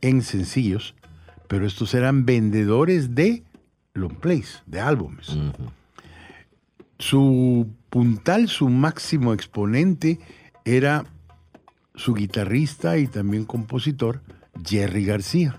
en 0.00 0.22
sencillos, 0.22 0.94
pero 1.48 1.66
estos 1.66 1.94
eran 1.94 2.24
vendedores 2.26 3.14
de 3.14 3.42
long 3.94 4.14
plays, 4.14 4.62
de 4.66 4.80
álbumes. 4.80 5.36
Su 6.98 7.68
puntal, 7.90 8.48
su 8.48 8.68
máximo 8.68 9.32
exponente 9.32 10.18
era 10.64 11.04
su 11.94 12.14
guitarrista 12.14 12.98
y 12.98 13.06
también 13.06 13.44
compositor, 13.44 14.20
Jerry 14.64 15.04
García. 15.04 15.58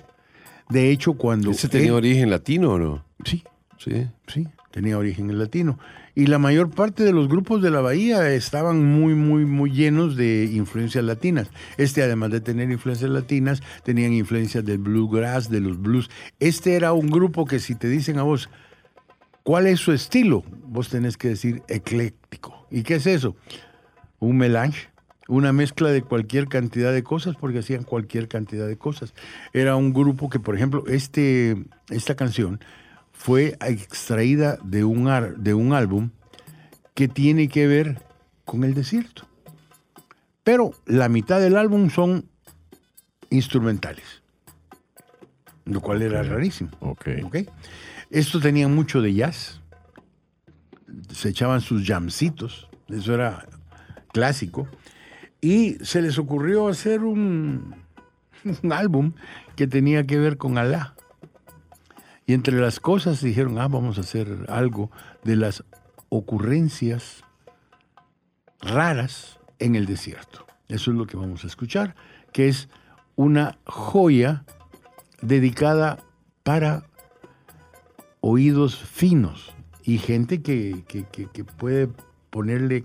De 0.69 0.91
hecho, 0.91 1.13
cuando... 1.13 1.51
¿Ese 1.51 1.67
tenía 1.67 1.87
él- 1.87 1.93
origen 1.95 2.29
latino 2.29 2.73
o 2.73 2.79
no? 2.79 3.05
Sí, 3.25 3.43
Sí. 3.77 4.07
Sí, 4.27 4.45
tenía 4.71 4.97
origen 4.97 5.29
en 5.29 5.39
latino. 5.39 5.79
Y 6.13 6.27
la 6.27 6.37
mayor 6.37 6.69
parte 6.69 7.03
de 7.05 7.13
los 7.13 7.29
grupos 7.29 7.61
de 7.61 7.71
la 7.71 7.79
Bahía 7.79 8.29
estaban 8.33 8.83
muy, 8.85 9.15
muy, 9.15 9.45
muy 9.45 9.71
llenos 9.71 10.17
de 10.17 10.49
influencias 10.51 11.03
latinas. 11.05 11.49
Este, 11.77 12.03
además 12.03 12.31
de 12.31 12.41
tener 12.41 12.69
influencias 12.69 13.09
latinas, 13.09 13.63
tenían 13.85 14.11
influencias 14.11 14.65
del 14.65 14.79
bluegrass, 14.79 15.49
de 15.49 15.61
los 15.61 15.79
blues. 15.81 16.09
Este 16.41 16.75
era 16.75 16.91
un 16.91 17.07
grupo 17.07 17.45
que 17.45 17.59
si 17.59 17.73
te 17.75 17.87
dicen 17.87 18.19
a 18.19 18.23
vos, 18.23 18.49
¿cuál 19.43 19.67
es 19.67 19.79
su 19.79 19.91
estilo? 19.91 20.43
Vos 20.65 20.89
tenés 20.89 21.17
que 21.17 21.29
decir 21.29 21.63
ecléctico. 21.67 22.67
¿Y 22.71 22.83
qué 22.83 22.95
es 22.95 23.07
eso? 23.07 23.35
Un 24.19 24.37
melange, 24.37 24.89
una 25.27 25.53
mezcla 25.53 25.89
de 25.89 26.01
cualquier 26.01 26.47
cantidad 26.47 26.91
de 26.93 27.03
cosas, 27.03 27.35
porque 27.35 27.59
hacían 27.59 27.83
cualquier 27.83 28.27
cantidad 28.27 28.67
de 28.67 28.77
cosas. 28.77 29.13
Era 29.53 29.75
un 29.75 29.93
grupo 29.93 30.29
que, 30.29 30.39
por 30.39 30.55
ejemplo, 30.55 30.83
este, 30.87 31.55
esta 31.89 32.15
canción 32.15 32.59
fue 33.11 33.57
extraída 33.65 34.57
de 34.63 34.83
un, 34.83 35.07
ar- 35.07 35.37
de 35.37 35.53
un 35.53 35.73
álbum 35.73 36.09
que 36.93 37.07
tiene 37.07 37.47
que 37.47 37.67
ver 37.67 38.01
con 38.45 38.63
el 38.63 38.73
desierto. 38.73 39.27
Pero 40.43 40.71
la 40.85 41.09
mitad 41.09 41.39
del 41.39 41.57
álbum 41.57 41.89
son 41.89 42.25
instrumentales, 43.29 44.23
lo 45.65 45.81
cual 45.81 46.01
era 46.01 46.23
rarísimo. 46.23 46.71
Ok. 46.79 47.07
¿ok? 47.23 47.37
Esto 48.09 48.39
tenía 48.39 48.67
mucho 48.67 49.01
de 49.01 49.13
jazz. 49.13 49.61
Se 51.13 51.29
echaban 51.29 51.61
sus 51.61 51.85
jamcitos. 51.85 52.67
Eso 52.87 53.13
era 53.13 53.47
clásico. 54.11 54.67
Y 55.41 55.75
se 55.83 56.01
les 56.01 56.17
ocurrió 56.17 56.67
hacer 56.67 57.03
un, 57.03 57.75
un 58.63 58.73
álbum 58.73 59.13
que 59.55 59.67
tenía 59.67 60.05
que 60.05 60.17
ver 60.17 60.37
con 60.37 60.57
Alá. 60.57 60.95
Y 62.25 62.33
entre 62.33 62.59
las 62.59 62.79
cosas 62.79 63.21
dijeron, 63.21 63.57
ah, 63.59 63.67
vamos 63.67 63.97
a 63.97 64.01
hacer 64.01 64.45
algo 64.49 64.91
de 65.23 65.35
las 65.35 65.63
ocurrencias 66.09 67.23
raras 68.61 69.39
en 69.59 69.75
el 69.75 69.85
desierto. 69.85 70.45
Eso 70.67 70.91
es 70.91 70.97
lo 70.97 71.07
que 71.07 71.17
vamos 71.17 71.43
a 71.43 71.47
escuchar, 71.47 71.95
que 72.31 72.47
es 72.47 72.69
una 73.15 73.57
joya 73.65 74.45
dedicada 75.21 75.97
para 76.43 76.88
oídos 78.21 78.75
finos 78.75 79.51
y 79.83 79.97
gente 79.97 80.41
que, 80.41 80.83
que- 80.87 81.03
que- 81.11 81.27
que 81.31 81.43
puede 81.43 81.89
ponerle 82.29 82.83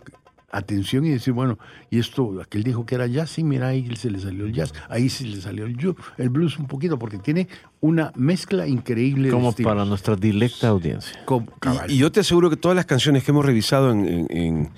atención 0.50 1.04
y 1.04 1.10
decir, 1.10 1.34
bueno, 1.34 1.58
y 1.90 1.98
esto, 1.98 2.40
aquel 2.40 2.62
dijo 2.62 2.86
que 2.86 2.94
era 2.94 3.08
jazz, 3.08 3.30
sí, 3.30 3.42
mira, 3.42 3.68
ahí 3.68 3.94
se 3.96 4.08
le 4.08 4.20
salió 4.20 4.44
el 4.46 4.52
jazz, 4.52 4.72
ahí 4.88 5.08
sí 5.08 5.24
le 5.26 5.40
salió 5.40 5.64
el, 5.66 5.76
el 6.16 6.28
blues 6.30 6.56
un 6.60 6.68
poquito, 6.68 6.96
porque 6.96 7.18
tiene 7.18 7.48
una 7.80 8.12
mezcla 8.14 8.64
increíble 8.68 9.24
de 9.28 9.34
Como 9.34 9.52
para 9.52 9.84
nuestra 9.84 10.14
directa 10.14 10.68
audiencia. 10.68 11.18
Como-. 11.24 11.48
Y, 11.88 11.94
y 11.94 11.98
yo 11.98 12.12
te 12.12 12.20
aseguro 12.20 12.50
que 12.50 12.56
todas 12.56 12.76
las 12.76 12.86
canciones 12.86 13.24
que 13.24 13.32
hemos 13.32 13.44
revisado 13.44 13.90
en, 13.90 14.06
en- 14.06 14.26
en- 14.30 14.70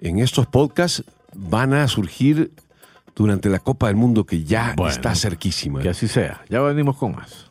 en 0.00 0.18
estos 0.18 0.48
podcasts 0.48 1.04
van 1.36 1.72
a 1.72 1.86
surgir 1.86 2.50
durante 3.14 3.48
la 3.48 3.60
Copa 3.60 3.86
del 3.86 3.94
Mundo 3.96 4.26
que 4.26 4.42
ya 4.42 4.74
Bueno, 4.76 4.90
está 4.90 5.14
cerquísima. 5.14 5.80
Que 5.82 5.90
así 5.90 6.08
sea. 6.08 6.42
Ya 6.50 6.60
venimos 6.62 6.96
con 6.96 7.14
más. 7.14 7.48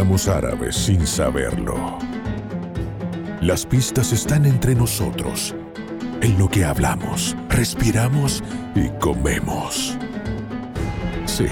Éramos 0.00 0.28
árabes 0.28 0.76
sin 0.76 1.06
saberlo. 1.06 1.98
Las 3.42 3.66
pistas 3.66 4.14
están 4.14 4.46
entre 4.46 4.74
nosotros, 4.74 5.54
en 6.22 6.38
lo 6.38 6.48
que 6.48 6.64
hablamos, 6.64 7.36
respiramos 7.50 8.42
y 8.74 8.88
comemos. 8.98 9.98
Sí, 11.26 11.44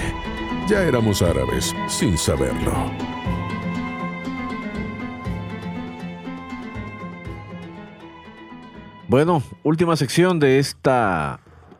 ya 0.67 0.81
éramos 0.81 1.21
árabes 1.21 1.75
sin 1.87 2.17
saberlo. 2.17 2.73
Bueno, 9.07 9.43
última 9.61 9.95
sección 9.95 10.39
de 10.39 10.57
esta 10.57 11.39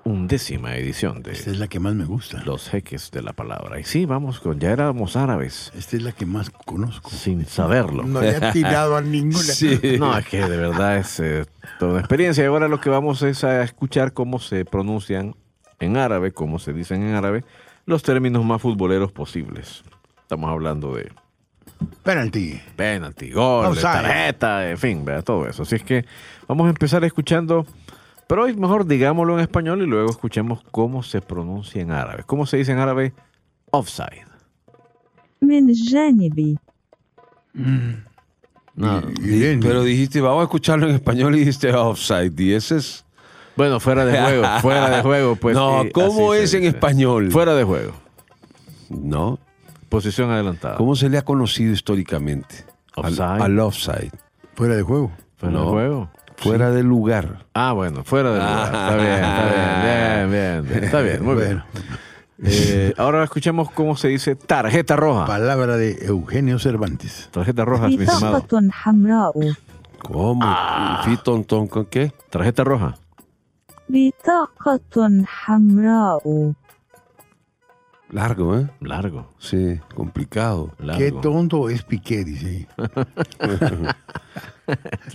undécima 0.10 0.76
edición 0.76 1.22
de 1.24 1.32
Esta 1.32 1.52
es 1.52 1.60
la 1.60 1.68
que 1.68 1.80
más 1.80 1.96
me 1.96 2.06
gusta. 2.06 2.42
Los 2.44 2.70
Jeques 2.70 3.12
de 3.12 3.22
la 3.22 3.34
Palabra. 3.34 3.80
Y 3.80 3.84
sí, 3.84 4.06
vamos 4.06 4.40
con, 4.40 4.60
ya 4.60 4.72
éramos 4.72 5.16
árabes 5.16 5.72
Esta 5.76 5.98
es 5.98 6.04
la 6.04 6.12
que 6.12 6.26
más 6.26 6.50
conozco. 6.50 7.10
sin 7.10 7.46
saberlo. 7.46 8.04
No 8.04 8.22
le 8.22 8.36
ha 8.36 8.52
tirado 8.52 8.98
a 8.98 9.02
ninguna. 9.02 9.40
Sí. 9.44 9.98
No, 10.00 10.18
es 10.18 10.26
que 10.28 10.40
de 10.42 10.58
verdad 10.58 10.98
es 10.98 11.20
eh, 11.20 11.46
toda 11.80 11.92
una 11.92 12.00
experiencia. 12.00 12.44
Y 12.44 12.48
ahora 12.48 12.68
lo 12.68 12.80
que 12.80 12.90
vamos 12.90 13.22
es 13.22 13.44
a 13.44 13.64
escuchar 13.64 14.14
cómo 14.14 14.40
se 14.40 14.66
pronuncian 14.66 15.36
en 15.80 15.98
árabe, 15.98 16.32
cómo 16.32 16.60
se 16.60 16.74
dicen 16.74 17.04
en 17.04 17.16
árabe, 17.16 17.44
los 17.86 18.04
términos 18.04 18.46
más 18.46 18.62
futboleros 18.62 19.12
posibles. 19.12 19.84
Estamos 20.22 20.50
hablando 20.50 20.96
de 20.96 21.12
Penalty. 22.04 22.60
penalti, 22.76 23.32
gol, 23.32 23.78
tarjeta, 23.80 24.70
en 24.70 24.78
fin, 24.78 25.06
¿verdad? 25.06 25.24
todo 25.24 25.48
eso. 25.48 25.64
Así 25.64 25.76
es 25.76 25.84
que 25.84 26.06
vamos 26.48 26.68
a 26.68 26.70
empezar 26.70 27.04
escuchando, 27.04 27.66
pero 28.29 28.45
hoy 28.45 28.55
mejor 28.57 28.87
digámoslo 28.87 29.35
en 29.35 29.41
español 29.41 29.83
y 29.83 29.87
luego 29.87 30.11
escuchemos 30.11 30.63
cómo 30.71 31.03
se 31.03 31.21
pronuncia 31.21 31.83
en 31.83 31.91
árabe. 31.91 32.25
¿Cómo 32.27 32.47
se 32.47 32.57
dice 32.59 32.73
en 32.73 32.79
árabe? 32.79 33.13
Offside. 33.71 34.25
من 35.43 35.73
جانبي 35.73 36.57
No. 38.77 39.03
Y 39.23 39.39
bien. 39.39 39.61
Pero 39.61 39.83
dijiste, 39.85 40.21
vamos 40.21 40.41
a 40.41 40.45
escucharlo 40.45 40.89
en 40.89 40.95
español 40.97 41.35
y 41.37 41.41
dijiste 41.41 41.73
offside. 41.73 42.33
Y 42.41 42.53
ese 42.55 42.77
es. 42.79 43.05
Bueno, 43.57 43.79
fuera 43.79 44.05
de 44.05 44.21
juego, 44.21 44.45
fuera 44.63 44.91
de 44.97 45.03
juego, 45.03 45.37
pues. 45.37 45.55
no, 45.55 45.83
sí, 45.85 45.91
¿cómo 45.93 46.33
así 46.33 46.43
es 46.43 46.51
se 46.51 46.57
en 46.57 46.63
dice. 46.65 46.75
español? 46.77 47.31
Fuera 47.31 47.55
de 47.55 47.63
juego. 47.63 47.93
No. 48.91 49.39
Posición 49.89 50.31
adelantada. 50.33 50.77
¿Cómo 50.77 50.97
se 50.97 51.09
le 51.09 51.19
ha 51.19 51.23
conocido 51.23 51.73
históricamente? 51.73 52.65
Al, 52.97 53.05
Offside. 53.13 53.43
al 53.43 53.59
offside. 53.61 54.11
Fuera 54.55 54.75
de 54.75 54.83
juego. 54.83 55.13
Fuera 55.37 55.55
No. 55.55 55.65
de 55.67 55.71
juego. 55.71 56.11
Fuera 56.42 56.72
de 56.72 56.84
lugar. 56.84 57.46
Ah, 57.54 57.74
bueno, 57.74 58.04
fuera 58.04 58.32
de 58.32 58.40
lugar. 58.40 58.66
Está 58.66 58.96
bien, 58.96 59.14
está 59.14 59.46
bien, 59.46 59.60
ah. 59.60 60.26
bien, 60.30 60.68
bien. 60.68 60.84
Está 60.84 61.02
bien, 61.02 61.24
muy 61.24 61.36
bien. 61.36 61.64
Eh, 62.42 62.94
ahora 62.98 63.24
escuchemos 63.24 63.70
cómo 63.72 63.98
se 63.98 64.08
dice 64.08 64.36
tarjeta 64.36 64.96
roja. 64.96 65.26
Palabra 65.26 65.76
de 65.76 66.06
Eugenio 66.06 66.58
Cervantes. 66.58 67.28
Tarjeta 67.32 67.66
roja, 67.66 67.88
mi 67.88 67.96
estimado. 67.96 68.46
¿Cómo? 70.00 70.42
Ah. 70.44 71.04
Con 71.70 71.86
qué? 71.88 72.14
Tarjeta 72.30 72.64
roja. 72.64 72.98
Largo, 78.12 78.58
¿eh? 78.58 78.68
Largo. 78.82 79.30
Sí, 79.38 79.80
complicado. 79.94 80.74
Largo. 80.80 81.00
Qué 81.00 81.12
tonto 81.12 81.70
es 81.70 81.84
Piqué, 81.84 82.24
dice. 82.24 82.68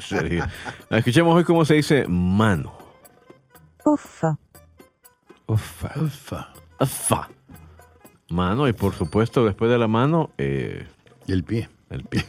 Serio. 0.01 0.47
Escuchemos 0.91 1.35
hoy 1.35 1.45
cómo 1.45 1.65
se 1.65 1.75
dice 1.75 2.07
mano. 2.09 2.73
Ufa. 3.85 4.39
Ufa. 5.47 6.53
Ufa. 6.81 7.29
Mano, 8.31 8.69
y 8.69 8.73
por 8.73 8.95
supuesto, 8.95 9.45
después 9.45 9.71
de 9.71 9.79
la 9.79 9.89
mano. 9.89 10.31
Eh, 10.39 10.87
el 11.27 11.43
pie. 11.43 11.69
El 11.91 12.05
pie. 12.05 12.25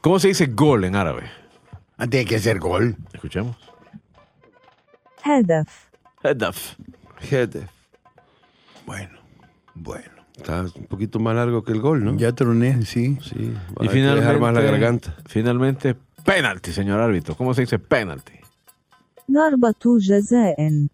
¿Cómo 0.00 0.18
se 0.20 0.28
dice 0.28 0.46
gol 0.46 0.84
en 0.84 0.94
árabe? 0.94 1.24
Ah, 1.98 2.06
tiene 2.06 2.26
que 2.26 2.38
ser 2.38 2.58
gol. 2.58 2.96
Escuchemos. 3.12 3.56
Hedaf. 5.24 5.88
Hedaf. 6.22 6.76
Hedaf. 7.30 7.70
Bueno. 8.86 9.25
Bueno. 9.76 10.16
Está 10.36 10.62
un 10.62 10.86
poquito 10.86 11.18
más 11.18 11.34
largo 11.34 11.64
que 11.64 11.72
el 11.72 11.80
gol, 11.80 12.04
¿no? 12.04 12.14
Ya 12.16 12.32
troné, 12.32 12.84
sí. 12.84 13.18
sí 13.22 13.54
y 13.80 13.88
finalmente, 13.88 14.20
dejar 14.20 14.40
más 14.40 14.52
la 14.52 14.60
garganta. 14.60 15.16
Finalmente, 15.26 15.96
penalti, 16.24 16.72
señor 16.72 17.00
árbitro. 17.00 17.34
¿Cómo 17.36 17.54
se 17.54 17.62
dice 17.62 17.78
penalti? 17.78 18.34
Narbatu 19.28 19.98
Jazaen. 20.00 20.90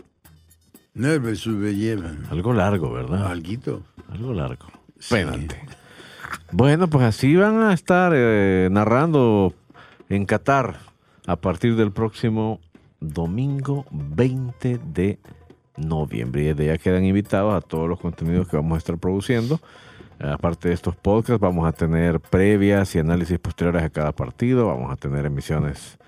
Algo 2.30 2.52
largo, 2.52 2.92
¿verdad? 2.92 3.26
Alguito. 3.26 3.82
Algo 4.10 4.32
largo. 4.32 4.66
Sí. 4.98 5.16
Penalti. 5.16 5.56
Bueno, 6.52 6.88
pues 6.88 7.04
así 7.04 7.34
van 7.34 7.62
a 7.62 7.72
estar 7.72 8.12
eh, 8.14 8.68
narrando 8.70 9.54
en 10.08 10.26
Qatar 10.26 10.78
a 11.26 11.36
partir 11.36 11.76
del 11.76 11.92
próximo 11.92 12.60
domingo 13.00 13.86
20 13.90 14.78
de 14.92 15.18
noviembre. 15.76 16.42
Y 16.42 16.46
desde 16.46 16.66
ya 16.66 16.78
quedan 16.78 17.04
invitados 17.04 17.54
a 17.54 17.60
todos 17.60 17.88
los 17.88 18.00
contenidos 18.00 18.48
que 18.48 18.56
vamos 18.56 18.74
a 18.76 18.78
estar 18.78 18.98
produciendo. 18.98 19.60
Aparte 20.20 20.68
de 20.68 20.74
estos 20.74 20.94
podcasts, 20.94 21.40
vamos 21.40 21.66
a 21.66 21.72
tener 21.72 22.20
previas 22.20 22.94
y 22.94 23.00
análisis 23.00 23.38
posteriores 23.40 23.82
a 23.82 23.90
cada 23.90 24.12
partido. 24.12 24.68
Vamos 24.68 24.92
a 24.92 24.96
tener 24.96 25.26
emisiones 25.26 25.98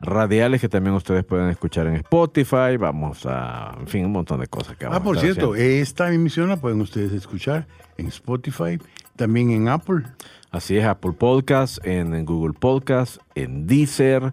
radiales 0.00 0.60
que 0.60 0.68
también 0.68 0.94
ustedes 0.96 1.22
pueden 1.24 1.48
escuchar 1.50 1.86
en 1.86 1.94
Spotify. 1.96 2.76
Vamos 2.78 3.26
a, 3.26 3.76
en 3.78 3.86
fin, 3.86 4.06
un 4.06 4.12
montón 4.12 4.40
de 4.40 4.46
cosas 4.46 4.76
que 4.76 4.86
vamos 4.86 5.00
Ah, 5.00 5.04
por 5.04 5.16
a 5.16 5.20
estar 5.20 5.32
cierto, 5.34 5.52
haciendo. 5.52 5.82
esta 5.82 6.12
emisión 6.14 6.48
la 6.48 6.56
pueden 6.56 6.80
ustedes 6.80 7.12
escuchar 7.12 7.66
en 7.98 8.06
Spotify, 8.06 8.78
también 9.16 9.50
en 9.50 9.68
Apple. 9.68 10.02
Así 10.50 10.76
es, 10.78 10.84
Apple 10.86 11.12
Podcasts, 11.12 11.80
en, 11.84 12.14
en 12.14 12.24
Google 12.24 12.54
Podcasts, 12.58 13.20
en 13.34 13.66
Deezer 13.66 14.32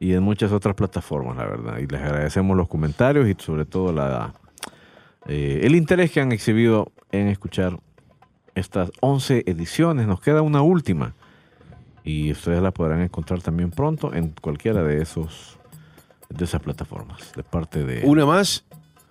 y 0.00 0.12
en 0.14 0.22
muchas 0.22 0.52
otras 0.52 0.74
plataformas, 0.74 1.36
la 1.36 1.46
verdad. 1.46 1.78
Y 1.78 1.86
les 1.86 2.00
agradecemos 2.00 2.56
los 2.56 2.68
comentarios 2.68 3.28
y 3.28 3.34
sobre 3.38 3.64
todo 3.64 3.92
la, 3.92 4.32
eh, 5.26 5.60
el 5.62 5.74
interés 5.74 6.10
que 6.10 6.20
han 6.20 6.32
exhibido 6.32 6.92
en 7.10 7.28
escuchar 7.28 7.78
estas 8.54 8.90
11 9.00 9.44
ediciones. 9.46 10.06
Nos 10.06 10.20
queda 10.20 10.42
una 10.42 10.62
última 10.62 11.14
y 12.04 12.32
ustedes 12.32 12.62
la 12.62 12.70
podrán 12.70 13.02
encontrar 13.02 13.42
también 13.42 13.70
pronto 13.70 14.14
en 14.14 14.32
cualquiera 14.40 14.82
de 14.82 15.02
esos 15.02 15.58
de 16.28 16.44
esas 16.44 16.60
plataformas. 16.60 17.32
De 17.34 17.42
parte 17.42 17.84
de 17.84 18.06
Una 18.06 18.26
más 18.26 18.64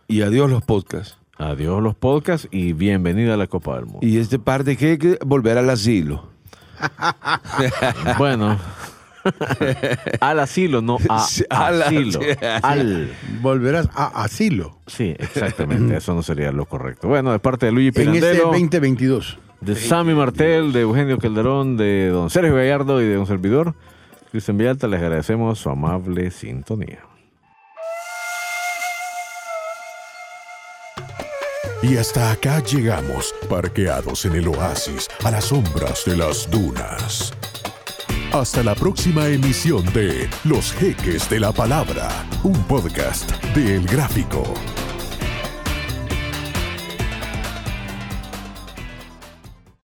y 0.07 0.21
adiós 0.21 0.49
los 0.49 0.63
podcasts. 0.63 1.17
Adiós 1.37 1.83
los 1.83 1.95
podcasts 1.95 2.47
y 2.51 2.73
bienvenida 2.73 3.35
a 3.35 3.37
la 3.37 3.47
Copa 3.47 3.75
del 3.75 3.85
Mundo. 3.85 3.99
Y 4.01 4.17
este 4.17 4.39
par 4.39 4.63
de 4.63 4.77
que 4.77 4.97
que 4.97 5.19
volver 5.25 5.57
al 5.57 5.69
asilo. 5.69 6.29
Bueno, 8.17 8.57
al 10.19 10.39
asilo, 10.39 10.81
no 10.81 10.97
a 11.09 11.19
Sí, 11.19 11.43
al- 11.49 11.81
asilo. 11.83 12.19
sí. 12.21 12.27
Al. 12.63 13.11
Volverás 13.41 13.89
a 13.93 14.23
asilo 14.23 14.79
Sí, 14.87 15.15
exactamente. 15.19 15.97
Eso 15.97 16.13
no 16.13 16.23
sería 16.23 16.51
lo 16.51 16.65
correcto. 16.65 17.07
Bueno, 17.07 17.31
de 17.31 17.39
parte 17.39 17.65
de 17.67 17.71
Luigi 17.71 17.87
en 18.01 18.09
este 18.09 18.19
Pirandello, 18.19 18.45
2022. 18.47 19.39
de 19.61 19.75
Sammy 19.75 20.13
Martel, 20.13 20.71
de 20.73 20.81
Eugenio 20.81 21.17
Calderón, 21.17 21.77
de 21.77 22.07
don 22.09 22.29
Sergio 22.29 22.55
Gallardo 22.55 23.01
y 23.01 23.05
de 23.05 23.17
un 23.17 23.25
servidor, 23.27 23.73
Cristian 24.31 24.57
Villalta, 24.57 24.87
les 24.87 25.01
agradecemos 25.01 25.59
su 25.59 25.69
amable 25.69 26.31
sintonía. 26.31 26.99
Y 31.83 31.95
hasta 31.97 32.31
acá 32.31 32.59
llegamos, 32.63 33.33
parqueados 33.49 34.25
en 34.25 34.33
el 34.35 34.47
oasis, 34.47 35.07
a 35.23 35.29
las 35.31 35.45
sombras 35.45 36.03
de 36.05 36.17
las 36.17 36.49
dunas. 36.49 37.33
Hasta 38.33 38.61
la 38.61 38.75
próxima 38.75 39.27
emisión 39.27 39.85
de 39.93 40.29
Los 40.43 40.73
Jeques 40.73 41.29
de 41.29 41.39
la 41.39 41.53
Palabra, 41.53 42.09
un 42.43 42.61
podcast 42.65 43.31
de 43.55 43.77
El 43.77 43.87
Gráfico. 43.87 44.53